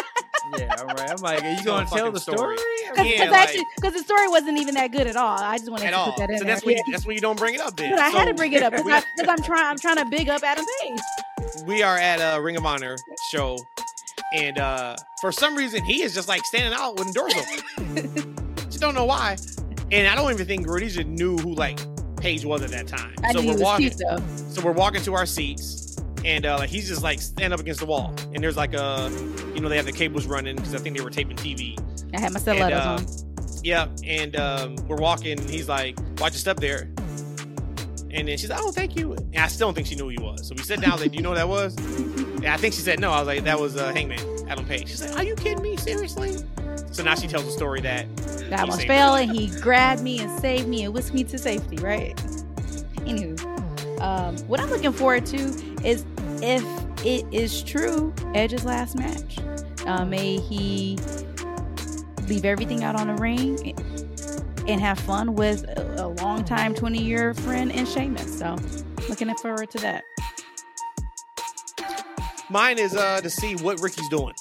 [0.60, 1.10] Yeah, all right.
[1.10, 2.58] I'm like, are you gonna tell the story.
[2.58, 2.58] story?
[2.90, 5.38] Because Yeah, like- actually, because the story wasn't even that good at all.
[5.38, 6.08] I just wanted to all.
[6.12, 6.54] put that in So there.
[6.56, 7.78] that's when you, that's when you don't bring it up.
[7.78, 9.66] Then But I had to bring it up because I'm trying.
[9.68, 11.00] I'm trying to big up Adam Page.
[11.66, 12.98] we are at a Ring of Honor
[13.32, 13.58] show,
[14.36, 18.56] and uh for some reason he is just like standing out with the doors open.
[18.66, 19.38] just don't know why.
[19.92, 21.80] And I don't even think Rhodesia knew who like
[22.24, 23.14] Page was at that time.
[23.22, 23.90] I so we're walking.
[23.90, 24.22] cute.
[24.50, 27.82] So we're walking to our seats, and uh, like he's just like stand up against
[27.82, 29.12] the wall, and there's like a,
[29.54, 31.78] you know, they have the cables running because I think they were taping TV.
[32.16, 33.06] I had my stilettos uh, on.
[33.62, 35.38] Yeah, and um, we're walking.
[35.38, 36.84] And he's like, "Watch your step there."
[38.10, 40.10] And then she's like, "Oh, thank you." And I still don't think she knew who
[40.10, 40.48] he was.
[40.48, 41.02] So we sit down.
[41.02, 43.12] Like, "Do you know who that was?" And I think she said no.
[43.12, 45.76] I was like, "That was uh, Hangman Adam Page." She's like, "Are you kidding me?
[45.76, 46.38] Seriously?"
[46.92, 48.06] So now she tells the story that
[48.52, 51.38] I almost saved fell, and he grabbed me and saved me and whisked me to
[51.38, 51.78] safety.
[51.78, 52.16] Right.
[53.06, 55.38] Anywho, um, what I'm looking forward to
[55.84, 56.06] is
[56.42, 56.64] if
[57.06, 59.40] it is true, Edge's last match.
[59.86, 60.98] Uh, may he
[62.28, 63.76] leave everything out on the ring
[64.68, 68.40] and have fun with a, a longtime 20 year friend in Sheamus.
[68.40, 68.56] So,
[69.10, 70.04] looking forward to that.
[72.50, 74.34] Mine is uh to see what Ricky's doing.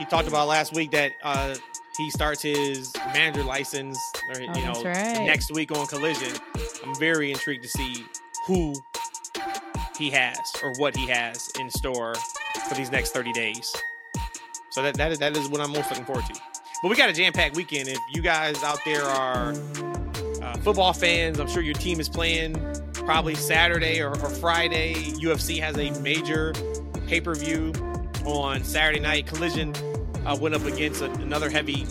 [0.00, 1.54] He talked about last week that uh
[1.96, 3.98] he starts his manager license
[4.34, 5.26] or, you Oh, know right.
[5.26, 6.32] next week on Collision.
[6.84, 8.06] I'm very intrigued to see
[8.46, 8.74] who
[9.98, 12.14] he has or what he has in store
[12.68, 13.76] for these next 30 days.
[14.70, 16.40] So that that is, that is what I'm most looking forward to.
[16.82, 17.88] But we got a jam-packed weekend.
[17.88, 19.52] If you guys out there are
[20.42, 22.54] uh, football fans, I'm sure your team is playing
[22.94, 24.94] probably Saturday or, or Friday.
[24.94, 26.54] UFC has a major
[27.06, 27.72] pay-per-view
[28.24, 29.26] on Saturday night.
[29.26, 29.74] Collision
[30.26, 31.86] uh, went up against a, another heavy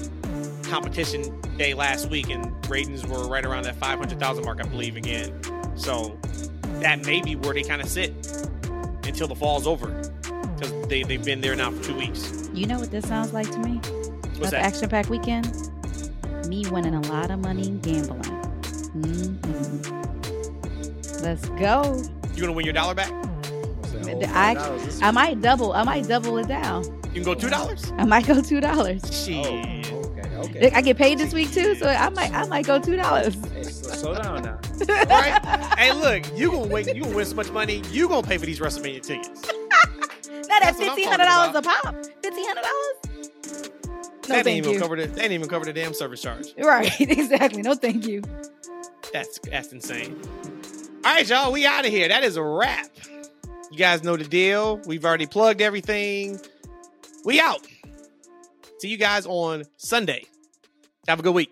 [0.63, 5.39] competition day last week, and ratings were right around that 500,000 mark, I believe, again.
[5.75, 6.17] So
[6.79, 8.11] that may be where they kind of sit
[9.03, 9.87] until the fall's over,
[10.55, 12.49] because they they've been there now for two weeks.
[12.53, 13.75] You know what this sounds like to me?
[14.37, 14.65] What's the that?
[14.65, 15.47] action Pack weekend?
[16.47, 18.23] Me winning a lot of money gambling.
[18.93, 19.35] hmm
[21.21, 22.01] Let's go.
[22.33, 23.11] You gonna win your dollar back?
[24.31, 24.55] I,
[25.01, 25.73] I might double.
[25.73, 26.83] I might double it down.
[27.09, 27.91] You can go two dollars.
[27.97, 29.01] I might go two dollars.
[29.11, 29.45] Shit.
[29.45, 30.37] Oh, okay.
[30.37, 30.71] Okay.
[30.71, 33.33] I get paid this week too, so I might I might go two dollars.
[33.51, 34.59] Hey, slow, slow down now.
[35.09, 35.75] right?
[35.77, 36.87] hey, look, you gonna win.
[36.95, 37.81] You gonna win so much money.
[37.89, 39.41] You gonna pay for these WrestleMania tickets.
[40.49, 41.95] Not at That's fifteen hundred dollars a pop.
[42.21, 43.69] Fifteen hundred dollars.
[44.29, 44.79] No, that thank ain't even you.
[44.79, 45.07] cover the.
[45.07, 46.53] That ain't even cover the damn service charge.
[46.57, 47.63] Right, exactly.
[47.63, 48.21] No, thank you.
[49.11, 50.15] That's that's insane.
[51.03, 52.07] All right, y'all, we out of here.
[52.07, 52.89] That is a wrap.
[53.71, 54.77] You guys know the deal.
[54.85, 56.39] We've already plugged everything.
[57.29, 57.61] We out.
[58.79, 60.25] See you guys on Sunday.
[61.07, 61.51] Have a good week.